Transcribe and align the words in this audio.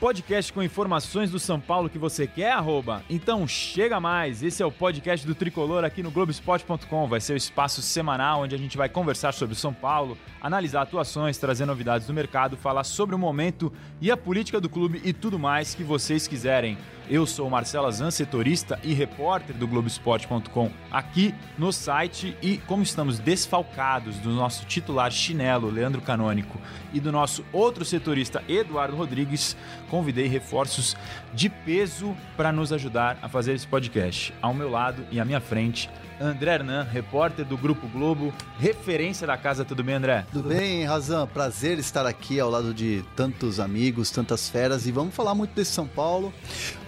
podcast 0.00 0.50
com 0.50 0.62
informações 0.62 1.30
do 1.30 1.38
São 1.38 1.60
Paulo 1.60 1.90
que 1.90 1.98
você 1.98 2.26
quer, 2.26 2.52
arroba? 2.52 3.04
Então 3.10 3.46
chega 3.46 4.00
mais, 4.00 4.42
esse 4.42 4.62
é 4.62 4.66
o 4.66 4.72
podcast 4.72 5.26
do 5.26 5.34
Tricolor 5.34 5.84
aqui 5.84 6.02
no 6.02 6.10
Globoesporte.com. 6.10 7.06
Vai 7.06 7.20
ser 7.20 7.34
o 7.34 7.36
espaço 7.36 7.82
semanal 7.82 8.40
onde 8.40 8.54
a 8.54 8.58
gente 8.58 8.78
vai 8.78 8.88
conversar 8.88 9.32
sobre 9.34 9.52
o 9.52 9.58
São 9.58 9.74
Paulo, 9.74 10.16
analisar 10.40 10.80
atuações, 10.80 11.36
trazer 11.36 11.66
novidades 11.66 12.06
do 12.06 12.14
mercado, 12.14 12.56
falar 12.56 12.84
sobre 12.84 13.14
o 13.14 13.18
momento 13.18 13.70
e 14.00 14.10
a 14.10 14.16
política 14.16 14.58
do 14.58 14.70
clube 14.70 15.02
e 15.04 15.12
tudo 15.12 15.38
mais 15.38 15.74
que 15.74 15.84
vocês 15.84 16.26
quiserem. 16.26 16.78
Eu 17.10 17.26
sou 17.26 17.48
o 17.48 17.50
Marcelo 17.50 17.88
Azan, 17.88 18.12
setorista 18.12 18.78
e 18.84 18.94
repórter 18.94 19.56
do 19.56 19.66
Globoesporte.com 19.66 20.70
aqui 20.92 21.34
no 21.58 21.72
site 21.72 22.36
e 22.40 22.58
como 22.58 22.84
estamos 22.84 23.18
desfalcados 23.18 24.16
do 24.18 24.30
nosso 24.30 24.64
titular 24.64 25.10
chinelo, 25.10 25.68
Leandro 25.68 26.00
Canônico, 26.00 26.56
e 26.92 27.00
do 27.00 27.10
nosso 27.10 27.44
outro 27.52 27.84
setorista, 27.84 28.44
Eduardo 28.48 28.96
Rodrigues, 28.96 29.56
convidei 29.90 30.28
reforços 30.28 30.96
de 31.34 31.48
peso 31.48 32.16
para 32.36 32.52
nos 32.52 32.72
ajudar 32.72 33.18
a 33.20 33.28
fazer 33.28 33.54
esse 33.54 33.66
podcast. 33.66 34.32
Ao 34.40 34.54
meu 34.54 34.70
lado 34.70 35.04
e 35.10 35.18
à 35.18 35.24
minha 35.24 35.40
frente, 35.40 35.90
André 36.20 36.54
Hernan, 36.54 36.82
repórter 36.82 37.46
do 37.46 37.56
Grupo 37.56 37.88
Globo, 37.88 38.32
referência 38.58 39.26
da 39.26 39.38
casa. 39.38 39.64
Tudo 39.64 39.82
bem, 39.82 39.94
André? 39.94 40.26
Tudo 40.30 40.50
bem, 40.50 40.84
Razan? 40.84 41.26
Prazer 41.26 41.78
estar 41.78 42.06
aqui 42.06 42.38
ao 42.38 42.50
lado 42.50 42.74
de 42.74 43.02
tantos 43.16 43.58
amigos, 43.58 44.10
tantas 44.10 44.48
feras 44.48 44.86
e 44.86 44.92
vamos 44.92 45.14
falar 45.14 45.34
muito 45.34 45.54
desse 45.54 45.72
São 45.72 45.86
Paulo. 45.86 46.32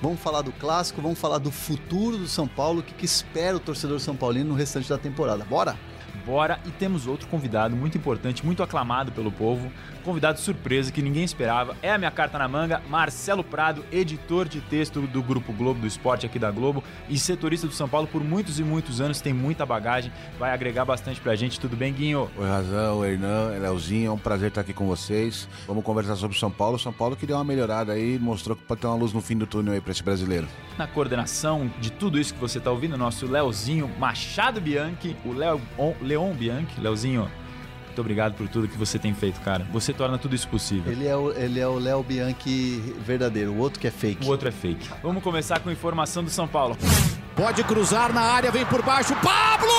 Vamos 0.02 0.20
falar 0.20 0.42
do 0.42 0.52
clássico, 0.52 1.00
vamos 1.00 1.18
falar 1.18 1.38
do 1.38 1.50
futuro 1.50 2.18
do 2.18 2.28
São 2.28 2.46
Paulo, 2.46 2.80
o 2.80 2.82
que, 2.82 2.92
que 2.92 3.06
espera 3.06 3.56
o 3.56 3.60
torcedor 3.60 3.98
São 4.00 4.14
Paulino 4.14 4.50
no 4.50 4.54
restante 4.54 4.88
da 4.88 4.98
temporada. 4.98 5.44
Bora? 5.44 5.76
Bora! 6.24 6.60
E 6.64 6.70
temos 6.70 7.06
outro 7.06 7.26
convidado 7.28 7.74
muito 7.74 7.98
importante, 7.98 8.44
muito 8.44 8.62
aclamado 8.62 9.12
pelo 9.12 9.32
povo, 9.32 9.70
convidado 10.04 10.38
surpresa 10.38 10.92
que 10.92 11.02
ninguém 11.02 11.24
esperava. 11.24 11.76
É 11.82 11.92
a 11.92 11.98
minha 11.98 12.10
carta 12.10 12.38
na 12.38 12.48
manga, 12.48 12.82
Marcelo 12.88 13.42
Prado, 13.42 13.84
editor 13.92 14.48
de 14.48 14.60
texto 14.60 15.00
do 15.02 15.22
Grupo 15.22 15.52
Globo 15.52 15.80
do 15.80 15.86
Esporte 15.86 16.26
aqui 16.26 16.38
da 16.38 16.50
Globo 16.50 16.82
e 17.08 17.18
setorista 17.18 17.66
do 17.66 17.72
São 17.72 17.88
Paulo 17.88 18.06
por 18.06 18.22
muitos 18.22 18.58
e 18.58 18.64
muitos 18.64 19.00
anos, 19.00 19.20
tem 19.20 19.32
muita 19.32 19.64
bagagem, 19.66 20.12
vai 20.38 20.52
agregar 20.52 20.84
bastante 20.84 21.20
pra 21.20 21.34
gente. 21.34 21.58
Tudo 21.58 21.76
bem, 21.76 21.92
Guinho? 21.92 22.30
Oi, 22.36 22.48
Razão, 22.48 23.04
Hernan, 23.04 23.58
Leozinho, 23.60 24.10
é 24.10 24.12
um 24.12 24.18
prazer 24.18 24.48
estar 24.48 24.60
aqui 24.60 24.72
com 24.72 24.86
vocês. 24.86 25.48
Vamos 25.66 25.84
conversar 25.84 26.16
sobre 26.16 26.38
São 26.38 26.50
Paulo. 26.50 26.78
São 26.78 26.92
Paulo 26.92 27.16
que 27.16 27.26
deu 27.26 27.36
uma 27.36 27.44
melhorada 27.44 27.92
aí, 27.92 28.18
mostrou 28.18 28.56
que 28.56 28.62
pode 28.62 28.80
ter 28.80 28.86
uma 28.86 28.96
luz 28.96 29.12
no 29.12 29.20
fim 29.20 29.36
do 29.36 29.46
túnel 29.46 29.74
aí 29.74 29.80
pra 29.80 29.92
esse 29.92 30.02
brasileiro. 30.02 30.46
Na 30.78 30.86
coordenação 30.86 31.70
de 31.80 31.90
tudo 31.90 32.18
isso 32.18 32.34
que 32.34 32.40
você 32.40 32.58
tá 32.58 32.70
ouvindo, 32.70 32.96
nosso 32.96 33.26
Leozinho 33.26 33.90
Machado 33.98 34.60
Bianchi, 34.60 35.16
o 35.24 35.32
Leo, 35.32 35.60
Leon 36.12 36.34
Bianchi, 36.34 36.78
Leozinho, 36.78 37.30
muito 37.86 38.00
obrigado 38.00 38.34
por 38.34 38.46
tudo 38.48 38.68
que 38.68 38.76
você 38.76 38.98
tem 38.98 39.14
feito, 39.14 39.40
cara. 39.40 39.66
Você 39.72 39.92
torna 39.94 40.18
tudo 40.18 40.34
isso 40.34 40.46
possível. 40.48 40.92
Ele 40.92 41.06
é 41.06 41.16
o, 41.16 41.32
ele 41.32 41.58
é 41.58 41.66
o 41.66 41.78
Léo 41.78 42.02
Bianchi 42.02 42.94
verdadeiro, 43.00 43.52
o 43.52 43.58
outro 43.58 43.80
que 43.80 43.86
é 43.86 43.90
fake. 43.90 44.26
O 44.26 44.28
outro 44.28 44.48
é 44.48 44.52
fake. 44.52 44.88
Vamos 45.02 45.22
começar 45.22 45.60
com 45.60 45.70
informação 45.70 46.22
do 46.22 46.30
São 46.30 46.46
Paulo. 46.46 46.76
Pode 47.34 47.64
cruzar 47.64 48.12
na 48.12 48.20
área, 48.20 48.50
vem 48.50 48.64
por 48.66 48.82
baixo, 48.82 49.14
Pablo! 49.16 49.72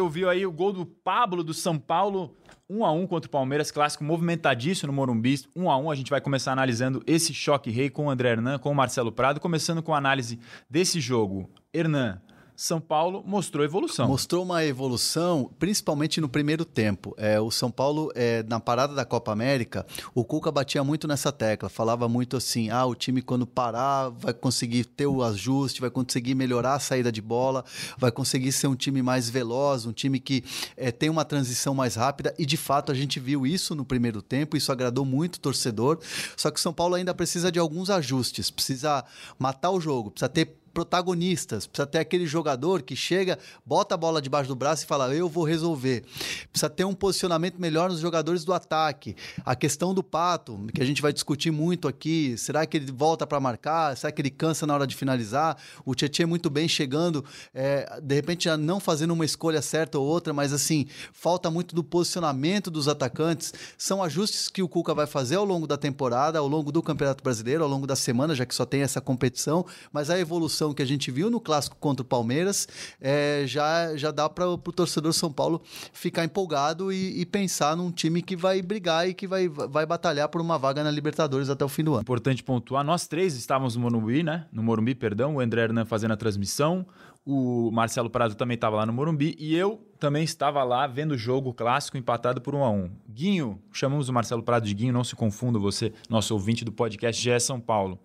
Você 0.00 0.02
ouviu 0.02 0.30
aí 0.30 0.46
o 0.46 0.50
gol 0.50 0.72
do 0.72 0.86
Pablo 0.86 1.44
do 1.44 1.52
São 1.52 1.78
Paulo, 1.78 2.34
1 2.70 2.86
a 2.86 2.90
1 2.90 3.06
contra 3.06 3.28
o 3.28 3.30
Palmeiras, 3.30 3.70
clássico 3.70 4.02
movimentadíssimo 4.02 4.86
no 4.86 4.94
Morumbi, 4.94 5.38
1 5.54 5.70
a 5.70 5.76
1. 5.76 5.90
A 5.90 5.94
gente 5.94 6.08
vai 6.08 6.22
começar 6.22 6.52
analisando 6.52 7.02
esse 7.06 7.34
choque 7.34 7.70
rei 7.70 7.90
com 7.90 8.06
o 8.06 8.10
André 8.10 8.30
Hernan, 8.30 8.58
com 8.58 8.70
o 8.70 8.74
Marcelo 8.74 9.12
Prado, 9.12 9.38
começando 9.40 9.82
com 9.82 9.92
a 9.92 9.98
análise 9.98 10.40
desse 10.70 11.02
jogo. 11.02 11.50
Hernan, 11.70 12.18
São 12.60 12.78
Paulo 12.78 13.24
mostrou 13.26 13.64
evolução. 13.64 14.06
Mostrou 14.06 14.44
uma 14.44 14.62
evolução, 14.62 15.50
principalmente 15.58 16.20
no 16.20 16.28
primeiro 16.28 16.62
tempo. 16.62 17.14
É, 17.16 17.40
o 17.40 17.50
São 17.50 17.70
Paulo, 17.70 18.12
é, 18.14 18.42
na 18.42 18.60
parada 18.60 18.94
da 18.94 19.02
Copa 19.02 19.32
América, 19.32 19.86
o 20.14 20.22
Cuca 20.22 20.52
batia 20.52 20.84
muito 20.84 21.08
nessa 21.08 21.32
tecla, 21.32 21.70
falava 21.70 22.06
muito 22.06 22.36
assim: 22.36 22.68
ah, 22.68 22.84
o 22.84 22.94
time 22.94 23.22
quando 23.22 23.46
parar 23.46 24.10
vai 24.10 24.34
conseguir 24.34 24.84
ter 24.84 25.06
o 25.06 25.22
ajuste, 25.22 25.80
vai 25.80 25.88
conseguir 25.88 26.34
melhorar 26.34 26.74
a 26.74 26.78
saída 26.78 27.10
de 27.10 27.22
bola, 27.22 27.64
vai 27.96 28.12
conseguir 28.12 28.52
ser 28.52 28.66
um 28.66 28.76
time 28.76 29.00
mais 29.00 29.30
veloz, 29.30 29.86
um 29.86 29.92
time 29.92 30.20
que 30.20 30.44
é, 30.76 30.92
tem 30.92 31.08
uma 31.08 31.24
transição 31.24 31.74
mais 31.74 31.94
rápida. 31.94 32.34
E 32.38 32.44
de 32.44 32.58
fato 32.58 32.92
a 32.92 32.94
gente 32.94 33.18
viu 33.18 33.46
isso 33.46 33.74
no 33.74 33.86
primeiro 33.86 34.20
tempo, 34.20 34.54
isso 34.54 34.70
agradou 34.70 35.06
muito 35.06 35.36
o 35.36 35.40
torcedor. 35.40 35.98
Só 36.36 36.50
que 36.50 36.60
o 36.60 36.62
São 36.62 36.74
Paulo 36.74 36.94
ainda 36.94 37.14
precisa 37.14 37.50
de 37.50 37.58
alguns 37.58 37.88
ajustes, 37.88 38.50
precisa 38.50 39.02
matar 39.38 39.70
o 39.70 39.80
jogo, 39.80 40.10
precisa 40.10 40.28
ter 40.28 40.59
protagonistas. 40.72 41.66
Precisa 41.66 41.86
ter 41.86 41.98
aquele 41.98 42.26
jogador 42.26 42.82
que 42.82 42.96
chega, 42.96 43.38
bota 43.64 43.94
a 43.94 43.98
bola 43.98 44.20
debaixo 44.22 44.48
do 44.48 44.54
braço 44.54 44.84
e 44.84 44.86
fala: 44.86 45.14
Eu 45.14 45.28
vou 45.28 45.44
resolver. 45.44 46.04
Precisa 46.50 46.70
ter 46.70 46.84
um 46.84 46.94
posicionamento 46.94 47.60
melhor 47.60 47.90
nos 47.90 48.00
jogadores 48.00 48.44
do 48.44 48.52
ataque. 48.52 49.16
A 49.44 49.54
questão 49.54 49.94
do 49.94 50.02
pato, 50.02 50.58
que 50.74 50.82
a 50.82 50.86
gente 50.86 51.02
vai 51.02 51.12
discutir 51.12 51.50
muito 51.50 51.88
aqui: 51.88 52.36
será 52.36 52.66
que 52.66 52.76
ele 52.76 52.92
volta 52.92 53.26
para 53.26 53.40
marcar? 53.40 53.96
Será 53.96 54.12
que 54.12 54.20
ele 54.20 54.30
cansa 54.30 54.66
na 54.66 54.74
hora 54.74 54.86
de 54.86 54.96
finalizar? 54.96 55.56
O 55.84 55.94
Tietchan 55.94 56.26
muito 56.26 56.50
bem 56.50 56.68
chegando, 56.68 57.24
é, 57.54 58.00
de 58.02 58.14
repente 58.14 58.48
não 58.56 58.80
fazendo 58.80 59.12
uma 59.12 59.24
escolha 59.24 59.62
certa 59.62 59.98
ou 59.98 60.06
outra, 60.06 60.32
mas 60.32 60.52
assim, 60.52 60.86
falta 61.12 61.50
muito 61.50 61.74
do 61.74 61.82
posicionamento 61.82 62.70
dos 62.70 62.88
atacantes. 62.88 63.52
São 63.76 64.02
ajustes 64.02 64.48
que 64.48 64.62
o 64.62 64.68
Cuca 64.68 64.94
vai 64.94 65.06
fazer 65.06 65.36
ao 65.36 65.44
longo 65.44 65.66
da 65.66 65.76
temporada, 65.76 66.38
ao 66.38 66.48
longo 66.48 66.72
do 66.72 66.82
Campeonato 66.82 67.22
Brasileiro, 67.22 67.62
ao 67.62 67.70
longo 67.70 67.86
da 67.86 67.96
semana, 67.96 68.34
já 68.34 68.44
que 68.44 68.54
só 68.54 68.64
tem 68.64 68.82
essa 68.82 69.00
competição, 69.00 69.64
mas 69.92 70.10
a 70.10 70.18
evolução 70.18 70.59
que 70.74 70.82
a 70.82 70.86
gente 70.86 71.10
viu 71.10 71.30
no 71.30 71.40
clássico 71.40 71.76
contra 71.78 72.02
o 72.02 72.04
Palmeiras 72.04 72.68
é, 73.00 73.44
já, 73.46 73.96
já 73.96 74.10
dá 74.10 74.28
para 74.28 74.46
o 74.48 74.58
torcedor 74.58 75.12
São 75.12 75.32
Paulo 75.32 75.62
ficar 75.92 76.24
empolgado 76.24 76.92
e, 76.92 77.20
e, 77.20 77.26
pensar 77.26 77.76
num 77.76 77.90
time 77.90 78.22
que 78.22 78.36
vai 78.36 78.60
brigar 78.60 79.08
e 79.08 79.14
que 79.14 79.26
vai, 79.26 79.48
vai 79.48 79.86
batalhar 79.86 80.28
por 80.28 80.40
uma 80.40 80.58
vaga 80.58 80.84
na 80.84 80.90
Libertadores 80.90 81.48
até 81.48 81.64
o 81.64 81.68
fim 81.68 81.82
do 81.82 81.92
ano. 81.94 82.02
Importante 82.02 82.42
pontuar, 82.42 82.84
nós 82.84 83.06
três 83.06 83.34
estávamos 83.34 83.76
no 83.76 83.82
Morumbi, 83.82 84.22
né? 84.22 84.46
No 84.52 84.62
Morumbi, 84.62 84.94
perdão, 84.94 85.36
o 85.36 85.40
André 85.40 85.62
Hernan 85.62 85.84
fazendo 85.84 86.12
a 86.12 86.16
transmissão, 86.16 86.86
o 87.24 87.70
Marcelo 87.70 88.08
Prado 88.08 88.34
também 88.34 88.54
estava 88.54 88.76
lá 88.76 88.86
no 88.86 88.92
Morumbi 88.92 89.36
e 89.38 89.54
eu 89.54 89.80
também 89.98 90.24
estava 90.24 90.64
lá 90.64 90.86
vendo 90.86 91.12
o 91.12 91.18
jogo 91.18 91.52
clássico 91.52 91.98
empatado 91.98 92.40
por 92.40 92.54
1 92.54 92.64
a 92.64 92.70
1 92.70 92.90
Guinho, 93.08 93.60
chamamos 93.72 94.08
o 94.08 94.12
Marcelo 94.12 94.42
Prado 94.42 94.66
de 94.66 94.74
Guinho, 94.74 94.92
não 94.92 95.04
se 95.04 95.14
confunda 95.14 95.58
você, 95.58 95.92
nosso 96.08 96.32
ouvinte 96.32 96.64
do 96.64 96.72
podcast 96.72 97.22
GE 97.22 97.38
São 97.38 97.60
Paulo. 97.60 97.98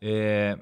É, 0.00 0.56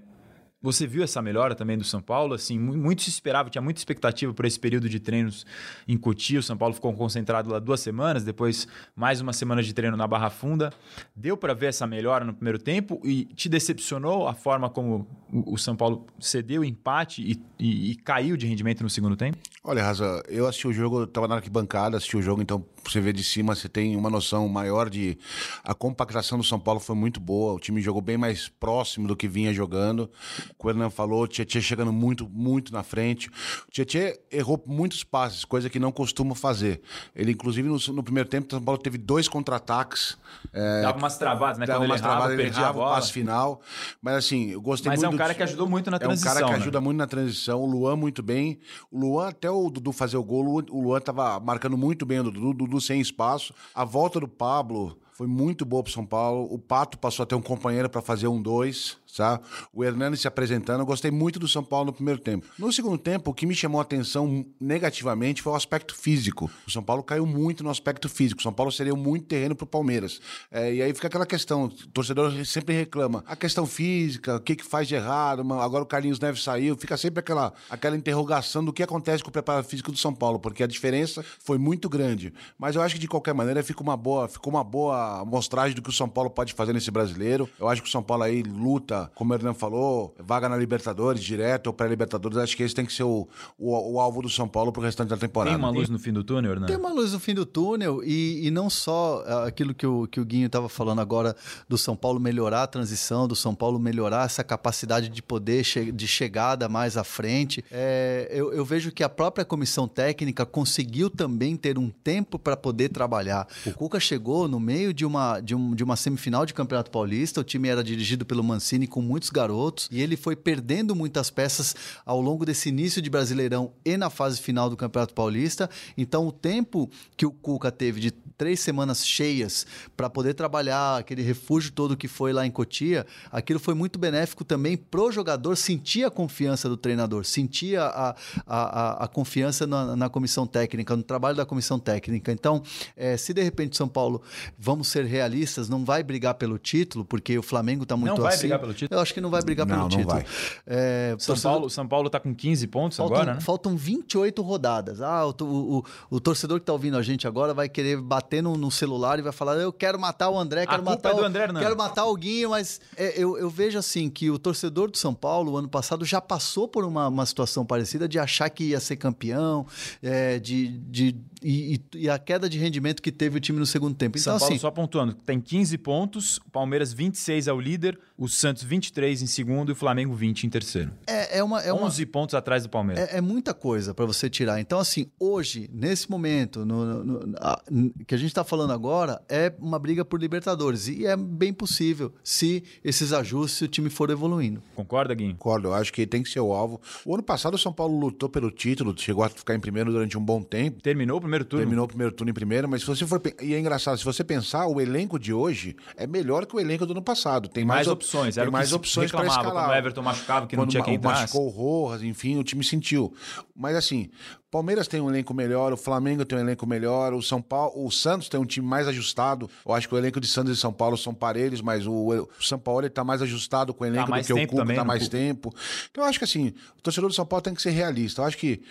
você 0.60 0.86
viu 0.86 1.04
essa 1.04 1.22
melhora 1.22 1.54
também 1.54 1.78
do 1.78 1.84
São 1.84 2.00
Paulo? 2.02 2.34
Assim, 2.34 2.58
muito 2.58 3.02
se 3.02 3.10
esperava, 3.10 3.48
tinha 3.48 3.62
muita 3.62 3.78
expectativa 3.78 4.34
por 4.34 4.44
esse 4.44 4.58
período 4.58 4.88
de 4.88 4.98
treinos 4.98 5.46
em 5.86 5.96
Cotia. 5.96 6.40
O 6.40 6.42
São 6.42 6.56
Paulo 6.56 6.74
ficou 6.74 6.92
concentrado 6.94 7.50
lá 7.50 7.58
duas 7.58 7.80
semanas, 7.80 8.24
depois 8.24 8.66
mais 8.96 9.20
uma 9.20 9.32
semana 9.32 9.62
de 9.62 9.72
treino 9.72 9.96
na 9.96 10.06
Barra 10.06 10.30
Funda. 10.30 10.72
Deu 11.14 11.36
para 11.36 11.54
ver 11.54 11.66
essa 11.66 11.86
melhora 11.86 12.24
no 12.24 12.34
primeiro 12.34 12.58
tempo 12.58 13.00
e 13.04 13.24
te 13.26 13.48
decepcionou 13.48 14.26
a 14.26 14.34
forma 14.34 14.68
como 14.68 15.06
o 15.32 15.56
São 15.56 15.76
Paulo 15.76 16.06
cedeu 16.18 16.62
o 16.62 16.64
empate 16.64 17.22
e, 17.22 17.40
e, 17.58 17.92
e 17.92 17.94
caiu 17.94 18.36
de 18.36 18.46
rendimento 18.46 18.82
no 18.82 18.90
segundo 18.90 19.16
tempo? 19.16 19.38
Olha, 19.68 19.82
Raza, 19.84 20.22
eu 20.28 20.46
assisti 20.46 20.66
o 20.66 20.72
jogo, 20.72 21.00
eu 21.00 21.04
estava 21.04 21.28
na 21.28 21.34
arquibancada, 21.34 21.98
assisti 21.98 22.16
o 22.16 22.22
jogo, 22.22 22.40
então 22.40 22.64
você 22.82 23.02
vê 23.02 23.12
de 23.12 23.22
cima, 23.22 23.54
você 23.54 23.68
tem 23.68 23.96
uma 23.96 24.08
noção 24.08 24.48
maior 24.48 24.88
de. 24.88 25.18
A 25.62 25.74
compactação 25.74 26.38
do 26.38 26.44
São 26.44 26.58
Paulo 26.58 26.80
foi 26.80 26.96
muito 26.96 27.20
boa, 27.20 27.52
o 27.52 27.58
time 27.60 27.82
jogou 27.82 28.00
bem 28.00 28.16
mais 28.16 28.48
próximo 28.48 29.06
do 29.06 29.14
que 29.14 29.28
vinha 29.28 29.52
jogando. 29.52 30.10
O 30.58 30.70
Hernan 30.70 30.88
falou, 30.88 31.24
o 31.24 31.28
Tietchan 31.28 31.60
chegando 31.60 31.92
muito, 31.92 32.26
muito 32.26 32.72
na 32.72 32.82
frente. 32.82 33.28
O 33.68 33.70
Tietchan 33.70 34.14
errou 34.32 34.58
muitos 34.66 35.04
passes, 35.04 35.44
coisa 35.44 35.68
que 35.68 35.78
não 35.78 35.92
costuma 35.92 36.34
fazer. 36.34 36.80
Ele, 37.14 37.32
inclusive, 37.32 37.68
no, 37.68 37.76
no 37.92 38.02
primeiro 38.02 38.26
tempo, 38.26 38.46
o 38.46 38.50
São 38.50 38.62
Paulo 38.62 38.80
teve 38.80 38.96
dois 38.96 39.28
contra-ataques. 39.28 40.16
É, 40.50 40.80
dava 40.80 40.96
umas 40.96 41.18
travadas, 41.18 41.58
né? 41.58 41.66
Dava 41.66 41.80
Quando 41.80 41.90
umas 41.90 42.00
ele 42.00 42.08
travadas, 42.08 42.38
ele 42.38 42.48
errava 42.48 42.78
o 42.78 42.88
passe 42.88 43.12
final. 43.12 43.60
Mas 44.00 44.14
assim, 44.14 44.48
eu 44.52 44.62
gostei 44.62 44.88
Mas 44.88 45.00
muito 45.00 45.06
é 45.06 45.08
um 45.10 45.12
do 45.12 45.18
cara 45.18 45.34
ti- 45.34 45.36
que 45.36 45.42
ajudou 45.42 45.68
muito 45.68 45.90
na 45.90 45.98
transição. 45.98 46.30
É 46.30 46.32
um 46.32 46.34
cara 46.36 46.46
que 46.46 46.52
né? 46.52 46.62
ajuda 46.62 46.80
muito 46.80 46.96
na 46.96 47.06
transição. 47.06 47.60
O 47.60 47.66
Luan 47.66 47.96
muito 47.96 48.22
bem. 48.22 48.58
O 48.90 48.98
Luan, 48.98 49.28
até 49.28 49.50
o 49.50 49.57
Dudu 49.70 49.92
fazer 49.92 50.16
o 50.16 50.22
gol, 50.22 50.44
o 50.44 50.52
Luan- 50.52 50.66
o 50.70 50.82
Luan 50.82 51.00
tava 51.00 51.38
marcando 51.40 51.76
muito 51.76 52.06
bem 52.06 52.20
o 52.20 52.24
Dudu, 52.24 52.50
o 52.50 52.54
Dudu 52.54 52.80
sem 52.80 53.00
espaço. 53.00 53.52
A 53.74 53.84
volta 53.84 54.20
do 54.20 54.28
Pablo 54.28 54.96
foi 55.12 55.26
muito 55.26 55.64
boa 55.64 55.82
pro 55.82 55.92
São 55.92 56.06
Paulo. 56.06 56.46
O 56.52 56.58
Pato 56.58 56.96
passou 56.96 57.24
a 57.24 57.26
ter 57.26 57.34
um 57.34 57.42
companheiro 57.42 57.90
para 57.90 58.00
fazer 58.00 58.28
um 58.28 58.40
dois, 58.40 58.96
sabe? 59.08 59.42
O 59.72 59.84
Hernani 59.84 60.16
se 60.16 60.26
apresentando. 60.26 60.80
Eu 60.80 60.86
gostei 60.86 61.10
muito 61.10 61.38
do 61.38 61.46
São 61.46 61.62
Paulo 61.62 61.86
no 61.86 61.92
primeiro 61.92 62.20
tempo. 62.20 62.46
No 62.58 62.72
segundo 62.72 62.98
tempo, 62.98 63.30
o 63.30 63.34
que 63.34 63.46
me 63.46 63.54
chamou 63.54 63.78
a 63.78 63.82
atenção 63.82 64.44
negativamente 64.60 65.42
foi 65.42 65.52
o 65.52 65.56
aspecto 65.56 65.94
físico. 65.94 66.50
O 66.66 66.70
São 66.70 66.82
Paulo 66.82 67.02
caiu 67.02 67.24
muito 67.24 67.62
no 67.62 67.70
aspecto 67.70 68.08
físico. 68.08 68.40
O 68.40 68.42
São 68.42 68.52
Paulo 68.52 68.72
seria 68.72 68.94
muito 68.94 69.26
terreno 69.26 69.54
pro 69.54 69.66
Palmeiras. 69.66 70.20
É, 70.50 70.74
e 70.74 70.82
aí 70.82 70.92
fica 70.92 71.06
aquela 71.06 71.26
questão, 71.26 71.64
o 71.64 71.68
torcedor 71.68 72.32
sempre 72.44 72.74
reclama. 72.74 73.24
A 73.26 73.36
questão 73.36 73.66
física, 73.66 74.36
o 74.36 74.40
que, 74.40 74.56
que 74.56 74.64
faz 74.64 74.88
de 74.88 74.94
errado, 74.94 75.40
agora 75.54 75.82
o 75.82 75.86
Carlinhos 75.86 76.20
Neves 76.20 76.42
saiu, 76.42 76.76
fica 76.76 76.96
sempre 76.96 77.20
aquela, 77.20 77.52
aquela 77.70 77.96
interrogação 77.96 78.64
do 78.64 78.72
que 78.72 78.82
acontece 78.82 79.22
com 79.22 79.30
o 79.30 79.32
preparo 79.32 79.64
físico 79.64 79.92
do 79.92 79.98
São 79.98 80.14
Paulo, 80.14 80.38
porque 80.38 80.62
a 80.62 80.66
diferença 80.66 81.24
foi 81.38 81.58
muito 81.58 81.88
grande. 81.88 82.32
Mas 82.58 82.76
eu 82.76 82.82
acho 82.82 82.94
que 82.94 83.00
de 83.00 83.08
qualquer 83.08 83.34
maneira 83.34 83.62
fica 83.62 83.82
uma 83.82 83.96
boa, 83.96 84.28
ficou 84.28 84.52
uma 84.52 84.64
boa 84.64 84.88
uma 84.88 85.20
amostragem 85.20 85.74
do 85.74 85.82
que 85.82 85.90
o 85.90 85.92
São 85.92 86.08
Paulo 86.08 86.30
pode 86.30 86.52
fazer 86.52 86.72
nesse 86.72 86.90
brasileiro. 86.90 87.48
Eu 87.58 87.68
acho 87.68 87.82
que 87.82 87.88
o 87.88 87.90
São 87.90 88.02
Paulo 88.02 88.22
aí 88.22 88.42
luta, 88.42 89.07
como 89.14 89.32
o 89.32 89.36
Hernan 89.36 89.54
falou, 89.54 90.14
vaga 90.18 90.48
na 90.48 90.56
Libertadores, 90.56 91.22
direto 91.22 91.68
ou 91.68 91.72
pré-Libertadores. 91.72 92.38
Acho 92.38 92.56
que 92.56 92.62
esse 92.62 92.74
tem 92.74 92.84
que 92.84 92.92
ser 92.92 93.04
o, 93.04 93.28
o, 93.58 93.94
o, 93.94 94.00
alvo 94.00 94.22
do 94.22 94.28
São 94.28 94.48
Paulo 94.48 94.72
pro 94.72 94.82
restante 94.82 95.08
da 95.08 95.16
temporada. 95.16 95.56
Tem 95.56 95.64
uma 95.64 95.70
luz 95.70 95.88
no 95.88 95.98
fim 95.98 96.12
do 96.12 96.24
túnel, 96.24 96.52
Hernan? 96.52 96.66
Tem 96.66 96.76
uma 96.76 96.92
luz 96.92 97.12
no 97.12 97.20
fim 97.20 97.34
do 97.34 97.46
túnel 97.46 98.02
e, 98.04 98.46
e 98.46 98.50
não 98.50 98.68
só 98.68 99.22
é, 99.26 99.48
aquilo 99.48 99.74
que 99.74 99.86
o, 99.86 100.06
que 100.06 100.20
o 100.20 100.24
Guinho 100.24 100.46
estava 100.46 100.68
falando 100.68 101.00
agora 101.00 101.36
do 101.68 101.78
São 101.78 101.96
Paulo 101.96 102.18
melhorar 102.18 102.64
a 102.64 102.66
transição, 102.66 103.28
do 103.28 103.36
São 103.36 103.54
Paulo 103.54 103.78
melhorar 103.78 104.26
essa 104.26 104.42
capacidade 104.42 105.08
de 105.08 105.22
poder 105.22 105.64
che 105.64 105.92
de 105.92 106.08
chegada 106.08 106.68
mais 106.68 106.96
à 106.96 107.04
frente. 107.04 107.64
É, 107.70 108.28
eu, 108.30 108.52
eu 108.52 108.64
vejo 108.64 108.90
que 108.90 109.02
a 109.02 109.08
própria 109.08 109.44
comissão 109.44 109.86
técnica 109.86 110.44
conseguiu 110.44 111.08
também 111.08 111.56
ter 111.56 111.78
um 111.78 111.90
tempo 111.90 112.38
para 112.38 112.56
poder 112.56 112.88
trabalhar. 112.88 113.46
O 113.66 113.72
Cuca 113.72 114.00
chegou 114.00 114.48
no 114.48 114.58
meio 114.58 114.92
de 114.92 115.04
uma, 115.04 115.40
de, 115.40 115.54
um, 115.54 115.74
de 115.74 115.84
uma 115.84 115.96
semifinal 115.96 116.44
de 116.44 116.54
Campeonato 116.54 116.90
Paulista, 116.90 117.40
o 117.40 117.44
time 117.44 117.68
era 117.68 117.84
dirigido 117.84 118.24
pelo 118.24 118.42
Mancini 118.42 118.86
com 118.88 119.00
muitos 119.00 119.30
garotos 119.30 119.88
e 119.92 120.00
ele 120.00 120.16
foi 120.16 120.34
perdendo 120.34 120.94
muitas 120.94 121.30
peças 121.30 121.76
ao 122.04 122.20
longo 122.20 122.44
desse 122.44 122.68
início 122.68 123.00
de 123.00 123.10
Brasileirão 123.10 123.72
e 123.84 123.96
na 123.96 124.10
fase 124.10 124.40
final 124.40 124.68
do 124.68 124.76
Campeonato 124.76 125.14
Paulista. 125.14 125.68
Então, 125.96 126.26
o 126.26 126.32
tempo 126.32 126.90
que 127.16 127.26
o 127.26 127.30
Cuca 127.30 127.70
teve 127.70 128.00
de 128.00 128.10
três 128.38 128.60
semanas 128.60 129.04
cheias 129.04 129.66
para 129.96 130.08
poder 130.08 130.32
trabalhar 130.32 130.98
aquele 130.98 131.22
refúgio 131.22 131.72
todo 131.72 131.96
que 131.96 132.06
foi 132.06 132.32
lá 132.32 132.46
em 132.46 132.50
Cotia, 132.50 133.04
aquilo 133.32 133.58
foi 133.58 133.74
muito 133.74 133.98
benéfico 133.98 134.44
também 134.44 134.76
pro 134.76 135.10
jogador 135.10 135.56
sentir 135.56 136.04
a 136.04 136.10
confiança 136.10 136.68
do 136.68 136.76
treinador, 136.76 137.24
sentir 137.24 137.78
a, 137.78 138.14
a, 138.46 139.04
a, 139.04 139.08
confiança 139.08 139.66
na, 139.66 139.96
na, 139.96 140.08
comissão 140.08 140.46
técnica, 140.46 140.96
no 140.96 141.02
trabalho 141.02 141.36
da 141.36 141.44
comissão 141.44 141.78
técnica. 141.78 142.30
Então, 142.30 142.62
é, 142.96 143.16
se 143.16 143.34
de 143.34 143.42
repente 143.42 143.76
São 143.76 143.88
Paulo, 143.88 144.22
vamos 144.56 144.88
ser 144.88 145.04
realistas, 145.04 145.68
não 145.68 145.84
vai 145.84 146.02
brigar 146.04 146.34
pelo 146.34 146.58
título, 146.58 147.04
porque 147.04 147.36
o 147.36 147.42
Flamengo 147.42 147.82
está 147.82 147.96
muito 147.96 148.14
Não 148.14 148.22
vai 148.22 148.34
assim, 148.34 148.42
brigar 148.42 148.60
pelo 148.60 148.72
título? 148.78 148.98
Eu 148.98 149.02
acho 149.02 149.12
que 149.12 149.20
não 149.20 149.30
vai 149.30 149.42
brigar 149.42 149.66
não, 149.66 149.74
pelo 149.74 149.82
não 149.82 149.88
título. 149.88 150.14
Vai. 150.14 150.24
É, 150.66 151.14
São, 151.18 151.34
torcedor... 151.34 151.52
Paulo, 151.52 151.70
São 151.70 151.88
Paulo 151.88 152.10
tá 152.10 152.20
com 152.20 152.34
15 152.34 152.66
pontos 152.68 152.96
faltam, 152.96 153.16
agora, 153.16 153.34
né? 153.34 153.40
Faltam 153.40 153.76
28 153.76 154.42
rodadas. 154.42 155.00
Ah, 155.00 155.26
o, 155.26 155.34
o, 155.40 155.78
o, 155.78 155.84
o 156.10 156.20
torcedor 156.20 156.58
que 156.58 156.62
está 156.62 156.72
ouvindo 156.72 156.96
a 156.96 157.02
gente 157.02 157.26
agora 157.26 157.52
vai 157.52 157.68
querer 157.68 158.00
bater 158.00 158.42
no, 158.42 158.56
no, 158.56 158.70
celular 158.70 159.18
e 159.18 159.22
vai 159.22 159.32
falar: 159.32 159.56
eu 159.56 159.72
quero 159.72 159.98
matar 159.98 160.30
o 160.30 160.38
André, 160.38 160.66
quero 160.66 160.82
matar 160.82 161.10
é 161.10 161.14
o 161.14 161.24
André, 161.24 161.46
quero 161.46 161.76
matar 161.76 162.04
o 162.06 162.14
Guinho, 162.14 162.50
mas 162.50 162.80
é, 162.96 163.20
eu, 163.20 163.36
eu, 163.38 163.50
vejo 163.50 163.78
assim 163.78 164.08
que 164.08 164.30
o 164.30 164.38
torcedor 164.38 164.90
do 164.90 164.96
São 164.96 165.14
Paulo, 165.14 165.56
ano 165.56 165.68
passado, 165.68 166.04
já 166.04 166.20
passou 166.20 166.68
por 166.68 166.84
uma, 166.84 167.08
uma 167.08 167.26
situação 167.26 167.64
parecida 167.64 168.08
de 168.08 168.18
achar 168.18 168.48
que 168.50 168.64
ia 168.64 168.80
ser 168.80 168.96
campeão, 168.96 169.66
é, 170.02 170.38
de, 170.38 170.68
de 170.68 171.16
e, 171.42 171.80
e, 171.94 172.10
a 172.10 172.18
queda 172.18 172.48
de 172.48 172.58
rendimento 172.58 173.00
que 173.00 173.12
teve 173.12 173.38
o 173.38 173.40
time 173.40 173.58
no 173.58 173.66
segundo 173.66 173.94
tempo. 173.94 174.18
Então, 174.18 174.32
São 174.32 174.38
Paulo, 174.38 174.54
assim, 174.54 174.60
só 174.60 174.70
pontuando, 174.70 175.14
tem 175.14 175.40
15 175.40 175.78
pontos, 175.78 176.38
o 176.38 176.50
Palmeiras 176.50 176.92
26 176.92 177.46
é 177.46 177.52
o 177.52 177.60
líder, 177.60 177.98
o 178.16 178.28
Santos 178.28 178.62
23 178.68 179.22
em 179.22 179.26
segundo 179.26 179.70
e 179.70 179.72
o 179.72 179.74
Flamengo 179.74 180.14
20 180.14 180.44
em 180.44 180.50
terceiro. 180.50 180.92
É, 181.06 181.38
é 181.38 181.42
uma, 181.42 181.60
é 181.62 181.72
11 181.72 182.02
uma, 182.02 182.12
pontos 182.12 182.34
atrás 182.34 182.62
do 182.62 182.68
Palmeiras. 182.68 183.08
É, 183.08 183.18
é 183.18 183.20
muita 183.20 183.54
coisa 183.54 183.94
para 183.94 184.04
você 184.04 184.28
tirar. 184.28 184.60
Então, 184.60 184.78
assim, 184.78 185.10
hoje, 185.18 185.68
nesse 185.72 186.10
momento, 186.10 186.64
no, 186.64 187.02
no, 187.02 187.26
no 187.26 187.36
a, 187.38 187.60
que 188.06 188.14
a 188.14 188.18
gente 188.18 188.28
está 188.28 188.44
falando 188.44 188.72
agora, 188.72 189.20
é 189.28 189.52
uma 189.58 189.78
briga 189.78 190.04
por 190.04 190.20
Libertadores. 190.20 190.86
E 190.88 191.06
é 191.06 191.16
bem 191.16 191.52
possível 191.52 192.12
se 192.22 192.62
esses 192.84 193.12
ajustes, 193.12 193.58
se 193.58 193.64
o 193.64 193.68
time 193.68 193.88
for 193.88 194.10
evoluindo. 194.10 194.62
Concorda, 194.74 195.14
Guinho? 195.14 195.32
Concordo, 195.32 195.68
eu 195.68 195.74
acho 195.74 195.92
que 195.92 196.06
tem 196.06 196.22
que 196.22 196.28
ser 196.28 196.40
o 196.40 196.52
alvo. 196.52 196.80
O 197.04 197.14
ano 197.14 197.22
passado 197.22 197.54
o 197.54 197.58
São 197.58 197.72
Paulo 197.72 197.98
lutou 197.98 198.28
pelo 198.28 198.50
título, 198.50 198.94
chegou 198.96 199.24
a 199.24 199.28
ficar 199.30 199.54
em 199.54 199.60
primeiro 199.60 199.90
durante 199.90 200.18
um 200.18 200.24
bom 200.24 200.42
tempo. 200.42 200.82
Terminou 200.82 201.16
o 201.16 201.20
primeiro 201.20 201.44
turno. 201.44 201.64
Terminou 201.64 201.84
o 201.86 201.88
primeiro 201.88 202.12
turno 202.12 202.30
em 202.30 202.34
primeiro, 202.34 202.68
mas 202.68 202.82
se 202.82 202.86
você 202.86 203.06
for. 203.06 203.20
E 203.42 203.54
é 203.54 203.58
engraçado, 203.58 203.96
se 203.96 204.04
você 204.04 204.22
pensar, 204.22 204.66
o 204.66 204.80
elenco 204.80 205.18
de 205.18 205.32
hoje 205.32 205.74
é 205.96 206.06
melhor 206.06 206.44
que 206.44 206.54
o 206.54 206.60
elenco 206.60 206.84
do 206.84 206.92
ano 206.92 207.02
passado. 207.02 207.48
Tem 207.48 207.64
mais, 207.64 207.86
mais 207.86 207.88
opções, 207.88 208.34
tem 208.34 208.42
era 208.42 208.50
mais 208.58 208.72
opções 208.72 209.10
para 209.10 209.26
escalar. 209.26 209.52
Quando 209.52 209.70
o 209.70 209.74
Everton 209.74 210.02
machucava, 210.02 210.46
que 210.46 210.56
quando 210.56 210.66
não 210.66 210.70
tinha 210.70 210.82
quem 210.82 210.94
entrasse. 210.94 211.22
machucou 211.22 211.46
o 211.46 211.50
Rojas, 211.50 212.02
enfim, 212.02 212.36
o 212.38 212.44
time 212.44 212.62
sentiu. 212.64 213.14
Mas 213.54 213.76
assim, 213.76 214.10
Palmeiras 214.50 214.88
tem 214.88 214.98
um 214.98 215.10
elenco 215.10 215.34
melhor, 215.34 215.74
o 215.74 215.76
Flamengo 215.76 216.24
tem 216.24 216.38
um 216.38 216.40
elenco 216.40 216.66
melhor, 216.66 217.12
o 217.12 217.22
São 217.22 217.42
Paulo, 217.42 217.84
o 217.84 217.90
Santos 217.90 218.30
tem 218.30 218.40
um 218.40 218.46
time 218.46 218.66
mais 218.66 218.88
ajustado. 218.88 219.50
Eu 219.66 219.74
acho 219.74 219.86
que 219.86 219.94
o 219.94 219.98
elenco 219.98 220.18
de 220.18 220.26
Santos 220.26 220.56
e 220.56 220.60
São 220.60 220.72
Paulo 220.72 220.96
são 220.96 221.12
parelhos, 221.12 221.60
mas 221.60 221.86
o, 221.86 221.92
o 221.92 222.28
São 222.40 222.58
Paulo 222.58 222.86
está 222.86 223.04
mais 223.04 223.20
ajustado 223.20 223.74
com 223.74 223.84
o 223.84 223.86
elenco 223.86 224.10
tá 224.10 224.18
do 224.18 224.24
que 224.24 224.32
o 224.32 224.46
Cuca, 224.46 224.70
está 224.70 224.84
mais 224.84 225.06
tempo. 225.06 225.54
Então 225.90 226.02
eu 226.02 226.08
acho 226.08 226.18
que 226.18 226.24
assim, 226.24 226.54
o 226.78 226.82
torcedor 226.82 227.10
do 227.10 227.14
São 227.14 227.26
Paulo 227.26 227.42
tem 227.42 227.54
que 227.54 227.60
ser 227.60 227.70
realista. 227.70 228.22
Eu 228.22 228.26
acho 228.26 228.38
que 228.38 228.62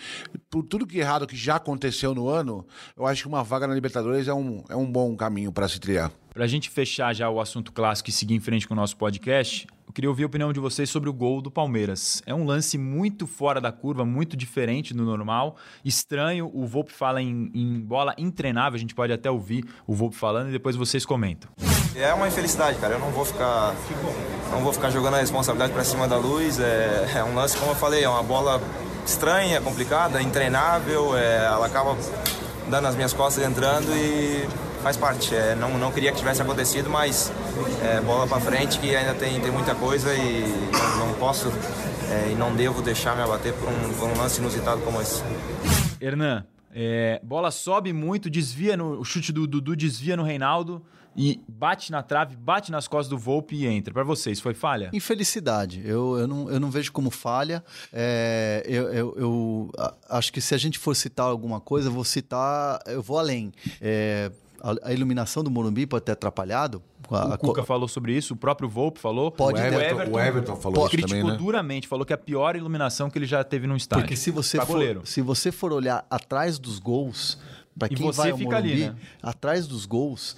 por 0.50 0.64
tudo 0.64 0.84
que 0.84 0.98
errado 0.98 1.28
que 1.28 1.36
já 1.36 1.56
aconteceu 1.56 2.12
no 2.12 2.28
ano, 2.28 2.66
eu 2.96 3.06
acho 3.06 3.22
que 3.22 3.28
uma 3.28 3.44
vaga 3.44 3.68
na 3.68 3.74
Libertadores 3.74 4.26
é 4.26 4.34
um, 4.34 4.64
é 4.68 4.74
um 4.74 4.90
bom 4.90 5.14
caminho 5.16 5.52
para 5.52 5.68
se 5.68 5.78
trilhar. 5.78 6.10
Para 6.34 6.44
a 6.44 6.48
gente 6.48 6.68
fechar 6.70 7.14
já 7.14 7.30
o 7.30 7.40
assunto 7.40 7.70
clássico 7.70 8.10
e 8.10 8.12
seguir 8.12 8.34
em 8.34 8.40
frente 8.40 8.66
com 8.66 8.74
o 8.74 8.76
nosso 8.76 8.96
podcast, 8.96 9.66
eu 9.88 9.92
queria 9.94 10.10
ouvir 10.10 10.24
a 10.24 10.26
opinião 10.26 10.52
de 10.52 10.60
vocês 10.60 10.90
sobre 10.90 11.08
o 11.08 11.12
gol 11.14 11.40
do 11.40 11.50
Palmeiras. 11.50 12.22
É 12.26 12.34
um 12.34 12.44
lance 12.44 12.76
muito 12.76 13.26
fora 13.26 13.58
da 13.58 13.72
curva, 13.72 14.04
muito 14.04 14.36
diferente 14.36 14.92
do 14.92 15.02
normal, 15.02 15.56
estranho. 15.82 16.50
O 16.52 16.66
Volpe 16.66 16.92
fala 16.92 17.22
em, 17.22 17.50
em 17.54 17.80
bola 17.80 18.14
intreinável, 18.18 18.76
a 18.76 18.78
gente 18.78 18.94
pode 18.94 19.14
até 19.14 19.30
ouvir 19.30 19.64
o 19.86 19.94
Volpe 19.94 20.14
falando 20.14 20.50
e 20.50 20.52
depois 20.52 20.76
vocês 20.76 21.06
comentam. 21.06 21.50
É 21.96 22.12
uma 22.12 22.28
infelicidade, 22.28 22.78
cara. 22.78 22.94
Eu 22.94 23.00
não 23.00 23.10
vou 23.10 23.24
ficar, 23.24 23.74
não 24.50 24.60
vou 24.60 24.74
ficar 24.74 24.90
jogando 24.90 25.14
a 25.14 25.20
responsabilidade 25.20 25.72
para 25.72 25.84
cima 25.84 26.06
da 26.06 26.18
luz. 26.18 26.60
É, 26.60 27.10
é, 27.16 27.24
um 27.24 27.34
lance, 27.34 27.56
como 27.56 27.70
eu 27.72 27.76
falei, 27.76 28.04
é 28.04 28.08
uma 28.08 28.22
bola 28.22 28.60
estranha, 29.06 29.58
complicada, 29.58 30.20
intreinável. 30.20 31.16
É, 31.16 31.46
ela 31.46 31.66
acaba 31.66 31.96
dando 32.68 32.86
as 32.86 32.94
minhas 32.94 33.12
costas 33.12 33.44
entrando 33.44 33.90
e 33.94 34.48
faz 34.82 34.96
parte. 34.96 35.34
É, 35.34 35.54
não, 35.54 35.76
não 35.78 35.90
queria 35.90 36.12
que 36.12 36.18
tivesse 36.18 36.42
acontecido, 36.42 36.88
mas 36.88 37.32
é, 37.82 38.00
bola 38.00 38.26
para 38.26 38.40
frente 38.40 38.78
que 38.78 38.94
ainda 38.94 39.14
tem, 39.14 39.40
tem 39.40 39.50
muita 39.50 39.74
coisa 39.74 40.14
e 40.14 40.70
não, 40.98 41.14
posso 41.14 41.52
é, 42.10 42.30
e 42.32 42.34
não 42.34 42.54
devo 42.54 42.80
deixar 42.82 43.16
me 43.16 43.22
abater 43.22 43.52
por 43.54 43.68
um, 43.68 43.92
por 43.94 44.08
um 44.08 44.16
lance 44.18 44.40
inusitado 44.40 44.80
como 44.82 45.00
esse. 45.00 45.22
Hernan, 46.00 46.44
é, 46.74 47.20
bola 47.22 47.50
sobe 47.50 47.92
muito, 47.92 48.28
desvia 48.28 48.76
no 48.76 49.00
o 49.00 49.04
chute 49.04 49.32
do 49.32 49.46
Dudu, 49.46 49.74
desvia 49.74 50.16
no 50.16 50.22
Reinaldo 50.22 50.82
e 51.16 51.40
bate 51.48 51.90
na 51.90 52.02
trave, 52.02 52.36
bate 52.36 52.70
nas 52.70 52.86
costas 52.86 53.08
do 53.08 53.18
Volpe 53.18 53.56
e 53.56 53.66
entra. 53.66 53.92
Para 53.92 54.04
vocês, 54.04 54.38
foi 54.38 54.54
falha? 54.54 54.88
Infelicidade. 54.92 55.82
Eu, 55.84 56.16
eu, 56.16 56.28
não, 56.28 56.48
eu 56.48 56.60
não 56.60 56.70
vejo 56.70 56.92
como 56.92 57.10
falha. 57.10 57.64
É, 57.92 58.62
eu, 58.64 58.84
eu, 58.92 59.14
eu, 59.16 59.72
acho 60.08 60.32
que 60.32 60.40
se 60.40 60.54
a 60.54 60.58
gente 60.58 60.78
for 60.78 60.94
citar 60.94 61.26
alguma 61.26 61.60
coisa, 61.60 61.88
eu 61.88 61.92
vou 61.92 62.04
citar. 62.04 62.80
Eu 62.86 63.02
vou 63.02 63.18
além. 63.18 63.52
É, 63.80 64.30
a, 64.82 64.92
iluminação 64.92 65.42
do 65.42 65.50
Morumbi 65.50 65.86
pode 65.86 66.04
ter 66.04 66.12
atrapalhado. 66.12 66.82
A, 67.10 67.34
o 67.34 67.38
Cuca 67.38 67.62
a... 67.62 67.64
falou 67.64 67.88
sobre 67.88 68.16
isso, 68.16 68.34
o 68.34 68.36
próprio 68.36 68.68
Volpe 68.68 69.00
falou. 69.00 69.30
Pode 69.30 69.60
o 69.60 69.64
Everton, 69.64 69.84
Everton, 69.84 70.16
o 70.16 70.20
Everton 70.20 70.56
falou 70.56 70.80
isso 70.80 70.90
criticou 70.90 71.18
também, 71.18 71.32
né? 71.32 71.38
duramente, 71.38 71.88
falou 71.88 72.04
que 72.04 72.12
é 72.12 72.14
a 72.14 72.18
pior 72.18 72.56
iluminação 72.56 73.08
que 73.10 73.18
ele 73.18 73.26
já 73.26 73.42
teve 73.42 73.66
no 73.66 73.76
estádio. 73.76 74.04
Porque 74.04 74.16
se 74.16 74.30
você, 74.30 74.60
for, 74.64 75.06
se 75.06 75.20
você 75.20 75.52
for 75.52 75.72
olhar 75.72 76.06
atrás 76.10 76.58
dos 76.58 76.78
gols, 76.78 77.38
para 77.78 77.88
quem 77.88 77.98
você 77.98 78.16
vai 78.16 78.30
ao 78.30 78.38
fica 78.38 78.50
Morumbi, 78.50 78.72
ali, 78.72 78.86
né? 78.86 78.96
atrás 79.22 79.66
dos 79.66 79.86
gols, 79.86 80.36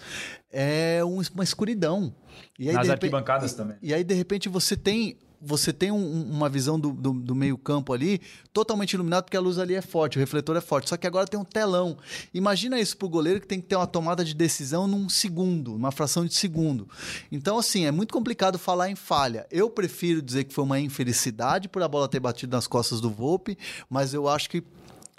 é 0.53 1.01
uma 1.03 1.45
escuridão. 1.45 2.13
E 2.59 2.69
aí, 2.69 2.75
Nas 2.75 2.87
repente, 2.87 3.05
arquibancadas 3.05 3.55
também. 3.55 3.77
E 3.83 3.95
aí, 3.95 4.05
de 4.05 4.15
repente, 4.15 4.49
você 4.49 4.77
tem 4.77 5.17
você 5.41 5.73
tem 5.73 5.91
um, 5.91 6.23
uma 6.31 6.49
visão 6.49 6.79
do, 6.79 6.93
do, 6.93 7.13
do 7.13 7.35
meio-campo 7.35 7.93
ali 7.93 8.21
totalmente 8.53 8.93
iluminado, 8.93 9.25
porque 9.25 9.37
a 9.37 9.41
luz 9.41 9.59
ali 9.59 9.75
é 9.75 9.81
forte, 9.81 10.19
o 10.19 10.21
refletor 10.21 10.57
é 10.57 10.61
forte. 10.61 10.89
Só 10.89 10.97
que 10.97 11.07
agora 11.07 11.27
tem 11.27 11.39
um 11.39 11.45
telão. 11.45 11.97
Imagina 12.35 12.79
isso 12.79 12.97
para 12.97 13.07
o 13.07 13.09
goleiro 13.09 13.41
que 13.41 13.47
tem 13.47 13.61
que 13.61 13.67
ter 13.67 13.77
uma 13.77 13.87
tomada 13.87 14.25
de 14.25 14.35
decisão 14.35 14.87
num 14.87 15.09
segundo, 15.09 15.75
uma 15.75 15.91
fração 15.91 16.27
de 16.27 16.35
segundo. 16.35 16.89
Então, 17.33 17.59
assim, 17.59 17.87
é 17.87 17.91
muito 17.91 18.13
complicado 18.13 18.59
falar 18.59 18.91
em 18.91 18.97
falha. 18.97 19.47
Eu 19.51 19.71
prefiro 19.71 20.21
dizer 20.21 20.45
que 20.45 20.53
foi 20.53 20.65
uma 20.65 20.79
infelicidade 20.79 21.69
por 21.69 21.83
a 21.83 21.89
bola 21.89 22.09
ter 22.09 22.21
batido 22.21 22.55
nas 22.55 22.67
costas 22.67 23.01
do 23.01 23.11
Volpe, 23.11 23.57
mas 23.89 24.13
eu 24.13 24.29
acho 24.29 24.51
que 24.51 24.63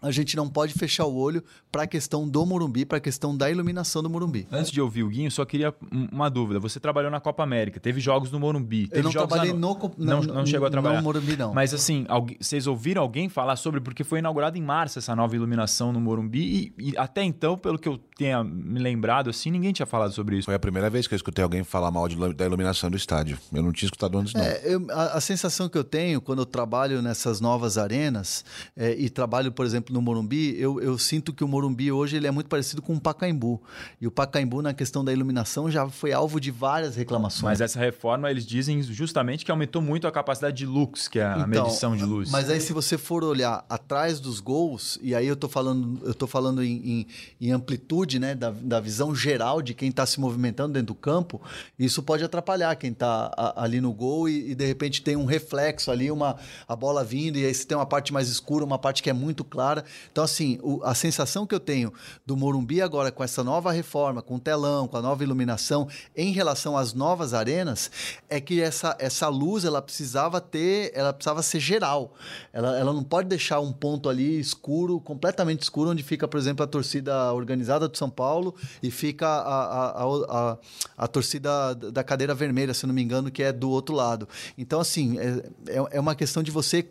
a 0.02 0.12
gente 0.12 0.36
não 0.36 0.50
pode 0.50 0.74
fechar 0.74 1.06
o 1.06 1.16
olho 1.16 1.44
para 1.72 1.84
a 1.84 1.88
questão 1.88 2.28
do 2.28 2.46
Morumbi, 2.46 2.86
para 2.86 2.98
a 2.98 3.02
questão 3.02 3.36
da 3.36 3.50
iluminação 3.50 4.02
do 4.02 4.10
Morumbi. 4.10 4.48
Antes 4.52 4.72
de 4.72 4.82
ouvir 4.82 5.04
o 5.04 5.10
Guinho, 5.10 5.30
só 5.30 5.46
queria 5.46 5.74
uma 6.12 6.30
dúvida. 6.30 6.60
Você 6.60 6.80
trabalhou 6.80 7.12
na 7.12 7.20
Copa 7.20 7.44
América, 7.44 7.80
teve 7.80 8.02
jogos 8.02 8.32
no 8.32 8.40
Morumbi. 8.40 8.88
Teve 8.88 9.00
eu 9.00 9.04
não 9.04 9.12
jogos 9.12 9.30
trabalhei 9.30 9.54
no... 9.54 9.60
no... 9.60 9.92
Não, 9.98 10.22
não, 10.22 10.46
chegou 10.46 10.68
a 10.68 10.72
trabalhar. 10.72 10.98
No 10.98 11.04
Morumbi, 11.04 11.38
não. 11.38 11.54
Mas 11.54 11.74
assim, 11.74 12.06
alguém... 12.10 12.38
vocês 12.40 12.68
ouviram 12.68 13.02
alguém 13.02 13.30
falar 13.30 13.56
sobre... 13.56 13.80
Porque 13.80 14.04
foi 14.04 14.20
inaugurado 14.20 14.58
em 14.58 14.62
março 14.62 14.98
essa 14.98 15.16
nova 15.16 15.36
iluminação 15.36 15.94
no 15.94 16.02
Morumbi 16.02 16.74
e, 16.78 16.92
e, 16.92 16.98
até 16.98 17.24
então, 17.24 17.58
pelo 17.58 17.78
que 17.78 17.88
eu 17.88 17.98
tenha 17.98 18.44
me 18.44 18.80
lembrado, 18.80 19.30
assim, 19.30 19.52
ninguém 19.52 19.72
tinha 19.72 19.86
falado 19.86 20.12
sobre 20.12 20.38
isso. 20.38 20.46
Foi 20.46 20.56
a 20.56 20.60
primeira 20.60 20.90
vez 20.90 21.08
que 21.08 21.14
eu 21.14 21.18
escutei 21.18 21.44
alguém 21.44 21.64
falar 21.64 21.92
mal 21.92 22.08
de, 22.08 22.16
da 22.34 22.46
iluminação 22.46 22.90
do 22.90 22.98
estádio. 22.98 23.38
Eu 23.54 23.62
não 23.62 23.72
tinha 23.72 23.88
escutado 23.88 24.18
antes, 24.18 24.34
não. 24.34 24.42
É, 24.42 24.62
eu, 24.64 24.86
a, 24.90 25.18
a, 25.18 25.22
sensação 25.22 25.70
que 25.70 25.78
eu 25.78 25.84
tenho 25.84 26.22
quando 26.22 26.40
eu 26.40 26.46
trabalho 26.46 27.02
nessas 27.02 27.40
novas 27.40 27.78
arenas 27.78 28.44
é, 28.76 28.92
e 28.92 29.10
trabalho, 29.10 29.52
por 29.52 29.66
exemplo, 29.66 29.91
no 29.92 30.02
Morumbi, 30.02 30.56
eu, 30.60 30.80
eu 30.82 30.98
sinto 30.98 31.34
que 31.34 31.44
o 31.44 31.48
Morumbi 31.48 31.92
hoje 31.92 32.18
ele 32.18 32.28
é 32.28 32.32
muito 32.32 32.48
parecido 32.48 32.82
com 32.82 32.96
o 32.96 33.00
Pacaembu. 33.00 33.62
E 34.00 34.08
o 34.08 34.12
Pacaembu, 34.12 34.62
na 34.62 34.74
questão 34.74 35.04
da 35.04 35.12
iluminação, 35.12 35.70
já 35.70 35.88
foi 35.90 36.14
alvo 36.14 36.40
de 36.40 36.50
várias 36.50 36.96
reclamações. 36.96 37.44
Mas 37.44 37.62
essa 37.62 37.80
reforma, 37.80 38.32
eles 38.32 38.46
dizem 38.46 38.82
justamente 38.82 39.44
que 39.44 39.52
aumentou 39.52 39.82
muito 39.82 40.08
a 40.08 40.12
capacidade 40.12 40.58
de 40.58 40.66
lux, 40.66 41.08
que 41.08 41.20
é 41.20 41.26
a 41.26 41.46
então, 41.48 41.48
medição 41.48 41.96
de 41.96 42.04
luz. 42.04 42.32
Mas 42.32 42.50
aí, 42.50 42.62
se 42.62 42.74
você 42.74 42.98
for 42.98 43.24
olhar 43.24 43.66
atrás 43.70 44.20
dos 44.20 44.40
gols, 44.40 45.00
e 45.02 45.14
aí 45.14 45.28
eu 45.28 45.36
tô 45.36 45.50
falando, 45.50 46.00
eu 46.06 46.14
tô 46.14 46.28
falando 46.28 46.64
em, 46.64 47.02
em, 47.02 47.08
em 47.48 47.52
amplitude 47.52 48.20
né, 48.20 48.34
da, 48.34 48.52
da 48.52 48.80
visão 48.80 49.14
geral 49.14 49.62
de 49.62 49.74
quem 49.74 49.90
está 49.90 50.06
se 50.06 50.20
movimentando 50.20 50.74
dentro 50.74 50.88
do 50.88 50.96
campo, 50.96 51.42
isso 51.78 52.02
pode 52.02 52.24
atrapalhar 52.24 52.76
quem 52.76 52.92
está 52.92 53.32
ali 53.56 53.82
no 53.82 53.94
gol 53.94 54.30
e, 54.30 54.52
e, 54.52 54.56
de 54.56 54.66
repente 54.66 55.02
tem 55.02 55.16
um 55.16 55.26
reflexo 55.26 55.92
ali, 55.92 56.10
uma, 56.12 56.38
a 56.68 56.76
bola 56.76 57.04
vindo, 57.04 57.38
e 57.38 57.46
aí 57.46 57.54
você 57.54 57.66
tem 57.66 57.78
uma 57.78 57.86
parte 57.86 58.14
mais 58.14 58.30
escura, 58.30 58.64
uma 58.64 58.78
parte 58.78 59.04
que 59.04 59.10
é 59.10 59.14
muito 59.14 59.44
clara. 59.44 59.81
Então, 60.12 60.24
assim, 60.24 60.60
o, 60.62 60.84
a 60.84 60.94
sensação 60.94 61.46
que 61.46 61.54
eu 61.56 61.60
tenho 61.60 61.94
do 62.26 62.36
Morumbi 62.38 62.82
agora 62.82 63.12
com 63.12 63.24
essa 63.24 63.44
nova 63.44 63.72
reforma, 63.72 64.22
com 64.22 64.36
o 64.36 64.40
telão, 64.40 64.88
com 64.88 64.98
a 64.98 65.02
nova 65.02 65.24
iluminação, 65.24 65.88
em 66.16 66.32
relação 66.32 66.78
às 66.78 66.94
novas 66.94 67.34
arenas, 67.34 67.92
é 68.30 68.40
que 68.40 68.62
essa, 68.62 68.96
essa 69.00 69.28
luz 69.28 69.66
ela 69.66 69.82
precisava 69.82 70.40
ter, 70.40 70.92
ela 70.94 71.14
precisava 71.14 71.42
ser 71.42 71.60
geral. 71.60 72.14
Ela, 72.54 72.78
ela 72.78 72.94
não 72.94 73.04
pode 73.04 73.28
deixar 73.28 73.60
um 73.60 73.72
ponto 73.72 74.10
ali 74.10 74.40
escuro, 74.40 75.00
completamente 75.00 75.62
escuro, 75.62 75.92
onde 75.92 76.04
fica, 76.04 76.28
por 76.28 76.38
exemplo, 76.40 76.64
a 76.64 76.68
torcida 76.68 77.34
organizada 77.34 77.88
do 77.88 77.98
São 77.98 78.10
Paulo 78.10 78.56
e 78.82 78.92
fica 78.92 79.28
a, 79.28 79.64
a, 79.64 80.04
a, 80.04 80.52
a, 80.52 80.58
a 80.98 81.08
torcida 81.08 81.74
da 81.76 82.04
cadeira 82.04 82.34
vermelha, 82.34 82.74
se 82.74 82.86
não 82.86 82.94
me 82.94 83.02
engano, 83.02 83.32
que 83.32 83.44
é 83.44 83.52
do 83.52 83.70
outro 83.70 83.96
lado. 83.96 84.28
Então, 84.58 84.80
assim, 84.80 85.18
é, 85.20 85.44
é, 85.68 85.86
é 85.92 86.00
uma 86.00 86.16
questão 86.16 86.44
de 86.44 86.52
você 86.52 86.88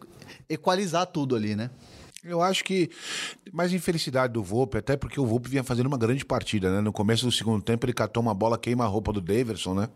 equalizar 0.48 1.06
tudo 1.06 1.36
ali, 1.36 1.54
né? 1.54 1.70
Eu 2.22 2.42
acho 2.42 2.62
que 2.64 2.90
mais 3.52 3.72
infelicidade 3.72 4.32
do 4.32 4.42
Volpe, 4.42 4.76
até 4.76 4.96
porque 4.96 5.18
o 5.18 5.24
Volpe 5.26 5.48
vinha 5.48 5.64
fazendo 5.64 5.86
uma 5.86 5.96
grande 5.96 6.24
partida, 6.24 6.70
né? 6.70 6.80
No 6.80 6.92
começo 6.92 7.24
do 7.24 7.32
segundo 7.32 7.62
tempo 7.62 7.86
ele 7.86 7.94
catou 7.94 8.22
uma 8.22 8.34
bola, 8.34 8.58
queima 8.58 8.84
a 8.84 8.86
roupa 8.86 9.12
do 9.12 9.20
Daverson, 9.20 9.74
né? 9.74 9.88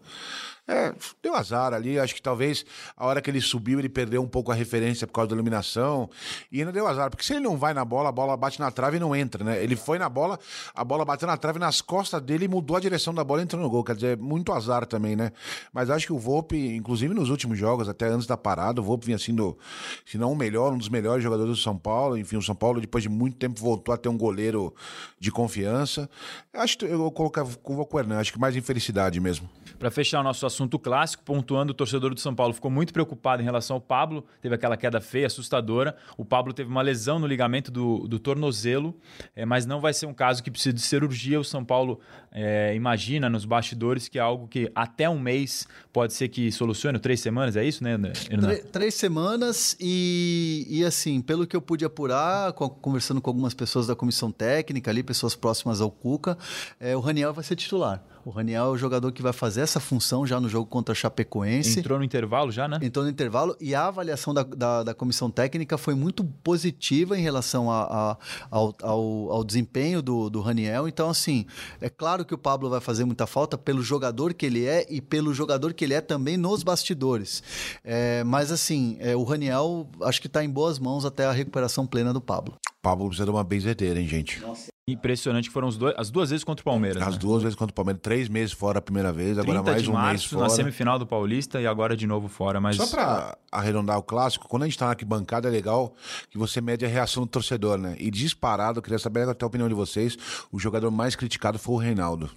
É, 0.67 0.95
deu 1.23 1.35
azar 1.35 1.75
ali. 1.75 1.99
Acho 1.99 2.15
que 2.15 2.23
talvez 2.23 2.65
a 2.97 3.07
hora 3.07 3.21
que 3.21 3.31
ele 3.31 3.41
subiu, 3.41 3.79
ele 3.79 3.89
perdeu 3.89 4.23
um 4.23 4.27
pouco 4.27 4.51
a 4.51 4.55
referência 4.55 5.07
por 5.07 5.13
causa 5.13 5.29
da 5.29 5.35
iluminação. 5.35 6.09
E 6.51 6.61
ainda 6.61 6.73
deu 6.73 6.87
azar, 6.87 7.11
porque 7.11 7.25
se 7.25 7.35
ele 7.35 7.41
não 7.41 7.57
vai 7.57 7.75
na 7.75 7.85
bola, 7.85 8.09
a 8.09 8.13
bola 8.13 8.37
bate 8.37 8.59
na 8.59 8.71
trave 8.71 8.97
e 8.97 9.01
não 9.01 9.15
entra, 9.15 9.45
né? 9.45 9.63
Ele 9.63 9.77
foi 9.77 9.99
na 9.99 10.09
bola, 10.09 10.39
a 10.75 10.83
bola 10.83 11.05
bateu 11.05 11.29
na 11.29 11.37
trave 11.37 11.59
nas 11.59 11.83
costas 11.83 12.21
dele 12.23 12.47
e 12.47 12.49
mudou 12.49 12.77
a 12.77 12.81
direção 12.81 13.13
da 13.13 13.23
bola 13.23 13.43
e 13.43 13.45
entrou 13.45 13.61
no 13.61 13.69
gol. 13.69 13.85
Quer 13.85 13.95
dizer, 13.95 14.17
muito 14.17 14.53
azar 14.53 14.87
também, 14.87 15.15
né? 15.15 15.33
Mas 15.73 15.91
acho 15.91 16.07
que 16.07 16.13
o 16.13 16.19
Volpe, 16.19 16.57
inclusive 16.75 17.13
nos 17.13 17.29
últimos 17.29 17.59
jogos, 17.59 17.89
até 17.89 18.07
antes 18.07 18.27
da 18.27 18.37
parada, 18.37 18.81
o 18.81 18.85
Volpe 18.85 19.07
vinha 19.07 19.19
sendo, 19.19 19.59
se 20.07 20.17
não 20.17 20.33
o 20.33 20.37
melhor, 20.37 20.73
um 20.73 20.79
dos 20.79 20.89
melhores 20.89 21.23
jogadores 21.23 21.51
do 21.51 21.63
São 21.63 21.77
Paulo. 21.77 22.17
Enfim, 22.17 22.37
o 22.37 22.43
São 22.43 22.55
Paulo, 22.55 22.81
depois 22.81 23.03
de 23.03 23.11
muito 23.11 23.37
tempo, 23.37 23.61
voltou 23.61 23.95
a 23.95 23.99
ter 23.99 24.09
um 24.09 24.17
goleiro 24.17 24.75
de 25.21 25.31
confiança. 25.31 26.09
Acho 26.55 26.79
que 26.79 26.87
eu 26.87 26.99
vou 26.99 27.13
colocar 27.13 27.45
com 27.63 27.77
o 27.77 27.99
Hernan, 27.99 28.19
acho 28.19 28.33
que 28.33 28.39
mais 28.39 28.57
infelicidade 28.57 29.21
mesmo. 29.21 29.49
Para 29.79 29.91
fechar 29.91 30.21
o 30.21 30.23
nosso 30.23 30.47
assunto 30.47 30.54
clássico, 30.79 31.23
pontuando, 31.25 31.73
o 31.73 31.75
torcedor 31.75 32.15
do 32.15 32.21
São 32.21 32.35
Paulo 32.35 32.53
ficou 32.55 32.71
muito 32.71 32.93
preocupado 32.93 33.43
em 33.43 33.45
relação 33.45 33.77
ao 33.77 33.81
Pablo, 33.81 34.25
teve 34.41 34.55
aquela 34.55 34.77
queda 34.77 35.01
feia, 35.01 35.27
assustadora. 35.27 35.97
O 36.17 36.25
Pablo 36.25 36.53
teve 36.53 36.71
uma 36.71 36.83
lesão 36.83 37.19
no 37.19 37.27
ligamento 37.27 37.71
do, 37.71 38.07
do 38.07 38.19
tornozelo, 38.19 38.95
é, 39.35 39.45
mas 39.45 39.67
não 39.67 39.81
vai 39.81 39.93
ser 39.93 40.07
um 40.07 40.15
caso 40.15 40.43
que 40.43 40.51
precisa 40.51 40.73
de 40.73 40.81
cirurgia. 40.81 41.41
O 41.41 41.45
São 41.45 41.65
Paulo 41.65 42.01
é, 42.31 42.75
imagina 42.75 43.29
nos 43.31 43.45
bastidores 43.45 44.09
que 44.09 44.19
é 44.19 44.23
algo 44.23 44.49
que 44.49 44.71
até 44.75 45.09
um 45.09 45.19
mês 45.19 45.67
pode 45.93 46.13
ser 46.13 46.29
que 46.29 46.51
solucione, 46.51 46.99
três 46.99 47.21
semanas, 47.21 47.57
é 47.57 47.65
isso, 47.65 47.83
né, 47.83 47.97
Três, 48.41 48.65
três 48.73 48.95
semanas 48.95 49.77
e, 49.81 50.67
e 50.69 50.85
assim, 50.85 51.21
pelo 51.21 51.47
que 51.47 51.55
eu 51.55 51.63
pude 51.63 51.85
apurar, 51.85 52.53
conversando 52.53 53.21
com 53.21 53.31
algumas 53.31 53.55
pessoas 53.55 53.87
da 53.87 53.95
comissão 53.95 54.31
técnica 54.31 54.91
ali, 54.91 55.03
pessoas 55.03 55.35
próximas 55.35 55.81
ao 55.81 55.91
Cuca, 55.91 56.37
é, 56.81 56.97
o 56.97 57.01
Raniel 57.01 57.33
vai 57.33 57.45
ser 57.45 57.57
titular. 57.57 58.03
O 58.25 58.31
Raniel 58.31 58.65
é 58.65 58.69
o 58.71 58.77
jogador 58.79 59.13
que 59.13 59.21
vai 59.21 59.35
fazer 59.35 59.61
essa 59.61 59.79
função 59.79 60.27
já 60.27 60.41
no 60.41 60.49
jogo 60.49 60.67
contra 60.67 60.93
a 60.93 60.95
Chapecoense. 60.95 61.79
Entrou 61.79 61.99
no 61.99 62.05
intervalo 62.05 62.51
já, 62.51 62.67
né? 62.67 62.79
Entrou 62.81 63.05
no 63.05 63.11
intervalo 63.11 63.55
e 63.61 63.75
a 63.75 63.87
avaliação 63.87 64.33
da, 64.33 64.43
da, 64.43 64.83
da 64.83 64.95
comissão 64.95 65.31
técnica 65.31 65.77
foi 65.77 65.95
muito 65.95 66.25
positiva 66.25 67.19
em 67.19 67.23
relação 67.23 67.71
a, 67.71 67.83
a, 67.83 68.17
ao, 68.51 68.75
ao, 68.81 69.31
ao, 69.31 69.45
desempenho 69.45 70.01
do, 70.01 70.31
do 70.31 70.41
Raniel. 70.41 70.89
Então, 70.89 71.11
assim, 71.11 71.45
é 71.83 71.91
claro 71.91 72.25
que 72.25 72.33
o 72.35 72.39
Pablo 72.39 72.71
vai 72.71 72.81
fazer 72.81 73.05
muita 73.05 73.27
falta 73.27 73.59
pelo 73.59 73.83
jogador 73.83 74.33
que 74.33 74.47
ele 74.47 74.65
é 74.65 74.87
e 74.89 75.03
pelo 75.03 75.35
jogador 75.35 75.75
que 75.75 75.85
ele 75.85 75.93
é 75.93 76.01
também 76.01 76.39
nos 76.39 76.63
bastidores. 76.63 77.43
É, 77.85 78.25
mas, 78.25 78.51
assim, 78.51 78.97
é, 79.01 79.15
o 79.15 79.23
Raniel 79.23 79.87
acho 80.01 80.21
que 80.21 80.29
está 80.29 80.43
em 80.43 80.49
boas 80.49 80.79
mãos 80.79 81.05
até 81.05 81.27
a 81.27 81.33
recuperação 81.33 81.87
plena 81.87 82.11
do 82.13 82.23
Pablo. 82.23 82.55
Pablo 82.81 83.07
precisa 83.07 83.27
de 83.27 83.31
uma 83.31 83.45
benzedeira, 83.45 84.01
hein, 84.01 84.09
gente? 84.09 84.41
Nossa. 84.41 84.74
Impressionante 84.87 85.49
que 85.49 85.53
foram 85.53 85.71
dois, 85.71 85.95
as 85.97 86.11
duas 86.11 86.29
vezes 86.29 86.45
contra 86.45 86.61
o 86.61 86.65
Palmeiras. 86.65 87.03
As 87.03 87.15
né? 87.15 87.19
duas 87.19 87.43
vezes 87.43 87.57
contra 87.57 87.73
o 87.73 87.75
Palmeiras, 87.75 88.03
três 88.03 88.29
meses 88.29 88.53
fora 88.53 88.81
a 88.81 88.83
primeira 88.83 89.11
vez, 89.11 89.39
agora 89.39 89.63
mais 89.63 89.83
de 89.83 89.91
um 89.91 89.95
março, 89.95 90.09
mês 90.11 90.25
fora. 90.25 90.43
na 90.43 90.51
semifinal 90.51 90.99
do 90.99 91.07
Paulista 91.07 91.59
e 91.59 91.67
agora 91.67 91.97
de 91.97 92.07
novo 92.07 92.29
fora. 92.29 92.61
Mas... 92.61 92.77
Só 92.77 92.87
para 92.89 93.39
arredondar 93.51 93.97
o 93.97 94.03
clássico, 94.03 94.47
quando 94.47 94.65
a 94.65 94.67
gente 94.67 94.77
tá 94.77 94.85
na 94.85 94.91
arquibancada 94.91 95.49
é 95.49 95.51
legal 95.51 95.95
que 96.29 96.37
você 96.37 96.61
mede 96.61 96.85
a 96.85 96.89
reação 96.89 97.23
do 97.23 97.29
torcedor, 97.31 97.79
né? 97.79 97.97
E 97.99 98.11
disparado, 98.11 98.81
eu 98.81 98.83
queria 98.83 98.99
saber 98.99 99.27
até 99.27 99.43
a 99.43 99.49
opinião 99.49 99.71
de 99.71 99.75
vocês, 99.75 100.19
o 100.53 100.59
jogador 100.59 100.91
mais 100.91 101.17
criticado 101.17 101.59
foi 101.59 101.75
o 101.75 101.79
Reinaldo 101.79 102.31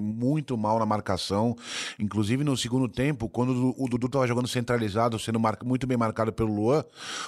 muito 0.00 0.56
mal 0.56 0.78
na 0.78 0.86
marcação. 0.86 1.56
Inclusive 1.98 2.44
no 2.44 2.56
segundo 2.56 2.88
tempo, 2.88 3.28
quando 3.28 3.74
o 3.76 3.88
Dudu 3.88 4.06
estava 4.06 4.26
jogando 4.26 4.48
centralizado, 4.48 5.18
sendo 5.18 5.40
muito 5.64 5.86
bem 5.86 5.96
marcado 5.96 6.32
pelo 6.32 6.54
Luan, 6.54 6.84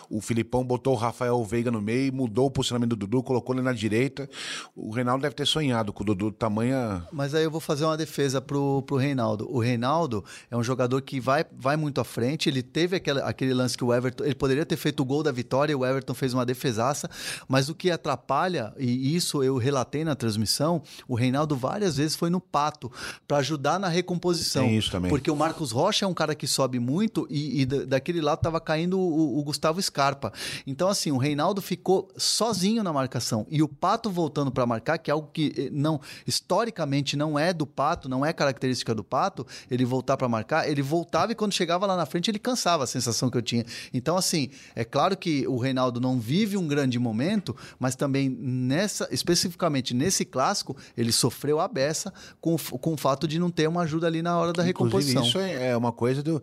o 0.09 0.21
Filipão 0.21 0.65
botou 0.65 0.95
o 0.95 0.97
Rafael 0.97 1.43
Veiga 1.45 1.71
no 1.71 1.81
meio, 1.81 2.13
mudou 2.13 2.47
o 2.47 2.51
posicionamento 2.51 2.91
do 2.91 2.97
Dudu, 2.97 3.23
colocou 3.23 3.55
ele 3.55 3.63
na 3.63 3.73
direita. 3.73 4.29
O 4.75 4.91
Reinaldo 4.91 5.23
deve 5.23 5.35
ter 5.35 5.47
sonhado 5.47 5.93
com 5.93 6.03
o 6.03 6.07
Dudu 6.07 6.31
tamanha. 6.33 7.07
Mas 7.13 7.35
aí 7.35 7.45
eu 7.45 7.51
vou 7.51 7.61
fazer 7.61 7.85
uma 7.85 7.97
defesa 7.97 8.41
pro, 8.41 8.83
pro 8.83 8.97
Reinaldo. 8.97 9.51
O 9.51 9.59
Reinaldo 9.59 10.25
é 10.51 10.57
um 10.57 10.63
jogador 10.63 11.01
que 11.03 11.21
vai, 11.21 11.45
vai 11.53 11.77
muito 11.77 12.01
à 12.01 12.05
frente. 12.05 12.49
Ele 12.49 12.63
teve 12.63 12.97
aquele, 12.97 13.21
aquele 13.21 13.55
lance 13.55 13.77
que 13.77 13.85
o 13.85 13.93
Everton. 13.93 14.25
Ele 14.25 14.35
poderia 14.35 14.67
ter 14.67 14.77
feito 14.77 15.01
o 15.01 15.05
gol 15.05 15.23
da 15.23 15.33
vitória, 15.33 15.77
o 15.77 15.85
Everton 15.85 16.15
fez 16.15 16.35
uma 16.35 16.47
defesaça. 16.47 17.11
Mas 17.49 17.69
o 17.69 17.75
que 17.75 17.91
atrapalha, 17.91 18.73
e 18.79 19.15
isso 19.15 19.43
eu 19.43 19.57
relatei 19.57 20.05
na 20.05 20.15
transmissão, 20.15 20.83
o 21.09 21.15
Reinaldo 21.15 21.57
várias 21.57 21.97
vezes 21.97 22.10
foi 22.15 22.31
no 22.31 22.41
pato 22.41 22.91
para 23.27 23.39
ajudar 23.39 23.79
na 23.79 23.89
recomposição. 23.89 24.65
Tem 24.65 24.77
isso 24.77 24.91
também. 24.91 25.11
Porque 25.11 25.31
o 25.31 25.37
Marcos 25.37 25.71
Rocha 25.71 26.05
é 26.05 26.09
um 26.09 26.15
cara 26.15 26.35
que 26.35 26.47
sobe 26.47 26.79
muito 26.79 27.27
e, 27.31 27.63
e 27.63 27.67
daquele 27.67 28.21
lado 28.21 28.39
estava 28.39 28.61
caindo 28.61 28.99
o, 28.99 29.39
o, 29.39 29.43
Gustavo 29.43 29.81
Scarpa. 29.81 30.33
Então, 30.67 30.89
assim, 30.89 31.11
o 31.11 31.17
Reinaldo 31.17 31.61
ficou 31.61 32.09
sozinho 32.17 32.83
na 32.83 32.93
marcação. 32.93 33.47
E 33.51 33.63
o 33.63 33.69
Pato 33.69 34.11
voltando 34.11 34.51
para 34.51 34.67
marcar, 34.67 34.99
que 34.99 35.11
é 35.11 35.13
algo 35.13 35.29
que 35.33 35.53
eh, 35.57 35.69
não 35.73 36.01
historicamente 36.27 37.17
não 37.17 37.39
é 37.39 37.53
do 37.53 37.67
Pato, 37.67 38.09
não 38.09 38.25
é 38.25 38.33
característica 38.33 38.95
do 38.95 39.05
Pato, 39.05 39.47
ele 39.71 39.85
voltar 39.85 40.17
para 40.17 40.29
marcar, 40.29 40.69
ele 40.69 40.83
voltava 40.83 41.33
e 41.33 41.35
quando 41.35 41.53
chegava 41.53 41.87
lá 41.87 41.97
na 41.97 42.07
frente 42.07 42.31
ele 42.31 42.39
cansava, 42.39 42.85
a 42.85 42.87
sensação 42.87 43.31
que 43.31 43.37
eu 43.37 43.43
tinha. 43.43 43.65
Então, 43.93 44.17
assim, 44.17 44.51
é 44.75 44.85
claro 44.85 45.17
que 45.17 45.47
o 45.47 45.59
Reinaldo 45.59 46.01
não 46.01 46.19
vive 46.19 46.57
um 46.57 46.67
grande 46.67 46.99
momento, 46.99 47.57
mas 47.79 47.95
também 47.95 48.29
nessa, 48.29 49.09
especificamente 49.11 49.93
nesse 49.93 50.25
clássico, 50.25 50.77
ele 50.97 51.13
sofreu 51.13 51.61
a 51.61 51.69
beça 51.69 52.00
com, 52.41 52.57
com 52.57 52.95
o 52.95 52.97
fato 52.97 53.27
de 53.27 53.39
não 53.39 53.51
ter 53.51 53.69
uma 53.69 53.83
ajuda 53.83 54.07
ali 54.07 54.23
na 54.23 54.39
hora 54.39 54.53
da 54.53 54.67
Inclusive, 54.67 55.13
recomposição. 55.13 55.23
Isso 55.23 55.39
é, 55.39 55.71
é 55.71 55.77
uma 55.77 55.93
coisa 55.93 56.23
do. 56.23 56.43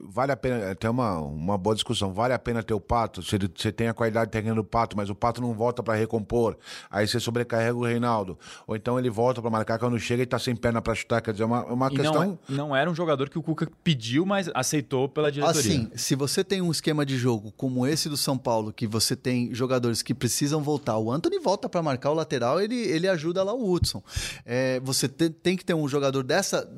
Vale 0.00 0.32
a 0.32 0.36
pena, 0.36 0.70
até 0.70 0.88
uma, 0.88 1.18
uma 1.18 1.58
boa 1.58 1.74
discussão. 1.74 2.12
Vale 2.12 2.34
a 2.34 2.38
pena 2.38 2.62
ter 2.62 2.74
o 2.74 2.80
pato? 2.80 3.22
Você, 3.22 3.38
você 3.38 3.72
tem 3.72 3.88
a 3.88 3.94
qualidade 3.94 4.30
técnica 4.30 4.54
do 4.54 4.64
pato, 4.64 4.96
mas 4.96 5.10
o 5.10 5.14
pato 5.14 5.40
não 5.40 5.52
volta 5.52 5.82
para 5.82 5.94
recompor. 5.94 6.56
Aí 6.90 7.06
você 7.06 7.20
sobrecarrega 7.20 7.76
o 7.76 7.84
Reinaldo. 7.84 8.38
Ou 8.66 8.76
então 8.76 8.98
ele 8.98 9.10
volta 9.10 9.40
para 9.40 9.50
marcar 9.50 9.78
quando 9.78 9.98
chega 9.98 10.22
e 10.22 10.26
tá 10.26 10.38
sem 10.38 10.54
perna 10.54 10.80
para 10.80 10.94
chutar. 10.94 11.20
Quer 11.20 11.32
dizer, 11.32 11.44
é 11.44 11.46
uma, 11.46 11.60
é 11.60 11.72
uma 11.72 11.90
questão. 11.90 12.14
Não, 12.14 12.32
é, 12.32 12.38
não, 12.48 12.76
era 12.76 12.90
um 12.90 12.94
jogador 12.94 13.28
que 13.28 13.38
o 13.38 13.42
Cuca 13.42 13.68
pediu, 13.82 14.24
mas 14.24 14.50
aceitou 14.54 15.08
pela 15.08 15.30
diretoria. 15.30 15.60
Assim, 15.60 15.90
se 15.94 16.14
você 16.14 16.44
tem 16.44 16.62
um 16.62 16.70
esquema 16.70 17.04
de 17.04 17.16
jogo 17.16 17.52
como 17.56 17.86
esse 17.86 18.08
do 18.08 18.16
São 18.16 18.38
Paulo, 18.38 18.72
que 18.72 18.86
você 18.86 19.16
tem 19.16 19.54
jogadores 19.54 20.02
que 20.02 20.14
precisam 20.14 20.62
voltar, 20.62 20.98
o 20.98 21.10
Anthony 21.10 21.38
volta 21.38 21.68
para 21.68 21.82
marcar 21.82 22.10
o 22.10 22.14
lateral, 22.14 22.60
ele, 22.60 22.76
ele 22.76 23.08
ajuda 23.08 23.42
lá 23.42 23.52
o 23.52 23.70
Hudson. 23.70 24.02
É, 24.44 24.77
você 24.80 25.08
te, 25.08 25.30
tem 25.30 25.56
que 25.56 25.64
ter 25.64 25.74
um 25.74 25.88
jogador 25.88 26.22
dessa 26.22 26.68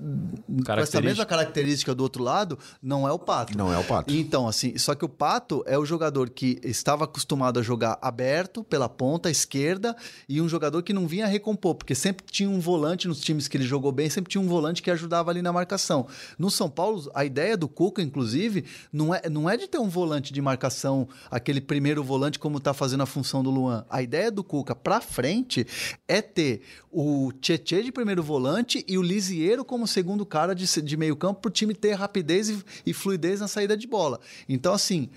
com 0.64 0.73
essa 0.73 1.00
mesma 1.00 1.25
característica 1.25 1.95
do 1.95 2.02
outro 2.02 2.23
lado, 2.23 2.59
não 2.83 3.07
é 3.07 3.12
o 3.12 3.19
Pato. 3.19 3.57
Não 3.57 3.73
é 3.73 3.78
o 3.78 3.85
Pato. 3.85 4.12
Então, 4.12 4.49
assim, 4.49 4.76
só 4.76 4.95
que 4.95 5.04
o 5.04 5.09
Pato 5.09 5.62
é 5.66 5.78
o 5.78 5.85
jogador 5.85 6.30
que 6.30 6.61
estava 6.62 7.04
acostumado 7.04 7.59
a 7.59 7.62
jogar 7.62 7.99
aberto 8.02 8.64
pela 8.64 8.88
ponta 8.88 9.30
esquerda 9.30 9.97
e 10.28 10.40
um 10.40 10.49
jogador 10.49 10.83
que 10.83 10.92
não 10.92 11.07
vinha 11.07 11.26
recompor, 11.26 11.75
porque 11.75 11.95
sempre 11.95 12.25
tinha 12.30 12.49
um 12.49 12.61
volante 12.61 13.09
nos 13.09 13.21
times 13.21 13.49
que 13.49 13.57
ele 13.57 13.64
jogou 13.64 13.92
bem, 13.92 14.11
sempre 14.11 14.30
tinha 14.30 14.42
um 14.42 14.49
volante 14.49 14.83
que 14.83 14.90
ajudava 14.90 15.30
ali 15.30 15.42
na 15.42 15.52
marcação. 15.52 16.07
No 16.38 16.50
São 16.50 16.69
Paulo, 16.69 17.11
a 17.14 17.25
ideia 17.25 17.57
do 17.57 17.69
Cuca, 17.69 18.02
inclusive, 18.02 18.64
não 18.92 19.14
é, 19.14 19.28
não 19.28 19.49
é 19.49 19.57
de 19.57 19.69
ter 19.69 19.78
um 19.78 19.88
volante 19.88 20.33
de 20.33 20.40
marcação, 20.40 21.09
aquele 21.30 21.61
primeiro 21.61 22.02
volante 22.02 22.38
como 22.38 22.59
está 22.59 22.75
fazendo 22.75 23.02
a 23.02 23.07
função 23.07 23.42
do 23.42 23.50
Luan. 23.50 23.85
A 23.88 24.02
ideia 24.02 24.30
do 24.30 24.42
Cuca 24.42 24.75
para 24.75 25.00
frente 25.00 25.66
é 26.09 26.21
ter 26.21 26.62
o 26.90 27.33
Tietê 27.40 27.83
de 27.83 27.89
primeiro 27.92 28.23
volante 28.23 28.85
e 28.88 28.97
o 28.99 29.02
Lisieiro 29.02 29.64
como 29.64 29.87
segundo 29.87 30.25
cara 30.26 30.54
de, 30.54 30.66
de 30.82 30.97
meio 30.97 31.16
campo 31.16 31.40
para 31.40 31.49
o 31.49 31.52
time 31.52 31.75
ter 31.75 31.94
rapidez 31.94 32.49
e, 32.49 32.64
e 32.87 32.92
fluidez 32.92 33.40
na 33.40 33.49
saída 33.49 33.76
de 33.76 33.87
bola. 33.87 34.20
Então, 34.49 34.73
assim, 34.73 35.09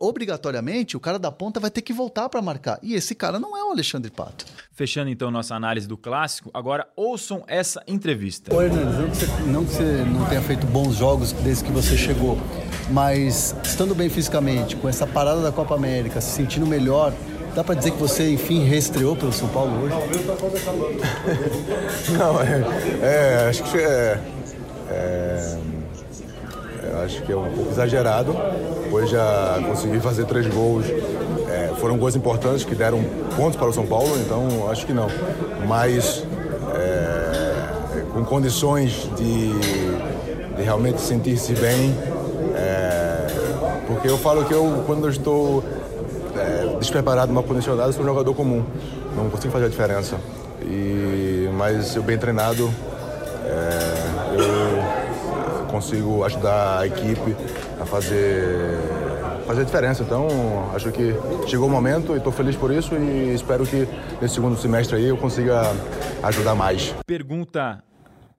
obrigatoriamente 0.00 0.96
o 0.96 1.00
cara 1.00 1.18
da 1.18 1.30
ponta 1.30 1.60
vai 1.60 1.70
ter 1.70 1.82
que 1.82 1.92
voltar 1.92 2.28
para 2.30 2.40
marcar. 2.40 2.78
E 2.82 2.94
esse 2.94 3.14
cara 3.14 3.38
não 3.38 3.54
é 3.56 3.62
o 3.62 3.70
Alexandre 3.70 4.10
Pato. 4.10 4.46
Fechando 4.72 5.10
então 5.10 5.30
nossa 5.30 5.54
análise 5.54 5.86
do 5.86 5.98
clássico, 5.98 6.50
agora 6.54 6.88
ouçam 6.96 7.44
essa 7.46 7.82
entrevista. 7.86 8.54
Oi, 8.54 8.64
Hernandes, 8.64 8.98
não 8.98 9.10
que, 9.10 9.16
você, 9.16 9.26
não 9.46 9.64
que 9.64 9.72
você 9.72 10.04
não 10.04 10.26
tenha 10.26 10.40
feito 10.40 10.66
bons 10.66 10.96
jogos 10.96 11.32
desde 11.32 11.64
que 11.64 11.70
você 11.70 11.98
chegou, 11.98 12.38
mas 12.90 13.54
estando 13.62 13.94
bem 13.94 14.08
fisicamente, 14.08 14.74
com 14.74 14.88
essa 14.88 15.06
parada 15.06 15.42
da 15.42 15.52
Copa 15.52 15.74
América, 15.74 16.18
se 16.22 16.30
sentindo 16.30 16.66
melhor, 16.66 17.12
dá 17.54 17.64
para 17.64 17.74
dizer 17.74 17.90
que 17.92 17.98
você, 17.98 18.30
enfim, 18.30 18.64
reestreou 18.64 19.16
pelo 19.16 19.32
São 19.32 19.48
Paulo 19.48 19.84
hoje? 19.84 19.94
Não, 22.10 22.40
é, 22.42 22.64
é 23.02 23.48
acho 23.48 23.62
que 23.64 23.78
é, 23.78 24.20
é, 24.90 25.56
acho 27.04 27.22
que 27.22 27.32
é 27.32 27.36
um 27.36 27.50
pouco 27.50 27.70
exagerado. 27.70 28.36
Hoje 28.90 29.12
já 29.12 29.60
consegui 29.66 30.00
fazer 30.00 30.26
três 30.26 30.46
gols. 30.46 30.86
É, 31.48 31.72
foram 31.78 31.96
gols 31.96 32.14
importantes 32.16 32.64
que 32.64 32.74
deram 32.74 33.02
pontos 33.36 33.56
para 33.56 33.68
o 33.68 33.72
São 33.72 33.86
Paulo, 33.86 34.16
então 34.18 34.70
acho 34.70 34.86
que 34.86 34.92
não. 34.92 35.08
Mas 35.66 36.24
é, 36.74 38.10
com 38.12 38.24
condições 38.24 39.08
de, 39.16 39.52
de 40.56 40.62
realmente 40.62 41.00
sentir-se 41.00 41.54
bem. 41.54 41.94
É, 42.54 43.26
porque 43.86 44.08
eu 44.08 44.18
falo 44.18 44.44
que 44.44 44.54
eu, 44.54 44.84
quando 44.86 45.04
eu 45.04 45.10
estou 45.10 45.64
é, 45.64 45.79
despreparado, 46.80 47.32
mal 47.32 47.44
condicionado, 47.44 47.92
sou 47.92 48.02
um 48.02 48.08
jogador 48.08 48.34
comum. 48.34 48.64
Não 49.14 49.30
consigo 49.30 49.52
fazer 49.52 49.66
a 49.66 49.68
diferença. 49.68 50.18
E, 50.62 51.48
mas 51.54 51.94
eu 51.94 52.02
bem 52.02 52.18
treinado, 52.18 52.72
é, 53.44 54.38
eu 54.38 55.66
consigo 55.66 56.24
ajudar 56.24 56.80
a 56.80 56.86
equipe 56.86 57.36
a 57.80 57.86
fazer, 57.86 58.78
fazer 59.46 59.60
a 59.60 59.64
diferença. 59.64 60.02
Então, 60.02 60.26
acho 60.74 60.90
que 60.90 61.14
chegou 61.46 61.68
o 61.68 61.70
momento 61.70 62.14
e 62.14 62.16
estou 62.16 62.32
feliz 62.32 62.56
por 62.56 62.72
isso 62.72 62.94
e 62.96 63.34
espero 63.34 63.64
que 63.64 63.86
nesse 64.20 64.34
segundo 64.34 64.56
semestre 64.58 64.96
aí 64.96 65.06
eu 65.06 65.16
consiga 65.16 65.62
ajudar 66.22 66.54
mais. 66.54 66.94
Pergunta 67.06 67.82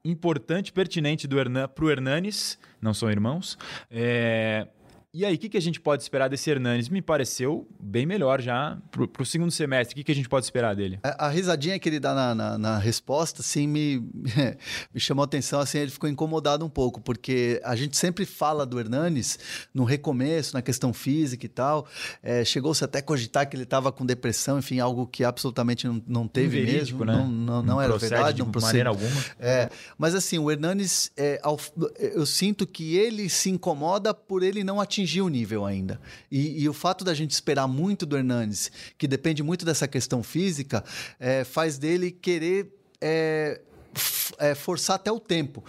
importante, 0.03 0.73
pertinente 0.73 1.27
do 1.27 1.39
Hernan, 1.39 1.67
pro 1.67 1.89
Hernanes, 1.89 2.57
não 2.81 2.93
são 2.93 3.09
irmãos. 3.09 3.57
É, 3.89 4.67
e 5.13 5.25
aí, 5.25 5.35
o 5.35 5.37
que, 5.37 5.49
que 5.49 5.57
a 5.57 5.61
gente 5.61 5.77
pode 5.81 6.01
esperar 6.01 6.29
desse 6.29 6.49
Hernanes? 6.49 6.87
Me 6.87 7.01
pareceu 7.01 7.67
bem 7.77 8.05
melhor 8.05 8.39
já 8.39 8.77
para 8.89 9.21
o 9.21 9.25
segundo 9.25 9.51
semestre. 9.51 9.91
O 9.93 9.97
que, 9.97 10.05
que 10.05 10.11
a 10.13 10.15
gente 10.15 10.29
pode 10.29 10.45
esperar 10.45 10.73
dele? 10.73 10.99
A, 11.03 11.25
a 11.25 11.29
risadinha 11.29 11.77
que 11.77 11.89
ele 11.89 11.99
dá 11.99 12.15
na, 12.15 12.33
na, 12.33 12.57
na 12.57 12.77
resposta, 12.77 13.41
assim, 13.41 13.67
me, 13.67 13.97
me 14.93 15.01
chamou 15.01 15.23
a 15.23 15.25
atenção. 15.25 15.59
Assim, 15.59 15.79
ele 15.79 15.91
ficou 15.91 16.09
incomodado 16.09 16.65
um 16.65 16.69
pouco, 16.69 17.01
porque 17.01 17.59
a 17.65 17.75
gente 17.75 17.97
sempre 17.97 18.25
fala 18.25 18.65
do 18.65 18.79
Hernanes 18.79 19.37
no 19.73 19.83
recomeço, 19.83 20.53
na 20.53 20.61
questão 20.61 20.93
física 20.93 21.45
e 21.45 21.49
tal. 21.49 21.85
É, 22.23 22.45
Chegou-se 22.45 22.81
até 22.81 22.99
a 22.99 23.03
cogitar 23.03 23.49
que 23.49 23.57
ele 23.57 23.63
estava 23.63 23.91
com 23.91 24.05
depressão, 24.05 24.59
enfim, 24.59 24.79
algo 24.79 25.05
que 25.05 25.25
absolutamente 25.25 25.87
não, 25.87 26.01
não 26.07 26.25
teve 26.25 26.63
mesmo. 26.63 27.03
Né? 27.03 27.17
Não, 27.17 27.27
não, 27.27 27.61
não 27.61 27.81
era 27.81 27.97
verdade, 27.97 28.37
de 28.37 28.43
não 28.43 28.49
procede. 28.49 28.81
maneira 28.81 28.89
alguma. 28.89 29.25
É, 29.37 29.69
mas 29.97 30.15
assim, 30.15 30.39
o 30.39 30.49
Hernanes, 30.49 31.11
é, 31.17 31.41
eu 31.99 32.25
sinto 32.25 32.65
que 32.65 32.95
ele 32.95 33.27
se 33.27 33.49
incomoda 33.49 34.13
por 34.13 34.41
ele 34.41 34.63
não 34.63 34.79
atingir 34.79 35.00
atingir 35.01 35.21
o 35.21 35.29
nível 35.29 35.65
ainda. 35.65 35.99
E, 36.31 36.63
e, 36.63 36.69
o 36.69 36.73
fato 36.73 37.03
da 37.03 37.13
gente 37.13 37.31
esperar 37.31 37.67
muito 37.67 38.05
do 38.05 38.15
Hernanes, 38.15 38.71
que 38.97 39.07
depende 39.07 39.41
muito 39.41 39.65
dessa 39.65 39.87
questão 39.87 40.21
física, 40.21 40.83
é, 41.19 41.43
faz 41.43 41.77
dele 41.77 42.11
querer. 42.11 42.77
É, 42.99 43.59
é, 44.37 44.55
forçar 44.55 44.95
até 44.95 45.11
o 45.11 45.19
tempo. 45.19 45.63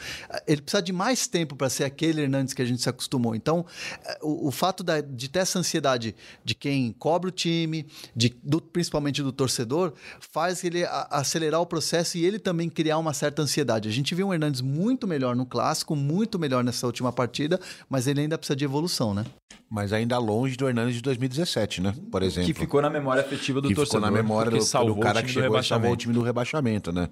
Ele 0.46 0.62
precisa 0.62 0.82
de 0.82 0.92
mais 0.92 1.26
tempo 1.26 1.56
para 1.56 1.68
ser 1.68 1.84
aquele 1.84 2.22
Hernandes 2.22 2.54
que 2.54 2.62
a 2.62 2.64
gente 2.64 2.82
se 2.82 2.88
acostumou. 2.88 3.34
Então, 3.34 3.64
é, 4.04 4.18
o, 4.22 4.48
o 4.48 4.50
fato 4.50 4.82
da, 4.82 5.00
de 5.00 5.28
ter 5.28 5.40
essa 5.40 5.58
ansiedade 5.58 6.14
de 6.44 6.54
quem 6.54 6.92
cobra 6.92 7.28
o 7.28 7.32
time, 7.32 7.86
de, 8.14 8.34
do, 8.42 8.60
principalmente 8.60 9.22
do 9.22 9.32
torcedor, 9.32 9.92
faz 10.20 10.64
ele 10.64 10.84
a, 10.84 11.08
acelerar 11.10 11.60
o 11.60 11.66
processo 11.66 12.18
e 12.18 12.24
ele 12.24 12.38
também 12.38 12.68
criar 12.68 12.98
uma 12.98 13.12
certa 13.12 13.42
ansiedade. 13.42 13.88
A 13.88 13.92
gente 13.92 14.14
viu 14.14 14.28
um 14.28 14.34
Hernandes 14.34 14.60
muito 14.60 15.06
melhor 15.06 15.36
no 15.36 15.46
clássico, 15.46 15.94
muito 15.94 16.38
melhor 16.38 16.64
nessa 16.64 16.86
última 16.86 17.12
partida, 17.12 17.60
mas 17.88 18.06
ele 18.06 18.20
ainda 18.20 18.38
precisa 18.38 18.56
de 18.56 18.64
evolução, 18.64 19.14
né? 19.14 19.24
Mas 19.72 19.90
ainda 19.90 20.18
longe 20.18 20.54
do 20.54 20.68
Hernandes 20.68 20.96
de 20.96 21.00
2017, 21.00 21.80
né? 21.80 21.94
Por 22.10 22.22
exemplo. 22.22 22.46
Que 22.46 22.52
ficou 22.52 22.82
na 22.82 22.90
memória 22.90 23.22
afetiva 23.22 23.58
do 23.58 23.68
que 23.68 23.74
torcedor. 23.74 24.02
Ficou 24.02 24.14
na 24.14 24.22
memória 24.22 24.50
do, 24.50 24.58
do 24.58 24.96
cara 25.00 25.22
que 25.22 25.30
chegou 25.30 25.58
e 25.58 25.64
salvou 25.64 25.92
o 25.92 25.96
time 25.96 26.12
do 26.12 26.20
rebaixamento, 26.20 26.92
né? 26.92 27.08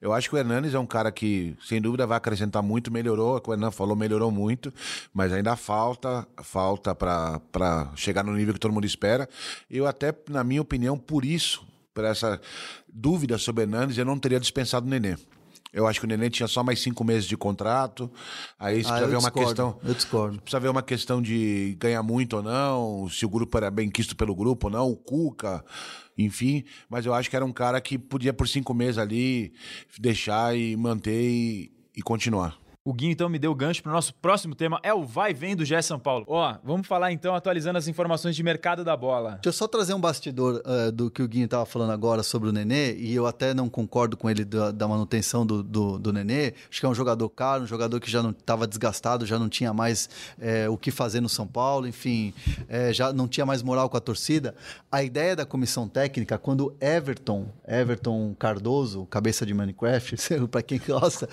Eu 0.00 0.14
acho 0.14 0.30
que 0.30 0.34
o 0.34 0.38
Hernandes 0.38 0.47
é 0.74 0.78
um 0.78 0.86
cara 0.86 1.10
que, 1.12 1.56
sem 1.62 1.80
dúvida, 1.80 2.06
vai 2.06 2.18
acrescentar 2.18 2.62
muito, 2.62 2.92
melhorou, 2.92 3.40
o 3.44 3.52
Hernan 3.52 3.70
falou, 3.70 3.96
melhorou 3.96 4.30
muito, 4.30 4.72
mas 5.12 5.32
ainda 5.32 5.56
falta, 5.56 6.26
falta 6.42 6.94
para 6.94 7.92
chegar 7.94 8.24
no 8.24 8.32
nível 8.32 8.54
que 8.54 8.60
todo 8.60 8.72
mundo 8.72 8.86
espera. 8.86 9.28
Eu 9.70 9.86
até, 9.86 10.14
na 10.28 10.42
minha 10.44 10.62
opinião, 10.62 10.98
por 10.98 11.24
isso, 11.24 11.66
por 11.94 12.04
essa 12.04 12.40
dúvida 12.88 13.38
sobre 13.38 13.62
Hernandes, 13.62 13.98
eu 13.98 14.04
não 14.04 14.18
teria 14.18 14.40
dispensado 14.40 14.86
o 14.86 14.88
Nenê. 14.88 15.16
Eu 15.72 15.86
acho 15.86 16.00
que 16.00 16.06
o 16.06 16.08
Nenê 16.08 16.30
tinha 16.30 16.46
só 16.46 16.62
mais 16.62 16.80
cinco 16.80 17.04
meses 17.04 17.26
de 17.26 17.36
contrato. 17.36 18.10
Aí 18.58 18.80
ah, 18.80 18.88
precisa 18.88 19.06
ver 19.06 19.16
uma 19.16 19.30
questão. 19.30 19.78
Eu 19.84 19.94
discordo. 19.94 20.40
Precisa 20.40 20.60
ver 20.60 20.68
uma 20.68 20.82
questão 20.82 21.20
de 21.20 21.76
ganhar 21.78 22.02
muito 22.02 22.36
ou 22.36 22.42
não, 22.42 23.08
se 23.08 23.24
o 23.26 23.28
grupo 23.28 23.56
era 23.56 23.70
bem 23.70 23.90
quisto 23.90 24.16
pelo 24.16 24.34
grupo 24.34 24.68
ou 24.68 24.72
não, 24.72 24.90
o 24.90 24.96
Cuca, 24.96 25.64
enfim. 26.16 26.64
Mas 26.88 27.06
eu 27.06 27.14
acho 27.14 27.28
que 27.28 27.36
era 27.36 27.44
um 27.44 27.52
cara 27.52 27.80
que 27.80 27.98
podia, 27.98 28.32
por 28.32 28.48
cinco 28.48 28.72
meses 28.74 28.98
ali, 28.98 29.52
deixar 29.98 30.56
e 30.56 30.76
manter 30.76 31.22
e, 31.22 31.72
e 31.96 32.02
continuar. 32.02 32.56
O 32.88 32.94
Guinho 32.94 33.12
então 33.12 33.28
me 33.28 33.38
deu 33.38 33.50
o 33.50 33.54
gancho 33.54 33.82
para 33.82 33.90
o 33.90 33.92
nosso 33.92 34.14
próximo 34.14 34.54
tema, 34.54 34.80
é 34.82 34.94
o 34.94 35.04
vai 35.04 35.34
vem 35.34 35.54
do 35.54 35.62
Gé 35.62 35.82
São 35.82 35.98
Paulo. 35.98 36.24
Ó, 36.26 36.56
vamos 36.64 36.86
falar 36.86 37.12
então, 37.12 37.34
atualizando 37.34 37.76
as 37.76 37.86
informações 37.86 38.34
de 38.34 38.42
mercado 38.42 38.82
da 38.82 38.96
bola. 38.96 39.32
Deixa 39.32 39.48
eu 39.48 39.52
só 39.52 39.68
trazer 39.68 39.92
um 39.92 40.00
bastidor 40.00 40.62
uh, 40.64 40.90
do 40.90 41.10
que 41.10 41.22
o 41.22 41.28
Guinho 41.28 41.44
estava 41.44 41.66
falando 41.66 41.92
agora 41.92 42.22
sobre 42.22 42.48
o 42.48 42.52
Nenê, 42.52 42.94
e 42.94 43.14
eu 43.14 43.26
até 43.26 43.52
não 43.52 43.68
concordo 43.68 44.16
com 44.16 44.30
ele 44.30 44.42
da, 44.42 44.70
da 44.70 44.88
manutenção 44.88 45.44
do, 45.44 45.62
do, 45.62 45.98
do, 45.98 46.14
Nenê. 46.14 46.54
Acho 46.70 46.80
que 46.80 46.86
é 46.86 46.88
um 46.88 46.94
jogador 46.94 47.28
caro, 47.28 47.64
um 47.64 47.66
jogador 47.66 48.00
que 48.00 48.10
já 48.10 48.22
não 48.22 48.30
estava 48.30 48.66
desgastado, 48.66 49.26
já 49.26 49.38
não 49.38 49.50
tinha 49.50 49.74
mais 49.74 50.08
é, 50.40 50.66
o 50.66 50.78
que 50.78 50.90
fazer 50.90 51.20
no 51.20 51.28
São 51.28 51.46
Paulo, 51.46 51.86
enfim, 51.86 52.32
é, 52.70 52.90
já 52.90 53.12
não 53.12 53.28
tinha 53.28 53.44
mais 53.44 53.62
moral 53.62 53.90
com 53.90 53.98
a 53.98 54.00
torcida. 54.00 54.54
A 54.90 55.02
ideia 55.02 55.36
da 55.36 55.44
comissão 55.44 55.86
técnica, 55.86 56.38
quando 56.38 56.74
Everton, 56.80 57.48
Everton 57.66 58.34
Cardoso, 58.38 59.04
cabeça 59.10 59.44
de 59.44 59.52
Minecraft, 59.52 60.16
para 60.50 60.62
quem 60.62 60.78
gosta, 60.78 61.28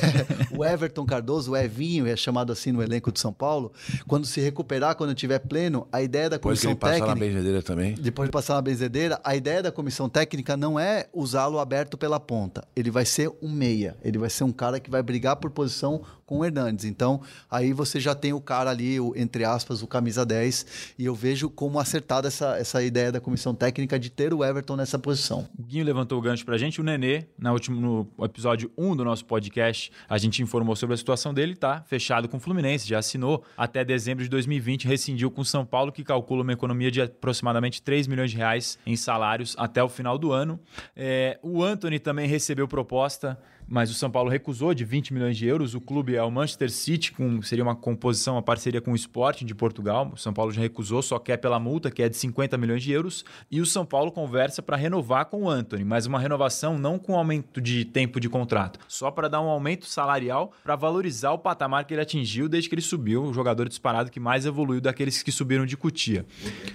o 0.56 0.64
Everton 0.64 0.93
Everton 0.94 1.04
Cardoso, 1.04 1.52
o 1.52 1.56
Evinho, 1.56 2.06
é 2.06 2.16
chamado 2.16 2.52
assim 2.52 2.70
no 2.70 2.82
elenco 2.82 3.10
de 3.10 3.18
São 3.18 3.32
Paulo, 3.32 3.72
quando 4.06 4.26
se 4.26 4.40
recuperar, 4.40 4.94
quando 4.94 5.14
tiver 5.14 5.40
pleno, 5.40 5.88
a 5.92 6.00
ideia 6.00 6.30
da 6.30 6.38
comissão 6.38 6.70
depois 6.70 6.92
que 6.92 6.96
ele 6.96 6.98
técnica. 6.98 7.06
Passar 7.06 7.20
na 7.20 7.26
benzedeira 7.26 7.62
também. 7.62 7.94
Depois 7.94 8.28
de 8.28 8.32
passar 8.32 8.54
na 8.54 8.62
benzedeira, 8.62 9.20
a 9.24 9.34
ideia 9.34 9.62
da 9.62 9.72
comissão 9.72 10.08
técnica 10.08 10.56
não 10.56 10.78
é 10.78 11.06
usá-lo 11.12 11.58
aberto 11.58 11.98
pela 11.98 12.20
ponta. 12.20 12.64
Ele 12.76 12.90
vai 12.90 13.04
ser 13.04 13.30
um 13.42 13.50
meia. 13.50 13.96
Ele 14.02 14.18
vai 14.18 14.30
ser 14.30 14.44
um 14.44 14.52
cara 14.52 14.78
que 14.78 14.90
vai 14.90 15.02
brigar 15.02 15.36
por 15.36 15.50
posição 15.50 16.02
com 16.26 16.38
o 16.38 16.44
Hernandes. 16.44 16.84
Então, 16.84 17.20
aí 17.50 17.72
você 17.72 18.00
já 18.00 18.14
tem 18.14 18.32
o 18.32 18.40
cara 18.40 18.70
ali, 18.70 18.98
o, 18.98 19.12
entre 19.16 19.44
aspas, 19.44 19.82
o 19.82 19.86
camisa 19.86 20.24
10, 20.24 20.94
e 20.98 21.04
eu 21.04 21.14
vejo 21.14 21.48
como 21.50 21.78
acertada 21.78 22.28
essa, 22.28 22.56
essa 22.56 22.82
ideia 22.82 23.12
da 23.12 23.20
comissão 23.20 23.54
técnica 23.54 23.98
de 23.98 24.10
ter 24.10 24.32
o 24.32 24.44
Everton 24.44 24.76
nessa 24.76 24.98
posição. 24.98 25.48
O 25.58 25.62
Guinho 25.62 25.84
levantou 25.84 26.18
o 26.18 26.22
gancho 26.22 26.44
pra 26.44 26.56
gente, 26.56 26.80
o 26.80 26.84
Nenê, 26.84 27.24
na 27.38 27.52
último, 27.52 27.80
no 27.80 28.24
episódio 28.24 28.70
1 28.76 28.96
do 28.96 29.04
nosso 29.04 29.24
podcast, 29.24 29.92
a 30.08 30.18
gente 30.18 30.42
informou 30.42 30.76
sobre 30.76 30.94
a 30.94 30.96
situação 30.96 31.34
dele, 31.34 31.54
tá 31.54 31.82
fechado 31.86 32.28
com 32.28 32.36
o 32.36 32.40
Fluminense, 32.40 32.88
já 32.88 32.98
assinou 32.98 33.44
até 33.56 33.84
dezembro 33.84 34.24
de 34.24 34.30
2020, 34.30 34.86
rescindiu 34.86 35.30
com 35.30 35.42
o 35.42 35.44
São 35.44 35.64
Paulo, 35.64 35.92
que 35.92 36.02
calcula 36.04 36.42
uma 36.42 36.52
economia 36.52 36.90
de 36.90 37.00
aproximadamente 37.02 37.82
3 37.82 38.06
milhões 38.06 38.30
de 38.30 38.36
reais 38.36 38.78
em 38.86 38.96
salários 38.96 39.54
até 39.58 39.82
o 39.82 39.88
final 39.88 40.18
do 40.18 40.32
ano. 40.32 40.58
É, 40.96 41.38
o 41.42 41.62
Anthony 41.62 41.98
também 41.98 42.26
recebeu 42.26 42.66
proposta 42.66 43.38
mas 43.68 43.90
o 43.90 43.94
São 43.94 44.10
Paulo 44.10 44.30
recusou 44.30 44.74
de 44.74 44.84
20 44.84 45.12
milhões 45.12 45.36
de 45.36 45.46
euros. 45.46 45.74
O 45.74 45.80
clube 45.80 46.14
é 46.14 46.22
o 46.22 46.30
Manchester 46.30 46.70
City, 46.70 47.12
com, 47.12 47.42
seria 47.42 47.64
uma 47.64 47.74
composição, 47.74 48.34
uma 48.34 48.42
parceria 48.42 48.80
com 48.80 48.92
o 48.92 48.96
Sporting 48.96 49.46
de 49.46 49.54
Portugal. 49.54 50.10
O 50.12 50.16
São 50.16 50.32
Paulo 50.32 50.52
já 50.52 50.60
recusou, 50.60 51.02
só 51.02 51.18
quer 51.18 51.36
pela 51.36 51.58
multa, 51.58 51.90
que 51.90 52.02
é 52.02 52.08
de 52.08 52.16
50 52.16 52.56
milhões 52.58 52.82
de 52.82 52.92
euros. 52.92 53.24
E 53.50 53.60
o 53.60 53.66
São 53.66 53.84
Paulo 53.84 54.12
conversa 54.12 54.62
para 54.62 54.76
renovar 54.76 55.26
com 55.26 55.44
o 55.44 55.50
Anthony, 55.50 55.84
mas 55.84 56.06
uma 56.06 56.18
renovação 56.18 56.78
não 56.78 56.98
com 56.98 57.16
aumento 57.16 57.60
de 57.60 57.84
tempo 57.84 58.20
de 58.20 58.28
contrato, 58.28 58.78
só 58.88 59.10
para 59.10 59.28
dar 59.28 59.40
um 59.40 59.48
aumento 59.48 59.86
salarial 59.86 60.52
para 60.62 60.76
valorizar 60.76 61.32
o 61.32 61.38
patamar 61.38 61.84
que 61.84 61.94
ele 61.94 62.00
atingiu 62.00 62.48
desde 62.48 62.68
que 62.68 62.74
ele 62.74 62.82
subiu, 62.82 63.24
o 63.24 63.32
jogador 63.32 63.68
disparado 63.68 64.10
que 64.10 64.20
mais 64.20 64.46
evoluiu 64.46 64.80
daqueles 64.80 65.22
que 65.22 65.32
subiram 65.32 65.66
de 65.66 65.76
Cutia. 65.76 66.26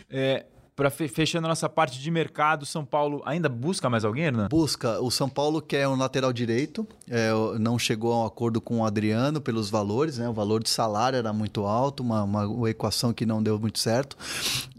É, 0.09 0.45
para 0.79 0.89
fechando 0.89 1.45
a 1.45 1.49
nossa 1.49 1.67
parte 1.67 1.99
de 1.99 2.09
mercado, 2.09 2.65
São 2.65 2.85
Paulo 2.85 3.21
ainda 3.25 3.49
busca 3.49 3.89
mais 3.89 4.05
alguém, 4.05 4.23
Hernan? 4.23 4.47
Busca. 4.47 5.01
O 5.01 5.11
São 5.11 5.27
Paulo 5.27 5.61
quer 5.61 5.85
um 5.89 5.97
lateral 5.97 6.31
direito, 6.31 6.87
é, 7.05 7.31
não 7.59 7.77
chegou 7.77 8.13
a 8.13 8.23
um 8.23 8.25
acordo 8.25 8.61
com 8.61 8.79
o 8.79 8.85
Adriano 8.85 9.41
pelos 9.41 9.69
valores, 9.69 10.17
né? 10.17 10.29
O 10.29 10.31
valor 10.31 10.63
de 10.63 10.69
salário 10.69 11.17
era 11.17 11.33
muito 11.33 11.65
alto, 11.65 12.01
uma, 12.01 12.23
uma 12.23 12.69
equação 12.69 13.11
que 13.11 13.25
não 13.25 13.43
deu 13.43 13.59
muito 13.59 13.77
certo. 13.77 14.15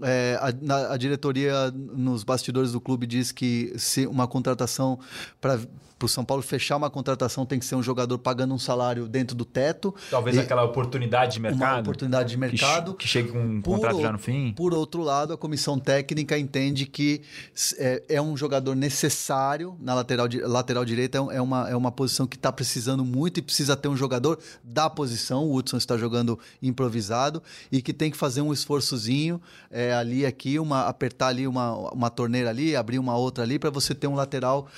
É, 0.03 0.39
a, 0.41 0.51
na, 0.63 0.95
a 0.95 0.97
diretoria 0.97 1.71
nos 1.71 2.25
bastidores 2.25 2.73
do 2.73 2.81
clube 2.81 3.07
diz 3.07 3.31
que 3.31 3.75
se 3.77 4.07
uma 4.07 4.27
contratação 4.27 4.99
para 5.39 5.61
Para 6.01 6.07
o 6.07 6.09
São 6.09 6.25
Paulo 6.25 6.43
fechar 6.43 6.77
uma 6.77 6.89
contratação, 6.89 7.45
tem 7.45 7.59
que 7.59 7.65
ser 7.65 7.75
um 7.75 7.83
jogador 7.83 8.17
pagando 8.19 8.55
um 8.55 8.59
salário 8.59 9.07
dentro 9.07 9.37
do 9.37 9.45
teto. 9.45 9.95
Talvez 10.11 10.39
aquela 10.39 10.65
oportunidade 10.65 11.35
de 11.35 11.41
mercado. 11.41 11.61
uma 11.61 11.81
oportunidade 11.81 12.31
de 12.31 12.37
mercado. 12.39 12.95
Que, 12.95 13.07
chegue 13.07 13.31
com 13.33 13.39
um 13.39 13.61
Por 13.61 13.75
contrato 13.75 14.01
já 14.01 14.13
no 14.13 14.19
fim. 14.19 14.53
Por 14.55 14.73
outro 14.73 15.03
lado, 15.03 15.33
a 15.33 15.37
comissão 15.37 15.79
técnica 15.79 16.39
entende 16.39 16.87
que 16.87 17.23
é, 17.77 18.03
é 18.09 18.23
um 18.23 18.37
jogador 18.37 18.75
necessário 18.75 19.77
na 19.81 19.95
lateral, 19.95 20.29
lateral 20.45 20.85
direita, 20.85 21.19
é 21.33 21.41
é 21.41 21.43
uma, 21.43 21.71
é 21.71 21.75
uma 21.75 21.91
posição 21.91 22.27
que 22.27 22.37
está 22.37 22.53
precisando 22.53 23.05
muito 23.05 23.39
e 23.39 23.43
precisa 23.43 23.77
ter 23.77 23.89
um 23.89 23.97
jogador 23.97 24.39
da 24.63 24.89
posição. 24.89 25.45
O 25.45 25.55
Hudson 25.55 25.79
está 25.79 25.97
jogando 25.97 26.39
improvisado 26.63 27.43
e 27.73 27.83
que 27.83 27.93
tem 27.93 28.11
que 28.11 28.17
fazer 28.17 28.43
um 28.43 28.53
esforçozinho 28.53 29.41
é, 29.71 29.95
ali, 29.95 30.25
aqui, 30.25 30.59
uma, 30.59 30.83
apertar 30.83 31.29
ali 31.29 31.47
uma, 31.47 31.93
uma 31.93 32.11
torneira 32.11 32.51
ali, 32.51 32.77
abrir 32.77 32.99
uma 32.99 33.17
outra 33.17 33.43
ali, 33.43 33.59
para 33.59 33.71
você 33.71 33.95
ter 33.95 34.07
um 34.07 34.15
lateral 34.15 34.69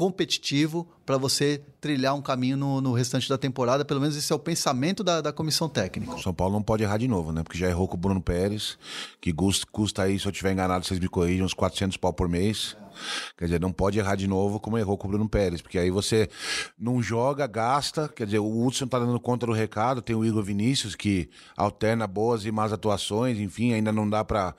competitivo, 0.00 0.88
para 1.10 1.18
você 1.18 1.60
trilhar 1.80 2.14
um 2.14 2.22
caminho 2.22 2.56
no, 2.56 2.80
no 2.80 2.92
restante 2.92 3.28
da 3.28 3.36
temporada. 3.36 3.84
Pelo 3.84 4.00
menos 4.00 4.14
esse 4.16 4.32
é 4.32 4.36
o 4.36 4.38
pensamento 4.38 5.02
da, 5.02 5.20
da 5.20 5.32
comissão 5.32 5.68
técnica. 5.68 6.16
São 6.18 6.32
Paulo 6.32 6.54
não 6.54 6.62
pode 6.62 6.84
errar 6.84 6.98
de 6.98 7.08
novo, 7.08 7.32
né? 7.32 7.42
Porque 7.42 7.58
já 7.58 7.68
errou 7.68 7.88
com 7.88 7.96
o 7.96 8.00
Bruno 8.00 8.22
Pérez, 8.22 8.78
que 9.20 9.34
custa, 9.72 10.04
aí, 10.04 10.20
se 10.20 10.26
eu 10.26 10.30
tiver 10.30 10.52
enganado, 10.52 10.84
vocês 10.84 11.00
me 11.00 11.08
corrigem, 11.08 11.42
uns 11.42 11.52
400 11.52 11.96
pau 11.96 12.12
por 12.12 12.28
mês. 12.28 12.76
Quer 13.36 13.46
dizer, 13.46 13.60
não 13.60 13.72
pode 13.72 13.98
errar 13.98 14.14
de 14.14 14.26
novo 14.26 14.60
como 14.60 14.78
errou 14.78 14.96
com 14.96 15.08
o 15.08 15.10
Bruno 15.10 15.28
Pérez, 15.28 15.60
porque 15.60 15.78
aí 15.78 15.90
você 15.90 16.28
não 16.78 17.02
joga, 17.02 17.46
gasta. 17.46 18.08
Quer 18.08 18.26
dizer, 18.26 18.38
o 18.38 18.66
Hudson 18.66 18.86
tá 18.86 18.98
dando 18.98 19.18
conta 19.18 19.46
do 19.46 19.52
recado, 19.52 20.02
tem 20.02 20.14
o 20.14 20.24
Igor 20.24 20.42
Vinícius 20.42 20.94
que 20.94 21.28
alterna 21.56 22.06
boas 22.06 22.44
e 22.44 22.52
más 22.52 22.72
atuações, 22.72 23.38
enfim, 23.38 23.72
ainda 23.72 23.92
não 23.92 24.08
dá 24.08 24.24
pra 24.24 24.54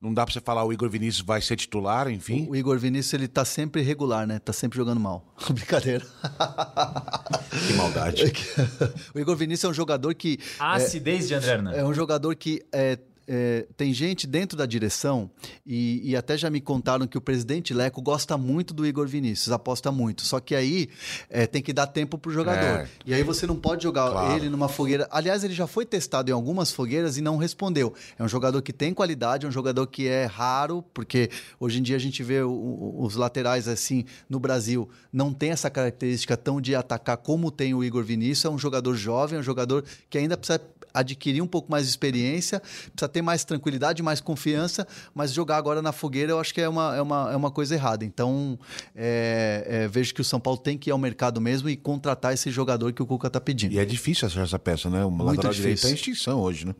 não 0.00 0.12
dá 0.12 0.24
para 0.24 0.32
você 0.32 0.40
falar 0.40 0.64
o 0.64 0.72
Igor 0.72 0.88
Vinícius 0.88 1.24
vai 1.24 1.40
ser 1.40 1.56
titular, 1.56 2.08
enfim. 2.10 2.46
O 2.48 2.56
Igor 2.56 2.78
Vinícius, 2.78 3.14
ele 3.14 3.28
tá 3.28 3.44
sempre 3.44 3.80
irregular, 3.80 4.26
né? 4.26 4.38
Tá 4.38 4.52
sempre 4.52 4.76
jogando 4.76 5.00
mal. 5.00 5.24
Brincadeira. 5.50 5.95
Que 7.66 7.72
maldade. 7.72 8.32
o 9.14 9.18
Igor 9.18 9.34
Vinícius 9.34 9.64
é 9.64 9.68
um 9.70 9.74
jogador 9.74 10.14
que. 10.14 10.38
A 10.58 10.74
acidez 10.74 11.26
de 11.26 11.34
André 11.34 11.52
Hernan. 11.52 11.72
É 11.72 11.84
um 11.84 11.94
jogador 11.94 12.34
que 12.36 12.62
é, 12.70 12.98
é, 13.28 13.66
tem 13.76 13.92
gente 13.92 14.26
dentro 14.26 14.56
da 14.56 14.66
direção 14.66 15.30
e, 15.66 16.00
e 16.10 16.16
até 16.16 16.36
já 16.36 16.48
me 16.50 16.60
contaram 16.60 17.06
que 17.06 17.18
o 17.18 17.20
presidente 17.20 17.74
Leco 17.74 18.00
gosta 18.00 18.36
muito 18.36 18.72
do 18.72 18.86
Igor 18.86 19.06
Vinícius, 19.06 19.50
aposta 19.52 19.90
muito. 19.90 20.22
Só 20.22 20.38
que 20.40 20.54
aí 20.54 20.88
é, 21.28 21.46
tem 21.46 21.60
que 21.62 21.72
dar 21.72 21.86
tempo 21.86 22.16
pro 22.18 22.30
jogador. 22.32 22.64
É. 22.80 22.88
E 23.04 23.12
aí 23.14 23.22
você 23.22 23.46
não 23.46 23.56
pode 23.56 23.82
jogar 23.82 24.10
Claro. 24.10 24.36
ele 24.36 24.48
numa 24.48 24.68
fogueira. 24.68 25.08
Aliás, 25.10 25.42
ele 25.44 25.54
já 25.54 25.66
foi 25.66 25.84
testado 25.84 26.30
em 26.30 26.34
algumas 26.34 26.70
fogueiras 26.72 27.16
e 27.16 27.20
não 27.20 27.36
respondeu. 27.36 27.92
É 28.18 28.22
um 28.22 28.28
jogador 28.28 28.62
que 28.62 28.72
tem 28.72 28.94
qualidade, 28.94 29.46
é 29.46 29.48
um 29.48 29.52
jogador 29.52 29.86
que 29.86 30.06
é 30.06 30.24
raro, 30.26 30.82
porque 30.94 31.30
hoje 31.58 31.78
em 31.80 31.82
dia 31.82 31.96
a 31.96 32.00
gente 32.00 32.22
vê 32.22 32.40
o- 32.42 32.50
o- 32.50 33.04
os 33.04 33.16
laterais 33.16 33.66
assim 33.68 34.04
no 34.28 34.38
Brasil 34.38 34.88
não 35.12 35.32
tem 35.32 35.50
essa 35.50 35.68
característica 35.70 36.36
tão 36.36 36.60
de 36.60 36.74
atacar 36.74 37.16
como 37.16 37.50
tem 37.50 37.74
o 37.74 37.82
Igor 37.82 38.04
Vinícius. 38.04 38.44
É 38.44 38.50
um 38.50 38.58
jogador 38.58 38.94
jovem, 38.94 39.36
é 39.36 39.40
um 39.40 39.42
jogador 39.42 39.84
que 40.08 40.18
ainda 40.18 40.36
precisa 40.36 40.60
adquirir 40.96 41.42
um 41.42 41.46
pouco 41.46 41.70
mais 41.70 41.84
de 41.84 41.90
experiência, 41.90 42.60
precisa 42.60 43.08
ter 43.08 43.22
mais 43.22 43.44
tranquilidade, 43.44 44.02
mais 44.02 44.20
confiança, 44.20 44.86
mas 45.14 45.32
jogar 45.32 45.56
agora 45.56 45.82
na 45.82 45.92
fogueira 45.92 46.32
eu 46.32 46.40
acho 46.40 46.54
que 46.54 46.60
é 46.60 46.68
uma, 46.68 46.96
é 46.96 47.02
uma, 47.02 47.32
é 47.32 47.36
uma 47.36 47.50
coisa 47.50 47.74
errada. 47.74 48.04
Então, 48.04 48.58
é, 48.94 49.66
é, 49.68 49.88
vejo 49.88 50.14
que 50.14 50.20
o 50.20 50.24
São 50.24 50.40
Paulo 50.40 50.58
tem 50.58 50.78
que 50.78 50.90
ir 50.90 50.92
ao 50.92 50.98
mercado 50.98 51.40
mesmo 51.40 51.68
e 51.68 51.76
contratar 51.76 52.32
esse 52.32 52.50
jogador 52.50 52.92
que 52.92 53.02
o 53.02 53.06
Cuca 53.06 53.26
está 53.26 53.40
pedindo. 53.40 53.72
E 53.72 53.78
é 53.78 53.84
difícil 53.84 54.26
achar 54.26 54.42
essa 54.42 54.58
peça, 54.58 54.88
né? 54.88 55.04
O 55.04 55.10
lateral 55.10 55.52
direito 55.52 55.76
difícil. 55.76 55.88
tá 55.88 55.90
em 55.90 55.94
extinção 55.94 56.40
hoje, 56.40 56.66
né? 56.66 56.74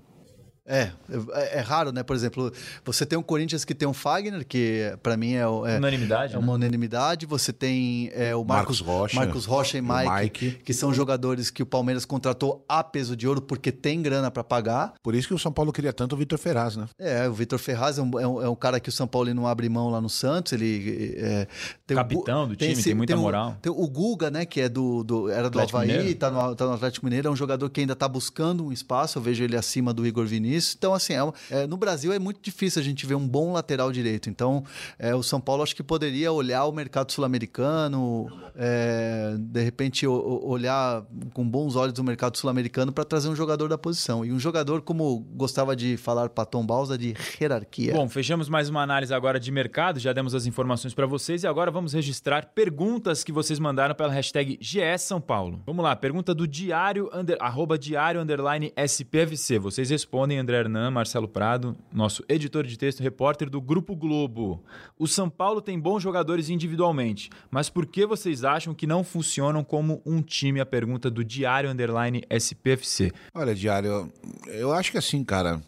É, 0.66 0.90
é, 1.32 1.58
é 1.58 1.60
raro, 1.60 1.92
né? 1.92 2.02
Por 2.02 2.16
exemplo, 2.16 2.52
você 2.84 3.06
tem 3.06 3.18
um 3.18 3.22
Corinthians 3.22 3.64
que 3.64 3.74
tem 3.74 3.86
um 3.86 3.92
Fagner, 3.92 4.44
que 4.44 4.92
para 5.02 5.16
mim 5.16 5.34
é, 5.34 5.46
o- 5.46 5.64
é, 5.66 5.76
Unanimidade, 5.78 6.32
é 6.32 6.36
né? 6.36 6.42
uma 6.42 6.54
unanimidade. 6.54 7.24
Você 7.26 7.52
tem 7.52 8.10
é, 8.14 8.34
o 8.34 8.44
Marcos, 8.44 8.80
Marcos 8.80 8.80
Rocha. 8.80 9.16
Marcos 9.16 9.44
Rocha 9.44 9.78
e 9.78 9.80
o 9.80 9.84
Mike, 9.84 10.10
Mike. 10.10 10.50
que 10.64 10.74
são 10.74 10.92
jogadores 10.92 11.50
que 11.50 11.62
o 11.62 11.66
Palmeiras 11.66 12.04
contratou 12.04 12.64
a 12.68 12.82
peso 12.82 13.16
de 13.16 13.28
ouro 13.28 13.40
porque 13.40 13.70
tem 13.70 14.02
grana 14.02 14.30
para 14.30 14.42
pagar. 14.42 14.94
Por 15.02 15.14
isso 15.14 15.28
que 15.28 15.34
o 15.34 15.38
São 15.38 15.52
Paulo 15.52 15.72
queria 15.72 15.92
tanto 15.92 16.14
o 16.14 16.18
Vitor 16.18 16.38
Ferraz, 16.38 16.76
né? 16.76 16.86
É, 16.98 17.28
o 17.28 17.32
Vitor 17.32 17.58
Ferraz 17.58 17.98
é 17.98 18.02
um, 18.02 18.18
é, 18.18 18.26
um, 18.26 18.42
é 18.42 18.48
um 18.48 18.56
cara 18.56 18.80
que 18.80 18.88
o 18.88 18.92
São 18.92 19.06
Paulo 19.06 19.32
não 19.32 19.46
abre 19.46 19.68
mão 19.68 19.88
lá 19.88 20.00
no 20.00 20.08
Santos. 20.10 20.52
Ele 20.52 21.14
é, 21.16 21.46
tem 21.86 21.96
o 21.96 22.00
Capitão 22.00 22.48
do 22.48 22.56
time, 22.56 22.82
tem 22.82 22.94
muita 22.94 23.14
o- 23.16 23.20
moral. 23.20 23.56
Tem 23.62 23.70
o 23.72 23.88
Guga, 23.88 24.30
né, 24.30 24.44
que 24.44 24.60
é 24.60 24.68
do, 24.68 25.04
do- 25.04 25.28
era 25.30 25.42
do 25.48 25.58
Atlético 25.58 25.78
Havaí, 25.78 25.96
Mineiro. 25.96 26.18
tá 26.18 26.30
no, 26.30 26.54
tá 26.56 26.66
no 26.66 26.72
Atlético 26.72 27.06
Mineiro, 27.06 27.28
é 27.28 27.30
um 27.30 27.36
jogador 27.36 27.70
que 27.70 27.80
ainda 27.80 27.94
tá 27.94 28.08
buscando 28.08 28.64
um 28.66 28.72
espaço. 28.72 29.18
Eu 29.18 29.22
vejo 29.22 29.44
ele 29.44 29.56
acima 29.56 29.92
do 29.94 30.04
Igor 30.06 30.26
Vinícius. 30.26 30.55
Então, 30.76 30.94
assim, 30.94 31.12
é, 31.14 31.62
é, 31.62 31.66
no 31.66 31.76
Brasil 31.76 32.12
é 32.12 32.18
muito 32.18 32.40
difícil 32.40 32.80
a 32.80 32.84
gente 32.84 33.04
ver 33.06 33.14
um 33.14 33.26
bom 33.26 33.52
lateral 33.52 33.90
direito. 33.92 34.28
Então, 34.30 34.64
é, 34.98 35.14
o 35.14 35.22
São 35.22 35.40
Paulo 35.40 35.62
acho 35.62 35.74
que 35.76 35.82
poderia 35.82 36.32
olhar 36.32 36.64
o 36.64 36.72
mercado 36.72 37.10
sul-americano, 37.12 38.26
é, 38.54 39.34
de 39.38 39.62
repente 39.62 40.06
o- 40.06 40.46
olhar 40.46 41.04
com 41.32 41.48
bons 41.48 41.76
olhos 41.76 41.98
o 41.98 42.04
mercado 42.04 42.36
sul-americano 42.36 42.92
para 42.92 43.04
trazer 43.04 43.28
um 43.28 43.36
jogador 43.36 43.68
da 43.68 43.78
posição. 43.78 44.24
E 44.24 44.32
um 44.32 44.38
jogador, 44.38 44.82
como 44.82 45.20
gostava 45.34 45.74
de 45.76 45.96
falar 45.96 46.28
Patom 46.28 46.64
Balsa, 46.64 46.96
de 46.98 47.14
hierarquia. 47.40 47.92
Bom, 47.92 48.08
fechamos 48.08 48.48
mais 48.48 48.68
uma 48.68 48.82
análise 48.82 49.12
agora 49.14 49.38
de 49.40 49.50
mercado, 49.50 49.98
já 49.98 50.12
demos 50.12 50.34
as 50.34 50.46
informações 50.46 50.94
para 50.94 51.06
vocês 51.06 51.42
e 51.42 51.46
agora 51.46 51.70
vamos 51.70 51.92
registrar 51.92 52.46
perguntas 52.54 53.22
que 53.24 53.32
vocês 53.32 53.58
mandaram 53.58 53.94
pela 53.94 54.12
hashtag 54.12 54.58
GS 54.60 55.02
São 55.02 55.20
Paulo. 55.20 55.62
Vamos 55.66 55.82
lá, 55.84 55.94
pergunta 55.96 56.34
do 56.34 56.46
diário, 56.46 57.10
under, 57.14 57.36
arroba 57.40 57.78
diário 57.78 58.20
underline 58.20 58.72
SPFC. 58.76 59.58
Vocês 59.58 59.90
respondem, 59.90 60.38
André 60.46 60.58
Hernan, 60.58 60.92
Marcelo 60.92 61.26
Prado, 61.26 61.76
nosso 61.92 62.22
editor 62.28 62.64
de 62.64 62.78
texto, 62.78 63.02
repórter 63.02 63.50
do 63.50 63.60
Grupo 63.60 63.96
Globo. 63.96 64.62
O 64.96 65.08
São 65.08 65.28
Paulo 65.28 65.60
tem 65.60 65.76
bons 65.76 66.00
jogadores 66.00 66.48
individualmente, 66.48 67.30
mas 67.50 67.68
por 67.68 67.84
que 67.84 68.06
vocês 68.06 68.44
acham 68.44 68.72
que 68.72 68.86
não 68.86 69.02
funcionam 69.02 69.64
como 69.64 70.00
um 70.06 70.22
time? 70.22 70.60
A 70.60 70.66
pergunta 70.66 71.10
do 71.10 71.24
diário 71.24 71.68
underline 71.68 72.22
SPFC. 72.30 73.10
Olha, 73.34 73.56
Diário, 73.56 74.08
eu- 74.46 74.72
acho 74.72 74.92
que 74.92 74.98
assim, 74.98 75.24
cara. 75.24 75.60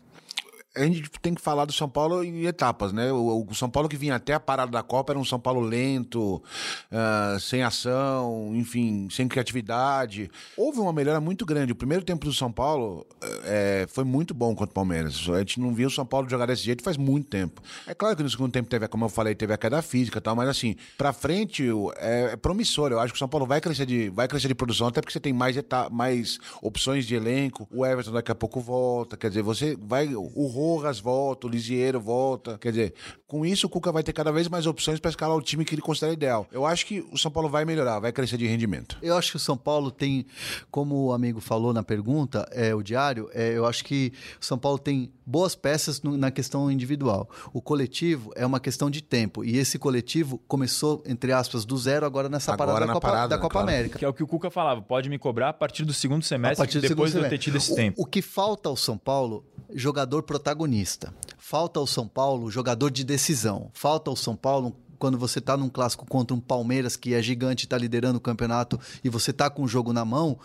A 0.78 0.84
gente 0.84 1.10
tem 1.20 1.34
que 1.34 1.40
falar 1.40 1.64
do 1.64 1.72
São 1.72 1.88
Paulo 1.88 2.22
em 2.24 2.46
etapas, 2.46 2.92
né? 2.92 3.12
O, 3.12 3.46
o 3.48 3.54
São 3.54 3.68
Paulo 3.68 3.88
que 3.88 3.96
vinha 3.96 4.14
até 4.14 4.34
a 4.34 4.40
parada 4.40 4.70
da 4.70 4.82
Copa 4.82 5.12
era 5.12 5.18
um 5.18 5.24
São 5.24 5.38
Paulo 5.38 5.60
lento, 5.60 6.42
ah, 6.90 7.36
sem 7.40 7.62
ação, 7.62 8.52
enfim, 8.54 9.08
sem 9.10 9.28
criatividade. 9.28 10.30
Houve 10.56 10.80
uma 10.80 10.92
melhora 10.92 11.20
muito 11.20 11.44
grande. 11.44 11.72
O 11.72 11.76
primeiro 11.76 12.04
tempo 12.04 12.24
do 12.24 12.32
São 12.32 12.50
Paulo 12.50 13.06
eh, 13.44 13.86
foi 13.88 14.04
muito 14.04 14.34
bom 14.34 14.54
contra 14.54 14.70
o 14.70 14.74
Palmeiras. 14.74 15.28
A 15.28 15.38
gente 15.38 15.60
não 15.60 15.74
viu 15.74 15.88
o 15.88 15.90
São 15.90 16.06
Paulo 16.06 16.28
jogar 16.28 16.46
desse 16.46 16.62
jeito 16.62 16.82
faz 16.82 16.96
muito 16.96 17.28
tempo. 17.28 17.62
É 17.86 17.94
claro 17.94 18.16
que 18.16 18.22
no 18.22 18.30
segundo 18.30 18.52
tempo 18.52 18.68
teve, 18.68 18.86
como 18.88 19.04
eu 19.04 19.08
falei, 19.08 19.34
teve 19.34 19.52
a 19.52 19.58
queda 19.58 19.82
física 19.82 20.18
e 20.18 20.20
tal, 20.20 20.34
mas 20.34 20.48
assim, 20.48 20.76
pra 20.96 21.12
frente 21.12 21.68
é, 21.96 22.30
é 22.32 22.36
promissor. 22.36 22.92
Eu 22.92 23.00
acho 23.00 23.12
que 23.12 23.16
o 23.16 23.18
São 23.18 23.28
Paulo 23.28 23.46
vai 23.46 23.60
crescer 23.60 23.86
de, 23.86 24.08
vai 24.10 24.28
crescer 24.28 24.48
de 24.48 24.54
produção, 24.54 24.86
até 24.86 25.00
porque 25.00 25.12
você 25.12 25.20
tem 25.20 25.32
mais, 25.32 25.56
mais 25.90 26.38
opções 26.62 27.06
de 27.06 27.14
elenco. 27.14 27.68
O 27.70 27.84
Everton 27.84 28.12
daqui 28.12 28.30
a 28.30 28.34
pouco 28.34 28.60
volta, 28.60 29.16
quer 29.16 29.28
dizer, 29.28 29.42
você 29.42 29.76
vai. 29.80 30.14
O 30.14 30.46
Rojas 30.76 31.00
volta, 31.00 31.46
o 31.46 31.50
Lisieiro 31.50 32.00
volta. 32.00 32.58
Quer 32.58 32.70
dizer, 32.70 32.94
com 33.26 33.44
isso 33.44 33.66
o 33.66 33.70
Cuca 33.70 33.90
vai 33.92 34.02
ter 34.02 34.12
cada 34.12 34.30
vez 34.32 34.48
mais 34.48 34.66
opções 34.66 35.00
pra 35.00 35.10
escalar 35.10 35.36
o 35.36 35.42
time 35.42 35.64
que 35.64 35.74
ele 35.74 35.82
considera 35.82 36.12
ideal. 36.12 36.46
Eu 36.52 36.64
acho 36.66 36.86
que 36.86 37.00
o 37.12 37.18
São 37.18 37.30
Paulo 37.30 37.48
vai 37.48 37.64
melhorar, 37.64 37.98
vai 38.00 38.12
crescer 38.12 38.36
de 38.36 38.46
rendimento. 38.46 38.96
Eu 39.02 39.16
acho 39.16 39.30
que 39.30 39.36
o 39.36 39.40
São 39.40 39.56
Paulo 39.56 39.90
tem, 39.90 40.26
como 40.70 41.06
o 41.06 41.12
amigo 41.12 41.40
falou 41.40 41.72
na 41.72 41.82
pergunta, 41.82 42.48
é, 42.52 42.74
o 42.74 42.82
diário, 42.82 43.28
é, 43.32 43.56
eu 43.56 43.66
acho 43.66 43.84
que 43.84 44.12
o 44.40 44.44
São 44.44 44.58
Paulo 44.58 44.78
tem 44.78 45.12
boas 45.26 45.54
peças 45.54 46.00
no- 46.02 46.16
na 46.16 46.30
questão 46.30 46.70
individual. 46.70 47.28
O 47.52 47.60
coletivo 47.60 48.32
é 48.34 48.46
uma 48.46 48.58
questão 48.60 48.90
de 48.90 49.02
tempo. 49.02 49.44
E 49.44 49.58
esse 49.58 49.78
coletivo 49.78 50.38
começou, 50.48 51.02
entre 51.06 51.32
aspas, 51.32 51.64
do 51.64 51.76
zero 51.76 52.06
agora 52.06 52.28
nessa 52.28 52.52
Agora 52.54 52.72
parada, 52.72 52.80
na 52.80 52.86
da 52.86 52.92
Copa, 52.94 53.06
parada, 53.08 53.28
da 53.28 53.38
Copa 53.38 53.52
claro. 53.52 53.68
América. 53.68 53.98
Que 53.98 54.04
é 54.04 54.08
o 54.08 54.12
que 54.14 54.22
o 54.22 54.26
Cuca 54.26 54.50
falava, 54.50 54.80
pode 54.80 55.08
me 55.10 55.18
cobrar 55.18 55.50
a 55.50 55.52
partir 55.52 55.84
do 55.84 55.92
segundo 55.92 56.20
A 56.22 56.24
semestre, 56.26 56.56
partir 56.58 56.80
do 56.80 56.88
depois 56.88 57.12
de 57.12 57.18
eu 57.18 57.28
ter 57.28 57.36
tido 57.38 57.56
esse 57.56 57.66
semestre. 57.66 57.84
tempo. 57.90 58.00
O, 58.00 58.04
o 58.04 58.06
que 58.06 58.22
falta 58.22 58.68
ao 58.70 58.76
São 58.76 58.96
Paulo, 58.96 59.44
jogador 59.74 60.22
protagonista. 60.22 61.12
Falta 61.36 61.78
ao 61.80 61.86
São 61.86 62.06
Paulo, 62.06 62.50
jogador 62.50 62.90
de 62.90 63.04
decisão. 63.04 63.70
Falta 63.72 64.10
ao 64.10 64.16
São 64.16 64.36
Paulo 64.36 64.76
quando 64.98 65.18
você 65.18 65.38
está 65.38 65.56
num 65.56 65.68
clássico 65.68 66.06
contra 66.06 66.34
um 66.34 66.40
Palmeiras 66.40 66.96
que 66.96 67.14
é 67.14 67.22
gigante, 67.22 67.64
está 67.64 67.78
liderando 67.78 68.18
o 68.18 68.20
campeonato 68.20 68.78
e 69.02 69.08
você 69.08 69.30
está 69.30 69.48
com 69.48 69.62
o 69.62 69.68
jogo 69.68 69.92
na 69.92 70.04
mão, 70.04 70.38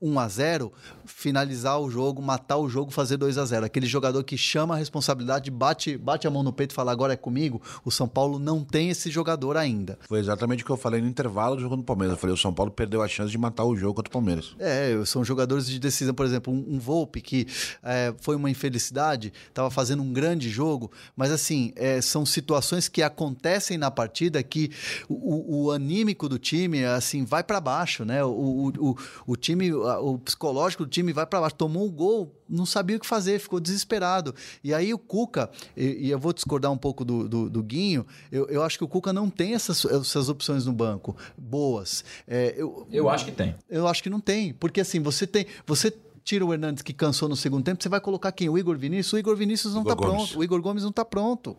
1 0.00 0.18
a 0.18 0.28
0 0.28 0.72
finalizar 1.04 1.80
o 1.80 1.90
jogo, 1.90 2.22
matar 2.22 2.56
o 2.56 2.68
jogo, 2.68 2.90
fazer 2.90 3.16
2 3.16 3.38
a 3.38 3.44
0 3.44 3.66
Aquele 3.66 3.86
jogador 3.86 4.22
que 4.24 4.36
chama 4.36 4.74
a 4.74 4.78
responsabilidade, 4.78 5.50
bate, 5.50 5.96
bate 5.96 6.26
a 6.26 6.30
mão 6.30 6.42
no 6.42 6.52
peito 6.52 6.72
e 6.72 6.74
fala 6.74 6.92
agora 6.92 7.12
é 7.12 7.16
comigo. 7.16 7.60
O 7.84 7.90
São 7.90 8.08
Paulo 8.08 8.38
não 8.38 8.64
tem 8.64 8.90
esse 8.90 9.10
jogador 9.10 9.56
ainda. 9.56 9.98
Foi 10.08 10.18
exatamente 10.18 10.62
o 10.62 10.66
que 10.66 10.72
eu 10.72 10.76
falei 10.76 11.00
no 11.00 11.08
intervalo 11.08 11.56
do 11.56 11.62
jogo 11.62 11.76
do 11.76 11.82
Palmeiras. 11.82 12.16
Eu 12.16 12.20
falei, 12.20 12.34
o 12.34 12.38
São 12.38 12.52
Paulo 12.52 12.70
perdeu 12.70 13.02
a 13.02 13.08
chance 13.08 13.30
de 13.30 13.38
matar 13.38 13.64
o 13.64 13.76
jogo 13.76 13.94
contra 13.94 14.08
o 14.08 14.12
Palmeiras. 14.12 14.54
É, 14.58 15.00
são 15.04 15.24
jogadores 15.24 15.66
de 15.66 15.78
decisão, 15.78 16.14
por 16.14 16.26
exemplo, 16.26 16.52
um, 16.52 16.74
um 16.74 16.78
Volpe 16.78 17.20
que 17.20 17.46
é, 17.82 18.14
foi 18.20 18.36
uma 18.36 18.50
infelicidade, 18.50 19.32
estava 19.48 19.70
fazendo 19.70 20.02
um 20.02 20.12
grande 20.12 20.48
jogo, 20.48 20.90
mas 21.16 21.30
assim, 21.30 21.72
é, 21.76 22.00
são 22.00 22.24
situações 22.24 22.88
que 22.88 23.02
acontecem 23.02 23.76
na 23.76 23.90
partida 24.00 24.42
que 24.42 24.70
o, 25.08 25.64
o 25.64 25.70
anímico 25.70 26.26
do 26.26 26.38
time, 26.38 26.84
assim, 26.86 27.22
vai 27.22 27.44
para 27.44 27.60
baixo, 27.60 28.02
né? 28.02 28.24
O, 28.24 28.72
o, 28.78 28.96
o, 29.26 29.36
time, 29.36 29.70
o 29.72 30.18
psicológico 30.18 30.86
do 30.86 30.90
time 30.90 31.12
vai 31.12 31.26
para 31.26 31.40
baixo. 31.40 31.56
Tomou 31.56 31.84
um 31.86 31.90
gol, 31.90 32.34
não 32.48 32.64
sabia 32.64 32.96
o 32.96 33.00
que 33.00 33.06
fazer, 33.06 33.38
ficou 33.38 33.60
desesperado. 33.60 34.34
E 34.64 34.72
aí 34.72 34.94
o 34.94 34.98
Cuca, 34.98 35.50
e, 35.76 36.06
e 36.06 36.10
eu 36.10 36.18
vou 36.18 36.32
discordar 36.32 36.72
um 36.72 36.78
pouco 36.78 37.04
do, 37.04 37.28
do, 37.28 37.50
do 37.50 37.62
Guinho, 37.62 38.06
eu, 38.32 38.46
eu, 38.48 38.62
acho 38.62 38.78
que 38.78 38.84
o 38.84 38.88
Cuca 38.88 39.12
não 39.12 39.28
tem 39.28 39.54
essas, 39.54 39.84
essas 39.84 40.30
opções 40.30 40.64
no 40.64 40.72
banco 40.72 41.14
boas. 41.36 42.02
É, 42.26 42.54
eu, 42.56 42.86
eu 42.90 43.10
acho 43.10 43.26
que 43.26 43.32
tem. 43.32 43.54
Eu 43.68 43.86
acho 43.86 44.02
que 44.02 44.08
não 44.08 44.20
tem, 44.20 44.54
porque 44.54 44.80
assim, 44.80 45.00
você 45.00 45.26
tem. 45.26 45.46
Você 45.66 45.92
tira 46.24 46.44
o 46.44 46.52
Hernandes 46.52 46.82
que 46.82 46.92
cansou 46.92 47.28
no 47.28 47.36
segundo 47.36 47.64
tempo, 47.64 47.82
você 47.82 47.88
vai 47.88 48.00
colocar 48.00 48.32
quem? 48.32 48.48
O 48.48 48.58
Igor 48.58 48.76
Vinícius? 48.76 49.12
O 49.12 49.18
Igor 49.18 49.36
Vinícius 49.36 49.74
não 49.74 49.82
está 49.82 49.96
pronto. 49.96 50.38
O 50.38 50.44
Igor 50.44 50.60
Gomes 50.60 50.82
não 50.82 50.90
está 50.90 51.04
pronto. 51.04 51.56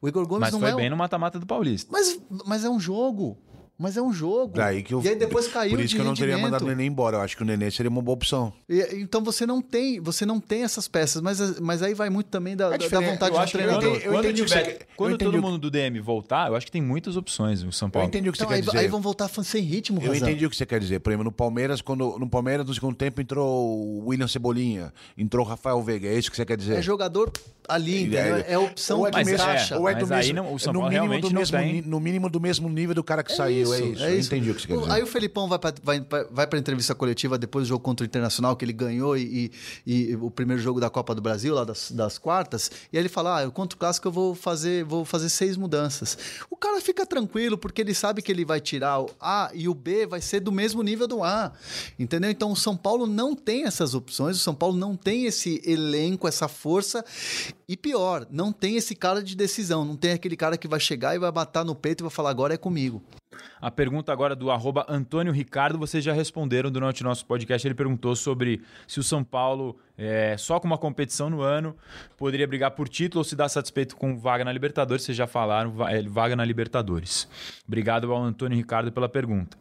O 0.00 0.08
Igor 0.08 0.26
Gomes 0.26 0.40
mas 0.40 0.52
não 0.52 0.60
foi 0.60 0.70
é. 0.70 0.74
bem 0.74 0.90
no 0.90 0.96
mata-mata 0.96 1.38
do 1.38 1.46
Paulista. 1.46 1.90
Mas, 1.92 2.20
mas 2.46 2.64
é 2.64 2.70
um 2.70 2.80
jogo. 2.80 3.38
Mas 3.82 3.96
é 3.96 4.02
um 4.02 4.12
jogo. 4.12 4.52
Daí 4.56 4.82
que 4.82 4.92
eu, 4.92 5.00
e 5.02 5.08
aí 5.08 5.16
depois 5.16 5.48
caiu 5.48 5.70
Por 5.70 5.80
isso 5.80 5.94
que 5.94 6.00
eu 6.00 6.04
não 6.04 6.10
rendimento. 6.12 6.30
teria 6.32 6.42
mandado 6.42 6.64
o 6.64 6.68
Nenê 6.68 6.84
embora. 6.84 7.16
Eu 7.16 7.20
acho 7.22 7.34
que 7.34 7.42
o 7.42 7.46
Nenê 7.46 7.70
seria 7.70 7.88
uma 7.88 8.02
boa 8.02 8.14
opção. 8.14 8.52
E, 8.68 8.78
então 9.00 9.24
você 9.24 9.46
não 9.46 9.62
tem, 9.62 9.98
você 10.00 10.26
não 10.26 10.38
tem 10.38 10.64
essas 10.64 10.86
peças, 10.86 11.22
mas, 11.22 11.58
mas 11.58 11.82
aí 11.82 11.94
vai 11.94 12.10
muito 12.10 12.26
também 12.26 12.54
da, 12.54 12.74
É 12.74 12.76
da 12.78 13.00
vontade 13.00 13.34
Eu 13.34 13.40
do 13.40 13.46
que 13.46 13.52
treinador. 13.52 13.80
quando, 13.82 13.94
eu 14.02 14.12
quando 14.12 14.24
entendi 14.26 14.42
o 14.42 14.44
que 14.44 14.50
tiver- 14.50 14.64
você- 14.64 14.70
eu 14.82 14.86
quando 14.96 15.14
entendi 15.14 15.30
todo 15.30 15.40
o- 15.40 15.42
mundo 15.42 15.56
do 15.58 15.70
DM 15.70 15.98
voltar, 16.00 16.48
eu 16.50 16.56
acho 16.56 16.66
que 16.66 16.72
tem 16.72 16.82
muitas 16.82 17.16
opções 17.16 17.62
o 17.62 17.72
São 17.72 17.88
Eu 17.88 17.92
Paulo. 17.92 18.08
entendi 18.08 18.28
o 18.28 18.32
que 18.32 18.38
Então, 18.38 18.48
você 18.48 18.54
aí, 18.54 18.60
quer 18.60 18.66
dizer. 18.66 18.78
aí 18.80 18.88
vão 18.88 19.00
voltar 19.00 19.28
sem 19.30 19.62
ritmo, 19.62 19.98
Eu 20.02 20.12
Razão. 20.12 20.28
entendi 20.28 20.44
o 20.44 20.50
que 20.50 20.56
você 20.56 20.66
quer 20.66 20.78
dizer. 20.78 21.00
Por 21.00 21.10
exemplo, 21.10 21.24
no 21.24 21.32
Palmeiras, 21.32 21.80
quando 21.80 22.18
no 22.18 22.28
Palmeiras, 22.28 22.66
no 22.66 22.74
segundo 22.74 22.94
tempo, 22.94 23.18
entrou 23.22 23.46
o 23.78 24.08
William 24.08 24.28
Cebolinha, 24.28 24.92
entrou 25.16 25.42
o 25.44 25.48
Rafael 25.48 25.80
Veiga. 25.82 26.06
É 26.06 26.18
isso 26.18 26.30
que 26.30 26.36
você 26.36 26.44
quer 26.44 26.58
dizer? 26.58 26.76
É 26.76 26.82
jogador 26.82 27.32
ali, 27.66 28.02
entendeu? 28.02 28.36
É, 28.46 28.54
a 28.54 28.60
opção 28.60 28.98
ou 28.98 29.06
é 29.06 29.10
do 29.10 29.14
mais 29.14 29.26
mesmo, 29.26 29.46
caixa. 29.46 29.78
ou 29.78 29.88
é 29.88 29.94
do 29.94 30.06
Mas 30.06 30.26
aí 30.26 30.32
não- 30.34 30.52
o 30.52 30.58
São 30.58 30.72
no 30.72 30.80
Paulo 30.80 30.92
mínimo 30.92 31.06
realmente 31.12 31.32
do 31.32 31.34
não 31.34 31.46
tem. 31.46 31.82
no 31.82 32.00
mínimo 32.00 32.28
do 32.28 32.40
mesmo 32.40 32.68
nível 32.68 32.94
do 32.94 33.04
cara 33.04 33.22
que 33.22 33.32
saiu. 33.32 33.69
É 33.72 33.84
isso. 33.84 34.04
é 34.04 34.16
isso. 34.16 34.28
entendi 34.28 34.50
o 34.50 34.54
que 34.54 34.62
você 34.62 34.68
quer 34.68 34.78
dizer. 34.78 34.90
Aí 34.90 35.02
o 35.02 35.06
Felipão 35.06 35.48
vai 35.48 35.58
para 35.58 35.74
vai, 35.82 36.00
vai, 36.30 36.46
pra 36.46 36.58
entrevista 36.58 36.94
coletiva 36.94 37.38
depois 37.38 37.66
do 37.66 37.68
jogo 37.68 37.82
contra 37.82 38.04
o 38.04 38.06
Internacional, 38.06 38.56
que 38.56 38.64
ele 38.64 38.72
ganhou 38.72 39.16
e, 39.16 39.52
e, 39.86 40.10
e 40.10 40.16
o 40.16 40.30
primeiro 40.30 40.60
jogo 40.60 40.80
da 40.80 40.90
Copa 40.90 41.14
do 41.14 41.22
Brasil, 41.22 41.54
lá 41.54 41.64
das, 41.64 41.90
das 41.90 42.18
quartas, 42.18 42.70
e 42.92 42.96
aí 42.96 43.02
ele 43.02 43.08
fala: 43.08 43.38
Ah, 43.38 43.42
eu 43.42 43.52
contra 43.52 43.76
o 43.76 43.78
clássico 43.78 44.08
eu 44.08 44.12
vou 44.12 44.34
fazer, 44.34 44.84
vou 44.84 45.04
fazer 45.04 45.28
seis 45.28 45.56
mudanças. 45.56 46.18
O 46.50 46.56
cara 46.56 46.80
fica 46.80 47.06
tranquilo, 47.06 47.56
porque 47.56 47.80
ele 47.80 47.94
sabe 47.94 48.22
que 48.22 48.32
ele 48.32 48.44
vai 48.44 48.60
tirar 48.60 49.00
o 49.00 49.10
A 49.20 49.50
e 49.54 49.68
o 49.68 49.74
B 49.74 50.06
vai 50.06 50.20
ser 50.20 50.40
do 50.40 50.50
mesmo 50.50 50.82
nível 50.82 51.06
do 51.06 51.22
A. 51.22 51.52
Entendeu? 51.98 52.30
Então 52.30 52.52
o 52.52 52.56
São 52.56 52.76
Paulo 52.76 53.06
não 53.06 53.34
tem 53.34 53.64
essas 53.64 53.94
opções, 53.94 54.36
o 54.36 54.40
São 54.40 54.54
Paulo 54.54 54.76
não 54.76 54.96
tem 54.96 55.26
esse 55.26 55.62
elenco, 55.64 56.26
essa 56.26 56.48
força. 56.48 57.04
E 57.68 57.76
pior, 57.76 58.26
não 58.30 58.52
tem 58.52 58.76
esse 58.76 58.94
cara 58.94 59.22
de 59.22 59.36
decisão, 59.36 59.84
não 59.84 59.96
tem 59.96 60.12
aquele 60.12 60.36
cara 60.36 60.56
que 60.56 60.66
vai 60.66 60.80
chegar 60.80 61.14
e 61.14 61.18
vai 61.18 61.30
bater 61.30 61.64
no 61.64 61.74
peito 61.74 62.02
e 62.02 62.04
vai 62.04 62.10
falar: 62.10 62.30
agora 62.30 62.54
é 62.54 62.56
comigo. 62.56 63.02
A 63.60 63.70
pergunta 63.70 64.12
agora 64.12 64.34
do 64.34 64.50
arroba 64.50 64.86
Antônio 64.88 65.32
Ricardo, 65.32 65.78
vocês 65.78 66.02
já 66.02 66.12
responderam 66.12 66.70
durante 66.70 67.02
o 67.02 67.04
nosso 67.04 67.26
podcast. 67.26 67.66
Ele 67.66 67.74
perguntou 67.74 68.16
sobre 68.16 68.62
se 68.86 68.98
o 68.98 69.02
São 69.02 69.22
Paulo, 69.22 69.78
é, 69.96 70.36
só 70.38 70.58
com 70.58 70.66
uma 70.66 70.78
competição 70.78 71.28
no 71.28 71.42
ano, 71.42 71.76
poderia 72.16 72.46
brigar 72.46 72.70
por 72.72 72.88
título 72.88 73.20
ou 73.20 73.24
se 73.24 73.36
dá 73.36 73.48
satisfeito 73.48 73.96
com 73.96 74.18
vaga 74.18 74.44
na 74.44 74.52
Libertadores. 74.52 75.04
Vocês 75.04 75.16
já 75.16 75.26
falaram, 75.26 75.74
é, 75.88 76.02
vaga 76.02 76.34
na 76.34 76.44
Libertadores. 76.44 77.28
Obrigado 77.66 78.12
ao 78.12 78.22
Antônio 78.22 78.56
Ricardo 78.56 78.90
pela 78.90 79.08
pergunta. 79.08 79.56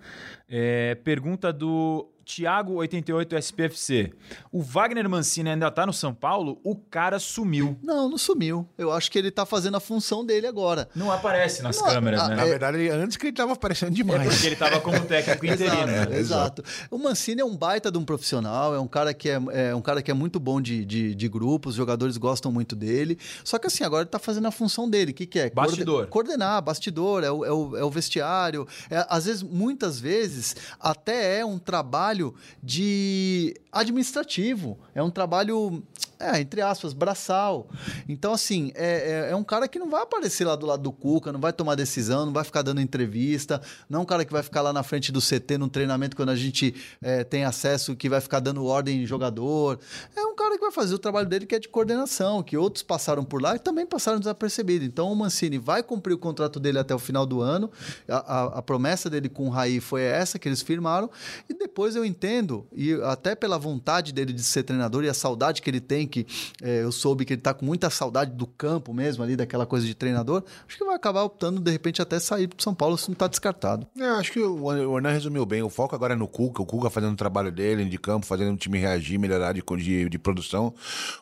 É, 0.47 0.95
pergunta 0.95 1.53
do 1.53 2.09
Thiago88 2.29 3.33
SPFC. 3.41 4.13
O 4.51 4.61
Wagner 4.61 5.09
Mancini 5.09 5.49
ainda 5.49 5.71
tá 5.71 5.85
no 5.85 5.91
São 5.93 6.13
Paulo? 6.13 6.59
O 6.63 6.75
cara 6.75 7.17
sumiu. 7.17 7.75
Não, 7.81 8.07
não 8.07 8.17
sumiu. 8.17 8.67
Eu 8.77 8.91
acho 8.91 9.09
que 9.09 9.17
ele 9.17 9.31
tá 9.31 9.45
fazendo 9.45 9.77
a 9.77 9.79
função 9.79 10.23
dele 10.23 10.45
agora. 10.45 10.87
Não 10.95 11.11
aparece 11.11 11.63
nas 11.63 11.77
Não, 11.77 11.85
câmeras, 11.85 12.21
ah, 12.21 12.27
né? 12.29 12.35
Na 12.35 12.45
verdade, 12.45 12.87
antes 12.89 13.17
que 13.17 13.27
ele 13.27 13.35
tava 13.35 13.53
aparecendo 13.53 13.89
É 13.91 13.95
demais. 13.95 14.27
porque 14.31 14.47
ele 14.47 14.55
tava 14.55 14.79
como 14.79 14.99
técnico 15.05 15.45
interino, 15.47 15.87
né? 15.87 16.01
Exato, 16.01 16.61
exato. 16.61 16.63
O 16.91 16.97
Mancini 16.99 17.41
é 17.41 17.45
um 17.45 17.55
baita 17.57 17.91
de 17.91 17.97
um 17.97 18.05
profissional, 18.05 18.75
é 18.75 18.79
um 18.79 18.87
cara 18.87 19.13
que 19.13 19.29
é, 19.29 19.39
é 19.51 19.75
um 19.75 19.81
cara 19.81 20.01
que 20.01 20.11
é 20.11 20.13
muito 20.13 20.39
bom 20.39 20.61
de, 20.61 20.85
de, 20.85 21.15
de 21.15 21.27
grupo, 21.27 21.69
os 21.69 21.75
jogadores 21.75 22.15
gostam 22.17 22.51
muito 22.51 22.75
dele. 22.75 23.17
Só 23.43 23.57
que 23.57 23.65
assim, 23.67 23.83
agora 23.83 24.03
ele 24.03 24.09
tá 24.09 24.19
fazendo 24.19 24.47
a 24.47 24.51
função 24.51 24.87
dele. 24.87 25.11
O 25.11 25.13
que, 25.13 25.25
que 25.25 25.39
é? 25.39 25.49
Bastidor. 25.49 26.07
coordenar, 26.07 26.61
bastidor, 26.61 27.23
é 27.23 27.31
o, 27.31 27.43
é 27.43 27.51
o, 27.51 27.77
é 27.77 27.83
o 27.83 27.89
vestiário. 27.89 28.67
É, 28.89 29.05
às 29.09 29.25
vezes, 29.25 29.41
muitas 29.41 29.99
vezes, 29.99 30.55
até 30.79 31.39
é 31.39 31.45
um 31.45 31.57
trabalho 31.57 32.18
de 32.61 33.55
administrativo. 33.71 34.77
É 34.93 35.01
um 35.01 35.09
trabalho, 35.09 35.81
é, 36.19 36.39
entre 36.41 36.61
aspas, 36.61 36.91
braçal. 36.93 37.69
Então, 38.07 38.33
assim, 38.33 38.71
é, 38.75 39.27
é, 39.27 39.31
é 39.31 39.35
um 39.35 39.43
cara 39.43 39.67
que 39.67 39.79
não 39.79 39.89
vai 39.89 40.01
aparecer 40.03 40.45
lá 40.45 40.55
do 40.55 40.65
lado 40.65 40.83
do 40.83 40.91
Cuca, 40.91 41.31
não 41.31 41.39
vai 41.39 41.53
tomar 41.53 41.75
decisão, 41.75 42.25
não 42.25 42.33
vai 42.33 42.43
ficar 42.43 42.61
dando 42.61 42.81
entrevista, 42.81 43.61
não 43.89 43.99
é 43.99 44.03
um 44.03 44.05
cara 44.05 44.25
que 44.25 44.31
vai 44.33 44.43
ficar 44.43 44.61
lá 44.61 44.73
na 44.73 44.83
frente 44.83 45.11
do 45.11 45.21
CT 45.21 45.57
num 45.57 45.69
treinamento 45.69 46.15
quando 46.15 46.29
a 46.29 46.35
gente 46.35 46.75
é, 47.01 47.23
tem 47.23 47.45
acesso, 47.45 47.95
que 47.95 48.09
vai 48.09 48.19
ficar 48.21 48.39
dando 48.39 48.65
ordem 48.65 49.01
em 49.03 49.05
jogador. 49.05 49.79
É 50.15 50.21
um 50.25 50.35
cara 50.35 50.55
que 50.55 50.61
vai 50.61 50.71
fazer 50.71 50.93
o 50.93 50.99
trabalho 50.99 51.27
dele 51.27 51.45
que 51.45 51.55
é 51.55 51.59
de 51.59 51.69
coordenação, 51.69 52.43
que 52.43 52.57
outros 52.57 52.83
passaram 52.83 53.23
por 53.23 53.41
lá 53.41 53.55
e 53.55 53.59
também 53.59 53.85
passaram 53.85 54.19
desapercebidos. 54.19 54.87
Então, 54.87 55.11
o 55.11 55.15
Mancini 55.15 55.57
vai 55.57 55.81
cumprir 55.81 56.13
o 56.13 56.17
contrato 56.17 56.59
dele 56.59 56.79
até 56.79 56.93
o 56.93 56.99
final 56.99 57.25
do 57.25 57.41
ano. 57.41 57.71
A, 58.07 58.15
a- 58.17 58.59
a 58.59 58.61
promessa 58.61 59.09
dele 59.09 59.29
com 59.29 59.47
o 59.47 59.49
Raí 59.49 59.79
foi 59.79 60.01
essa 60.01 60.37
que 60.37 60.49
eles 60.49 60.61
firmaram. 60.61 61.09
E 61.47 61.53
depois 61.53 61.95
eu 61.95 62.03
entendo, 62.03 62.67
e 62.75 62.93
até 63.03 63.35
pela 63.35 63.57
vontade 63.57 64.11
dele 64.11 64.33
de 64.33 64.43
ser 64.43 64.63
treinador 64.63 65.03
e 65.03 65.09
a 65.09 65.13
saudade 65.13 65.61
que 65.61 65.69
ele 65.69 65.79
tem, 65.79 66.07
que 66.09 66.27
é, 66.61 66.83
eu 66.83 66.91
soube 66.91 67.23
que 67.23 67.33
ele 67.33 67.41
tá 67.41 67.53
com 67.53 67.65
muita 67.65 67.89
saudade 67.89 68.31
do 68.31 68.45
campo 68.45 68.93
mesmo 68.93 69.23
ali, 69.23 69.35
daquela 69.35 69.65
coisa 69.65 69.85
de 69.85 69.93
treinador, 69.93 70.43
acho 70.67 70.77
que 70.77 70.83
vai 70.83 70.95
acabar 70.95 71.23
optando, 71.23 71.61
de 71.61 71.71
repente, 71.71 72.01
até 72.01 72.19
sair 72.19 72.47
pro 72.47 72.61
São 72.61 72.73
Paulo, 72.73 72.97
se 72.97 73.09
não 73.09 73.15
tá 73.15 73.27
descartado. 73.27 73.87
É, 73.97 74.05
acho 74.05 74.31
que 74.31 74.39
o 74.39 74.97
Hernan 74.97 75.11
resumiu 75.11 75.45
bem. 75.45 75.61
O 75.61 75.69
foco 75.69 75.95
agora 75.95 76.13
é 76.13 76.17
no 76.17 76.27
Cuca, 76.27 76.61
o 76.61 76.65
Cuca 76.65 76.89
fazendo 76.89 77.13
o 77.13 77.17
trabalho 77.17 77.51
dele 77.51 77.85
de 77.85 77.97
campo, 77.97 78.25
fazendo 78.25 78.53
o 78.53 78.57
time 78.57 78.77
reagir, 78.79 79.17
melhorar 79.17 79.53
de, 79.53 79.63
de, 79.77 80.09
de 80.09 80.19
produção. 80.19 80.73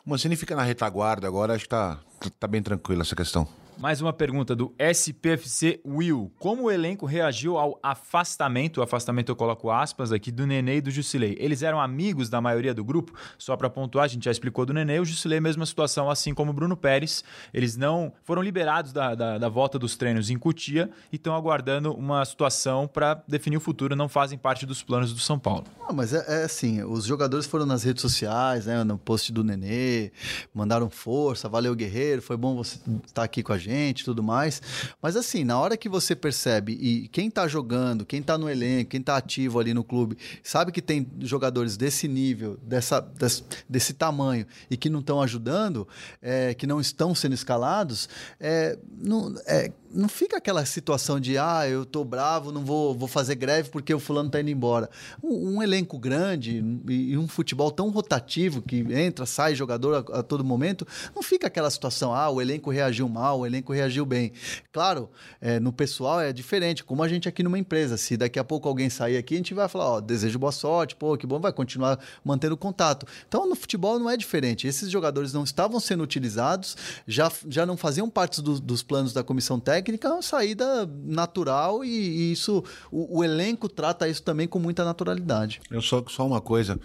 O 0.04 0.10
Mancini 0.10 0.36
fica 0.36 0.56
na 0.56 0.62
retaguarda 0.62 1.26
agora, 1.26 1.54
acho 1.54 1.64
que 1.64 1.70
tá, 1.70 1.98
tá 2.40 2.46
bem 2.46 2.62
tranquilo 2.62 3.02
essa 3.02 3.14
questão. 3.14 3.46
Mais 3.80 4.00
uma 4.00 4.12
pergunta 4.12 4.56
do 4.56 4.74
SPFC 4.76 5.80
Will. 5.86 6.32
Como 6.36 6.64
o 6.64 6.70
elenco 6.70 7.06
reagiu 7.06 7.56
ao 7.56 7.78
afastamento, 7.80 8.78
o 8.78 8.82
afastamento 8.82 9.30
eu 9.30 9.36
coloco 9.36 9.70
aspas 9.70 10.10
aqui, 10.10 10.32
do 10.32 10.44
Nenê 10.44 10.78
e 10.78 10.80
do 10.80 10.90
Jusilei? 10.90 11.36
Eles 11.38 11.62
eram 11.62 11.80
amigos 11.80 12.28
da 12.28 12.40
maioria 12.40 12.74
do 12.74 12.82
grupo? 12.82 13.12
Só 13.38 13.56
para 13.56 13.70
pontuar, 13.70 14.06
a 14.06 14.08
gente 14.08 14.24
já 14.24 14.32
explicou 14.32 14.66
do 14.66 14.74
Nenê, 14.74 14.98
o 14.98 15.04
Jusilei 15.04 15.38
mesma 15.38 15.64
situação, 15.64 16.10
assim 16.10 16.34
como 16.34 16.50
o 16.50 16.52
Bruno 16.52 16.76
Pérez. 16.76 17.22
Eles 17.54 17.76
não 17.76 18.12
foram 18.24 18.42
liberados 18.42 18.92
da, 18.92 19.14
da, 19.14 19.38
da 19.38 19.48
volta 19.48 19.78
dos 19.78 19.96
treinos 19.96 20.28
em 20.28 20.36
Cutia 20.36 20.90
e 21.12 21.16
estão 21.16 21.36
aguardando 21.36 21.92
uma 21.94 22.24
situação 22.24 22.88
para 22.88 23.22
definir 23.28 23.58
o 23.58 23.60
futuro, 23.60 23.94
não 23.94 24.08
fazem 24.08 24.36
parte 24.36 24.66
dos 24.66 24.82
planos 24.82 25.12
do 25.12 25.20
São 25.20 25.38
Paulo. 25.38 25.62
Ah, 25.88 25.92
mas 25.92 26.12
é, 26.12 26.24
é 26.26 26.42
assim, 26.42 26.82
os 26.82 27.04
jogadores 27.04 27.46
foram 27.46 27.64
nas 27.64 27.84
redes 27.84 28.02
sociais, 28.02 28.66
né, 28.66 28.82
no 28.82 28.98
post 28.98 29.32
do 29.32 29.44
Nenê, 29.44 30.10
mandaram 30.52 30.90
força, 30.90 31.48
valeu 31.48 31.76
guerreiro, 31.76 32.20
foi 32.20 32.36
bom 32.36 32.56
você 32.56 32.76
estar 33.06 33.22
aqui 33.22 33.40
com 33.40 33.52
a 33.52 33.58
gente 33.58 33.67
e 33.68 34.04
tudo 34.04 34.22
mais. 34.22 34.60
Mas 35.00 35.16
assim, 35.16 35.44
na 35.44 35.58
hora 35.58 35.76
que 35.76 35.88
você 35.88 36.14
percebe, 36.14 36.72
e 36.72 37.08
quem 37.08 37.30
tá 37.30 37.46
jogando, 37.48 38.04
quem 38.04 38.22
tá 38.22 38.38
no 38.38 38.48
elenco, 38.48 38.90
quem 38.90 39.02
tá 39.02 39.16
ativo 39.16 39.58
ali 39.58 39.74
no 39.74 39.84
clube, 39.84 40.16
sabe 40.42 40.72
que 40.72 40.82
tem 40.82 41.06
jogadores 41.20 41.76
desse 41.76 42.08
nível, 42.08 42.58
dessa, 42.62 43.00
desse, 43.00 43.44
desse 43.68 43.92
tamanho, 43.92 44.46
e 44.70 44.76
que 44.76 44.88
não 44.88 45.00
estão 45.00 45.20
ajudando, 45.20 45.86
é, 46.22 46.54
que 46.54 46.66
não 46.66 46.80
estão 46.80 47.14
sendo 47.14 47.34
escalados, 47.34 48.08
é, 48.40 48.78
não, 49.00 49.34
é, 49.46 49.72
não 49.90 50.08
fica 50.08 50.36
aquela 50.36 50.64
situação 50.64 51.18
de, 51.18 51.38
ah, 51.38 51.68
eu 51.68 51.84
tô 51.84 52.04
bravo, 52.04 52.52
não 52.52 52.64
vou, 52.64 52.94
vou 52.94 53.08
fazer 53.08 53.34
greve 53.34 53.70
porque 53.70 53.92
o 53.92 53.98
fulano 53.98 54.30
tá 54.30 54.40
indo 54.40 54.50
embora. 54.50 54.88
Um, 55.22 55.56
um 55.56 55.62
elenco 55.62 55.98
grande 55.98 56.62
e, 56.88 57.12
e 57.12 57.18
um 57.18 57.26
futebol 57.26 57.70
tão 57.70 57.88
rotativo 57.88 58.62
que 58.62 58.78
entra, 58.92 59.26
sai 59.26 59.54
jogador 59.54 60.06
a, 60.12 60.18
a 60.18 60.22
todo 60.22 60.44
momento, 60.44 60.86
não 61.14 61.22
fica 61.22 61.46
aquela 61.46 61.70
situação, 61.70 62.14
ah, 62.14 62.30
o 62.30 62.40
elenco 62.40 62.70
reagiu 62.70 63.08
mal, 63.08 63.40
o 63.40 63.46
elenco 63.46 63.57
reagiu 63.66 64.04
bem. 64.06 64.32
Claro, 64.72 65.08
é, 65.40 65.58
no 65.60 65.72
pessoal 65.72 66.20
é 66.20 66.32
diferente, 66.32 66.84
como 66.84 67.02
a 67.02 67.08
gente 67.08 67.28
aqui 67.28 67.42
numa 67.42 67.58
empresa. 67.58 67.96
Se 67.96 68.16
daqui 68.16 68.38
a 68.38 68.44
pouco 68.44 68.68
alguém 68.68 68.88
sair 68.90 69.16
aqui, 69.16 69.34
a 69.34 69.36
gente 69.36 69.54
vai 69.54 69.68
falar, 69.68 69.86
ó, 69.92 70.00
desejo 70.00 70.38
boa 70.38 70.52
sorte, 70.52 70.94
pô, 70.96 71.16
que 71.16 71.26
bom, 71.26 71.38
vai 71.40 71.52
continuar 71.52 71.98
mantendo 72.24 72.56
contato. 72.56 73.06
Então, 73.26 73.48
no 73.48 73.54
futebol 73.54 73.98
não 73.98 74.08
é 74.10 74.16
diferente. 74.16 74.66
Esses 74.66 74.90
jogadores 74.90 75.32
não 75.32 75.44
estavam 75.44 75.78
sendo 75.80 76.02
utilizados, 76.02 76.76
já, 77.06 77.30
já 77.48 77.64
não 77.66 77.76
faziam 77.76 78.08
parte 78.08 78.40
do- 78.42 78.60
dos 78.60 78.82
planos 78.82 79.12
da 79.12 79.22
comissão 79.22 79.58
técnica, 79.58 80.08
é 80.08 80.12
uma 80.12 80.22
saída 80.22 80.86
natural 81.04 81.84
e, 81.84 81.88
e 81.88 82.32
isso, 82.32 82.62
o, 82.90 83.18
o 83.18 83.24
elenco 83.24 83.68
trata 83.68 84.08
isso 84.08 84.22
também 84.22 84.46
com 84.46 84.58
muita 84.58 84.84
naturalidade. 84.84 85.60
Eu 85.70 85.80
só, 85.82 86.04
só 86.08 86.26
uma 86.26 86.40
coisa, 86.40 86.78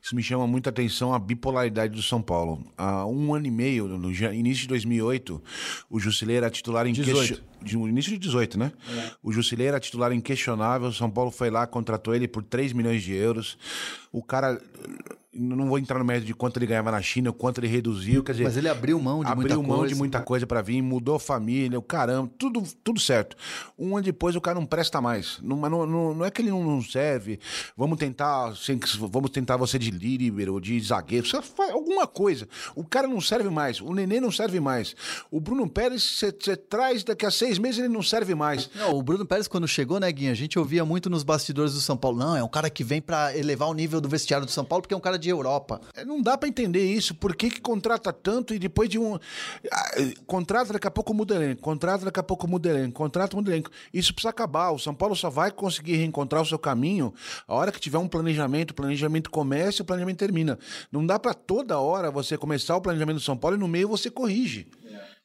isso 0.00 0.14
me 0.14 0.22
chama 0.22 0.46
muita 0.46 0.70
atenção, 0.70 1.12
a 1.14 1.18
bipolaridade 1.18 1.94
do 1.94 2.02
São 2.02 2.20
Paulo. 2.22 2.62
Há 2.76 3.06
um 3.06 3.34
ano 3.34 3.46
e 3.46 3.50
meio, 3.50 3.88
no 3.88 4.10
início 4.12 4.62
de 4.62 4.68
2008, 4.68 5.42
o 5.90 5.98
Jusilei 6.02 6.36
era 6.36 6.50
titular 6.50 6.86
em 6.86 6.92
18. 6.92 7.42
de 7.62 7.76
um 7.78 7.88
início 7.88 8.10
de 8.10 8.18
18, 8.18 8.58
né? 8.58 8.72
O 9.22 9.32
Jusilei 9.32 9.68
era 9.68 9.78
titular 9.78 10.12
inquestionável, 10.12 10.88
o 10.88 10.92
São 10.92 11.10
Paulo 11.10 11.30
foi 11.30 11.48
lá, 11.50 11.66
contratou 11.66 12.14
ele 12.14 12.26
por 12.26 12.42
3 12.42 12.72
milhões 12.72 13.02
de 13.02 13.12
euros. 13.14 13.56
O 14.10 14.22
cara 14.22 14.60
não 15.34 15.66
vou 15.66 15.78
entrar 15.78 15.98
no 15.98 16.04
mérito 16.04 16.26
de 16.26 16.34
quanto 16.34 16.58
ele 16.58 16.66
ganhava 16.66 16.90
na 16.90 17.00
China, 17.00 17.32
quanto 17.32 17.58
ele 17.58 17.66
reduziu, 17.66 18.22
quer 18.22 18.32
dizer... 18.32 18.44
Mas 18.44 18.56
ele 18.56 18.68
abriu 18.68 19.00
mão 19.00 19.24
de 19.24 19.30
abriu 19.30 19.48
muita 19.56 19.68
mão 19.68 19.78
coisa. 19.78 19.94
de 19.94 19.98
muita 19.98 20.20
coisa 20.20 20.46
para 20.46 20.60
vir, 20.60 20.82
mudou 20.82 21.14
a 21.14 21.20
família, 21.20 21.78
o 21.78 21.82
caramba, 21.82 22.30
tudo, 22.36 22.62
tudo 22.84 23.00
certo. 23.00 23.34
Um 23.78 23.96
ano 23.96 24.04
depois 24.04 24.36
o 24.36 24.40
cara 24.40 24.58
não 24.58 24.66
presta 24.66 25.00
mais. 25.00 25.38
Não, 25.42 25.56
não, 25.56 26.14
não, 26.14 26.24
é 26.24 26.30
que 26.30 26.42
ele 26.42 26.50
não, 26.50 26.82
serve. 26.82 27.40
Vamos 27.76 27.98
tentar, 27.98 28.52
que- 28.52 28.98
vamos 28.98 29.30
tentar 29.30 29.56
você 29.56 29.78
de 29.78 29.90
líbero, 29.90 30.60
de 30.60 30.78
zagueiro, 30.80 31.26
você 31.26 31.40
faz 31.40 31.70
alguma 31.70 32.06
coisa. 32.06 32.46
O 32.76 32.84
cara 32.84 33.08
não 33.08 33.20
serve 33.20 33.48
mais, 33.48 33.80
o 33.80 33.94
Nenê 33.94 34.20
não 34.20 34.30
serve 34.30 34.60
mais. 34.60 34.94
O 35.30 35.40
Bruno 35.40 35.68
Pérez, 35.68 36.02
você 36.02 36.56
traz 36.56 37.02
daqui 37.04 37.24
a 37.24 37.30
seis 37.30 37.58
meses 37.58 37.78
ele 37.78 37.88
não 37.88 38.02
serve 38.02 38.34
mais. 38.34 38.68
Não, 38.74 38.94
o 38.98 39.02
Bruno 39.02 39.24
Pérez, 39.24 39.48
quando 39.48 39.66
chegou, 39.66 39.98
né, 39.98 40.12
Guinha, 40.12 40.32
a 40.32 40.34
gente 40.34 40.58
ouvia 40.58 40.84
muito 40.84 41.08
nos 41.08 41.22
bastidores 41.22 41.72
do 41.72 41.80
São 41.80 41.96
Paulo. 41.96 42.18
Não, 42.18 42.36
é 42.36 42.44
um 42.44 42.48
cara 42.48 42.68
que 42.68 42.84
vem 42.84 43.00
pra 43.00 43.34
elevar 43.36 43.68
o 43.68 43.74
nível 43.74 44.00
do 44.00 44.08
vestiário 44.08 44.44
do 44.44 44.52
São 44.52 44.64
Paulo, 44.64 44.82
porque 44.82 44.92
é 44.92 44.96
um 44.96 45.00
cara 45.00 45.21
de 45.22 45.30
Europa. 45.30 45.80
É, 45.94 46.04
Não 46.04 46.20
dá 46.20 46.36
pra 46.36 46.48
entender 46.48 46.84
isso. 46.84 47.14
Por 47.14 47.34
que, 47.36 47.48
que 47.50 47.60
contrata 47.60 48.12
tanto 48.12 48.54
e 48.54 48.58
depois 48.58 48.88
de 48.88 48.98
um. 48.98 49.14
Ah, 49.70 49.90
Contrata, 50.26 50.72
daqui 50.72 50.86
a 50.86 50.90
pouco 50.90 51.14
muda 51.14 51.34
elenco. 51.34 51.62
Contrata, 51.62 52.04
daqui 52.04 52.20
a 52.20 52.22
pouco 52.22 52.46
muda 52.48 52.68
elenco. 52.68 52.92
Contrata, 52.92 53.36
muda 53.36 53.50
elenco. 53.50 53.70
Isso 53.92 54.12
precisa 54.12 54.30
acabar. 54.30 54.70
O 54.70 54.78
São 54.78 54.94
Paulo 54.94 55.14
só 55.16 55.30
vai 55.30 55.50
conseguir 55.50 55.96
reencontrar 55.96 56.42
o 56.42 56.46
seu 56.46 56.58
caminho 56.58 57.12
a 57.46 57.54
hora 57.54 57.70
que 57.72 57.80
tiver 57.80 57.98
um 57.98 58.08
planejamento. 58.08 58.72
O 58.72 58.74
planejamento 58.74 59.30
começa 59.30 59.80
e 59.80 59.82
o 59.82 59.84
planejamento 59.84 60.18
termina. 60.18 60.58
Não 60.90 61.04
dá 61.06 61.18
pra 61.18 61.34
toda 61.34 61.78
hora 61.78 62.10
você 62.10 62.36
começar 62.36 62.76
o 62.76 62.80
planejamento 62.80 63.16
do 63.16 63.22
São 63.22 63.36
Paulo 63.36 63.56
e 63.56 63.60
no 63.60 63.68
meio 63.68 63.88
você 63.88 64.10
corrige. 64.10 64.66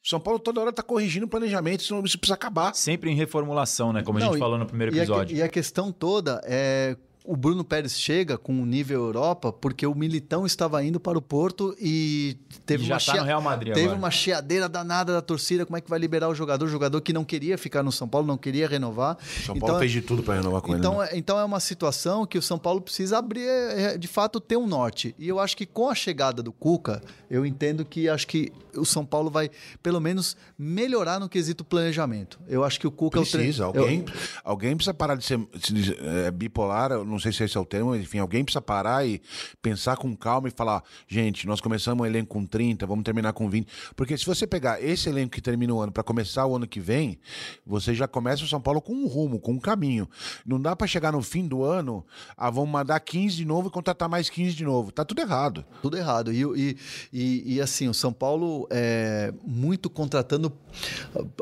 São 0.02 0.20
Paulo 0.20 0.38
toda 0.38 0.60
hora 0.60 0.72
tá 0.72 0.82
corrigindo 0.82 1.26
o 1.26 1.28
planejamento, 1.28 1.80
isso, 1.80 2.00
isso 2.04 2.18
precisa 2.18 2.34
acabar. 2.34 2.72
Sempre 2.74 3.10
em 3.10 3.14
reformulação, 3.14 3.92
né? 3.92 4.02
Como 4.02 4.16
a 4.18 4.20
Não, 4.20 4.28
gente 4.28 4.36
e- 4.36 4.38
falou 4.38 4.56
no 4.56 4.64
primeiro 4.64 4.94
e 4.94 5.00
a 5.00 5.02
episódio. 5.02 5.36
E 5.36 5.42
a, 5.42 5.48
questão 5.48 5.90
toda 5.92 6.40
é. 6.44 6.96
O 7.30 7.36
Bruno 7.36 7.62
Pérez 7.62 7.98
chega 8.00 8.38
com 8.38 8.62
o 8.62 8.64
nível 8.64 9.02
Europa 9.04 9.52
porque 9.52 9.86
o 9.86 9.94
Militão 9.94 10.46
estava 10.46 10.82
indo 10.82 10.98
para 10.98 11.18
o 11.18 11.20
Porto 11.20 11.76
e 11.78 12.38
teve 12.64 12.84
E 12.84 12.86
já 12.86 12.94
uma 12.94 13.00
tá 13.00 13.16
no 13.16 13.22
Real 13.24 13.42
Madrid 13.42 13.74
teve 13.74 13.86
agora. 13.86 13.98
uma 13.98 14.10
chiadeira 14.10 14.66
danada 14.68 15.12
da 15.12 15.20
torcida. 15.20 15.66
Como 15.66 15.76
é 15.76 15.80
que 15.82 15.90
vai 15.90 15.98
liberar 15.98 16.28
o 16.30 16.34
jogador? 16.34 16.64
O 16.64 16.68
jogador 16.68 17.00
que 17.02 17.12
não 17.12 17.24
queria 17.24 17.58
ficar 17.58 17.82
no 17.82 17.92
São 17.92 18.08
Paulo, 18.08 18.26
não 18.26 18.38
queria 18.38 18.66
renovar. 18.66 19.18
O 19.20 19.42
São 19.44 19.58
Paulo 19.58 19.78
fez 19.78 19.92
de 19.92 20.00
tudo 20.00 20.22
pra 20.22 20.36
renovar 20.36 20.62
com 20.62 20.74
então, 20.74 20.94
ele. 21.02 21.02
né? 21.02 21.08
é, 21.12 21.18
então 21.18 21.38
é 21.38 21.44
uma 21.44 21.60
situação 21.60 22.24
que 22.24 22.38
o 22.38 22.42
São 22.42 22.58
Paulo 22.58 22.80
precisa 22.80 23.18
abrir, 23.18 23.46
é, 23.46 23.98
de 23.98 24.08
fato, 24.08 24.40
ter 24.40 24.56
um 24.56 24.66
norte. 24.66 25.14
E 25.18 25.28
eu 25.28 25.38
acho 25.38 25.54
que 25.54 25.66
com 25.66 25.90
a 25.90 25.94
chegada 25.94 26.42
do 26.42 26.50
Cuca, 26.50 27.02
eu 27.30 27.44
entendo 27.44 27.84
que 27.84 28.08
acho 28.08 28.26
que 28.26 28.50
o 28.74 28.86
São 28.86 29.04
Paulo 29.04 29.28
vai, 29.30 29.50
pelo 29.82 30.00
menos, 30.00 30.34
melhorar 30.58 31.18
no 31.20 31.28
quesito 31.28 31.62
planejamento. 31.64 32.38
Eu 32.48 32.64
acho 32.64 32.80
que 32.80 32.86
o 32.86 32.90
Cuca 32.90 33.20
Precisa, 33.20 33.64
é 33.64 33.66
o 33.66 33.72
tre- 33.72 33.80
alguém, 33.82 34.04
alguém 34.44 34.76
precisa 34.76 34.94
parar 34.94 35.14
de 35.16 35.24
ser 35.24 35.38
de- 35.70 35.94
é, 36.00 36.30
bipolar, 36.30 36.92
eu 36.92 37.04
não 37.18 37.22
sei 37.22 37.32
se 37.32 37.42
esse 37.42 37.56
é 37.56 37.60
o 37.60 37.64
termo, 37.64 37.96
enfim, 37.96 38.18
alguém 38.18 38.44
precisa 38.44 38.62
parar 38.62 39.04
e 39.04 39.20
pensar 39.60 39.96
com 39.96 40.16
calma 40.16 40.46
e 40.46 40.52
falar, 40.52 40.82
gente, 41.08 41.46
nós 41.46 41.60
começamos 41.60 42.02
um 42.02 42.06
elenco 42.06 42.28
com 42.28 42.46
30, 42.46 42.86
vamos 42.86 43.02
terminar 43.02 43.32
com 43.32 43.50
20. 43.50 43.68
Porque 43.96 44.16
se 44.16 44.24
você 44.24 44.46
pegar 44.46 44.80
esse 44.80 45.08
elenco 45.08 45.32
que 45.32 45.40
termina 45.40 45.74
o 45.74 45.80
ano 45.80 45.90
para 45.90 46.04
começar 46.04 46.46
o 46.46 46.54
ano 46.54 46.66
que 46.66 46.78
vem, 46.78 47.18
você 47.66 47.92
já 47.92 48.06
começa 48.06 48.44
o 48.44 48.46
São 48.46 48.60
Paulo 48.60 48.80
com 48.80 48.92
um 48.92 49.08
rumo, 49.08 49.40
com 49.40 49.52
um 49.52 49.58
caminho. 49.58 50.08
Não 50.46 50.60
dá 50.60 50.76
para 50.76 50.86
chegar 50.86 51.12
no 51.12 51.20
fim 51.20 51.46
do 51.46 51.64
ano, 51.64 52.06
ah, 52.36 52.50
vamos 52.50 52.70
mandar 52.70 53.00
15 53.00 53.36
de 53.36 53.44
novo 53.44 53.68
e 53.68 53.70
contratar 53.70 54.08
mais 54.08 54.30
15 54.30 54.54
de 54.54 54.64
novo. 54.64 54.92
Tá 54.92 55.04
tudo 55.04 55.20
errado. 55.20 55.64
Tudo 55.82 55.96
errado. 55.96 56.32
E, 56.32 56.42
e, 56.42 56.76
e, 57.12 57.54
e, 57.54 57.60
assim, 57.60 57.88
o 57.88 57.94
São 57.94 58.12
Paulo 58.12 58.68
é 58.70 59.34
muito 59.44 59.90
contratando 59.90 60.52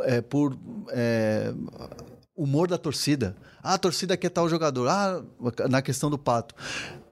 é, 0.04 0.22
por 0.22 0.56
é, 0.90 1.52
humor 2.36 2.68
da 2.68 2.76
torcida. 2.76 3.34
Ah, 3.62 3.74
a 3.74 3.78
torcida 3.78 4.16
quer 4.16 4.30
tal 4.30 4.48
jogador. 4.48 4.88
Ah, 4.88 5.22
na 5.68 5.80
questão 5.80 6.10
do 6.10 6.18
Pato. 6.18 6.54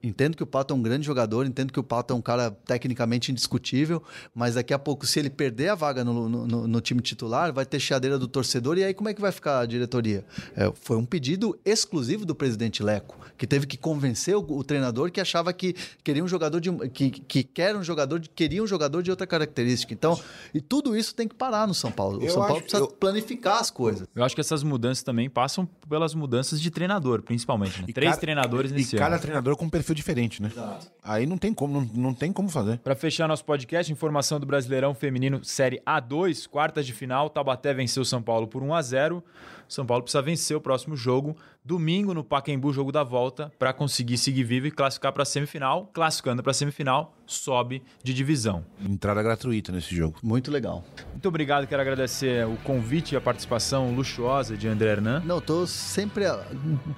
Entendo 0.07 0.37
que 0.37 0.43
o 0.43 0.47
Pato 0.47 0.75
é 0.75 0.77
um 0.77 0.83
grande 0.83 1.07
jogador, 1.07 1.47
entendo 1.47 1.73
que 1.73 1.81
o 1.81 1.83
Pato 1.83 2.13
é 2.13 2.17
um 2.17 2.21
cara 2.21 2.51
tecnicamente 2.51 3.31
indiscutível, 3.33 4.03
mas 4.35 4.55
daqui 4.55 4.75
a 4.75 4.79
pouco, 4.79 5.07
se 5.07 5.19
ele 5.19 5.31
perder 5.31 5.69
a 5.69 5.75
vaga 5.75 6.05
no, 6.05 6.29
no, 6.29 6.47
no- 6.47 6.69
no 6.69 6.81
time 6.81 7.01
titular, 7.01 7.53
vai 7.53 7.65
ter 7.65 7.81
chiadeira 7.81 8.19
do 8.19 8.29
torcedor, 8.29 8.77
e 8.79 8.85
aí 8.85 8.93
como 8.95 9.09
é 9.09 9.15
que 9.15 9.21
vai 9.21 9.33
ficar 9.33 9.61
a 9.61 9.67
diretoria? 9.67 10.25
É, 10.57 10.71
foi 10.75 10.97
um 10.97 11.05
pedido 11.05 11.59
exclusivo 11.65 12.25
do 12.27 12.35
presidente 12.35 12.83
Leco, 12.83 13.17
que 13.39 13.47
teve 13.47 13.67
que 13.67 13.77
convencer 13.77 14.37
o, 14.37 14.41
o 14.41 14.63
treinador 14.65 15.11
que 15.11 15.21
achava 15.21 15.53
que 15.53 15.75
queria 16.03 16.23
um 16.23 16.29
jogador 16.29 16.61
de. 16.61 16.71
que, 16.91 17.11
que 17.11 17.43
quer 17.43 17.75
um 17.77 17.83
jogador, 17.83 18.19
de- 18.19 18.29
queria 18.29 18.63
um 18.63 18.67
jogador 18.67 19.03
de 19.03 19.11
outra 19.11 19.27
característica. 19.27 19.93
Então, 19.95 20.19
e 20.53 20.61
tudo 20.61 20.97
isso 20.97 21.15
tem 21.15 21.27
que 21.27 21.35
parar 21.35 21.67
no 21.67 21.75
São 21.75 21.91
Paulo. 21.91 22.19
O 22.21 22.25
Eu 22.25 22.31
São 22.31 22.41
Paulo 22.43 22.57
acho- 22.57 22.63
precisa 22.63 22.83
eu- 22.83 22.89
planificar 22.89 23.59
as 23.61 23.71
coisas. 23.71 24.07
Eu 24.15 24.23
acho 24.25 24.35
que 24.35 24.41
essas 24.41 24.63
mudanças 24.63 25.03
também 25.03 25.31
passam 25.31 25.67
pelas 25.89 26.15
mudanças 26.15 26.61
de 26.61 26.71
treinador, 26.71 27.23
principalmente. 27.23 27.81
né? 27.81 27.87
E 27.89 27.93
Três 27.93 28.11
cada- 28.11 28.21
treinadores 28.21 28.71
E 28.71 28.75
nesse 28.75 28.97
cada 28.97 29.15
ano. 29.15 29.23
treinador 29.23 29.57
com 29.57 29.65
um 29.67 29.71
perfil 29.95 30.15
diferente, 30.15 30.43
né? 30.43 30.51
Aí 31.03 31.27
não 31.27 31.39
tem 31.39 31.53
como, 31.55 31.81
não, 31.81 31.91
não 31.95 32.15
tem 32.15 32.33
como 32.33 32.49
fazer. 32.49 32.79
Para 32.79 32.95
fechar 32.95 33.29
nosso 33.29 33.45
podcast, 33.45 33.91
informação 33.93 34.41
do 34.41 34.47
Brasileirão 34.47 34.95
Feminino 34.95 35.45
Série 35.45 35.81
A2, 35.87 36.49
quartas 36.49 36.87
de 36.87 36.93
final, 36.93 37.31
Taubaté 37.31 37.73
venceu 37.73 38.03
o 38.03 38.07
São 38.07 38.23
Paulo 38.23 38.47
por 38.47 38.63
1 38.63 38.75
a 38.75 38.83
0. 38.83 39.25
São 39.69 39.87
Paulo 39.87 40.03
precisa 40.03 40.23
vencer 40.23 40.57
o 40.57 40.61
próximo 40.61 40.97
jogo, 40.97 41.37
domingo 41.65 42.13
no 42.13 42.23
Pacaembu, 42.23 42.73
jogo 42.75 42.93
da 42.93 43.03
volta, 43.03 43.51
para 43.59 43.73
conseguir 43.73 44.19
seguir 44.19 44.45
vivo 44.45 44.67
e 44.67 44.71
classificar 44.71 45.13
para 45.13 45.23
a 45.23 45.27
semifinal. 45.27 45.91
Classificando 45.95 46.43
para 46.43 46.51
a 46.51 46.55
semifinal, 46.55 47.17
sobe 47.27 47.83
de 48.03 48.13
divisão. 48.13 48.67
Entrada 48.85 49.23
gratuita 49.23 49.73
nesse 49.73 49.97
jogo. 49.97 50.19
Muito 50.23 50.51
legal. 50.51 50.85
Muito 51.13 51.27
obrigado, 51.27 51.67
quero 51.67 51.81
agradecer 51.81 52.47
o 52.47 52.57
convite 52.59 53.15
e 53.15 53.17
a 53.17 53.21
participação 53.21 53.95
luxuosa 53.95 54.59
de 54.59 54.69
André 54.69 54.91
Hernan. 54.91 55.23
Não, 55.25 55.41
tô 55.41 55.67
sempre. 55.67 56.25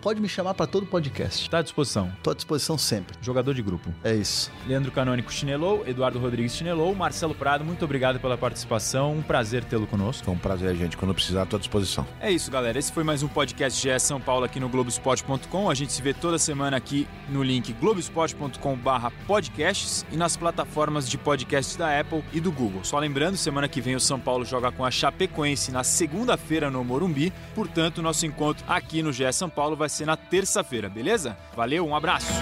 Pode 0.03 0.21
me 0.21 0.29
chamar 0.29 0.55
para 0.55 0.67
todo 0.67 0.85
podcast. 0.85 1.43
Está 1.43 1.59
à 1.59 1.63
disposição. 1.63 2.11
Tô 2.21 2.31
à 2.31 2.35
disposição 2.35 2.77
sempre. 2.77 3.17
Jogador 3.21 3.55
de 3.55 3.63
grupo. 3.63 3.95
É 4.03 4.15
isso. 4.15 4.51
Leandro 4.67 4.91
Canônico 4.91 5.33
chinelou, 5.33 5.87
Eduardo 5.87 6.19
Rodrigues 6.19 6.57
chinelou, 6.57 6.93
Marcelo 6.93 7.37
Prado, 7.37 7.65
muito 7.65 7.85
obrigado 7.85 8.19
pela 8.19 8.37
participação. 8.37 9.15
Um 9.15 9.23
prazer 9.23 9.63
tê-lo 9.63 9.87
conosco. 9.87 10.25
Foi 10.25 10.35
um 10.35 10.39
prazer, 10.39 10.75
gente. 10.75 10.97
Quando 10.97 11.15
precisar, 11.15 11.45
estou 11.45 11.57
à 11.57 11.61
disposição. 11.61 12.05
É 12.21 12.33
isso, 12.33 12.51
galera. 12.51 12.77
Esse 12.77 12.91
foi 12.91 13.05
mais 13.05 13.23
um 13.23 13.29
podcast 13.29 13.81
GE 13.81 14.01
São 14.01 14.21
Paulo 14.21 14.45
aqui 14.45 14.56
no 14.61 14.69
Globoesporte.com. 14.69 15.71
A 15.71 15.75
gente 15.75 15.93
se 15.93 16.03
vê 16.03 16.15
toda 16.15 16.39
semana 16.39 16.77
aqui 16.77 17.09
no 17.29 17.43
link 17.43 17.73
globesport.com/podcasts 17.73 20.07
e 20.13 20.17
nas 20.17 20.37
plataformas 20.37 21.09
de 21.09 21.19
podcasts 21.19 21.75
da 21.77 22.01
Apple 22.01 22.23
e 22.33 22.41
do 22.41 22.53
Google. 22.53 22.85
Só 22.85 22.99
lembrando, 22.99 23.37
semana 23.37 23.69
que 23.69 23.81
vem 23.81 23.97
o 23.97 24.01
São 24.01 24.21
Paulo 24.21 24.45
joga 24.45 24.73
com 24.73 24.85
a 24.85 24.91
Chapecoense 24.91 25.73
na 25.73 25.85
segunda-feira 25.85 26.71
no 26.71 26.85
Morumbi. 26.85 27.33
Portanto, 27.55 28.03
nosso 28.03 28.27
encontro 28.27 28.65
aqui 28.69 29.03
no 29.03 29.13
GE 29.13 29.33
São 29.33 29.49
Paulo 29.49 29.77
vai 29.77 29.89
ser 29.89 30.07
na 30.07 30.17
terça-feira, 30.17 30.89
beleza? 30.89 31.37
Valeu, 31.55 31.87
um 31.87 31.97
abraço. 31.97 32.33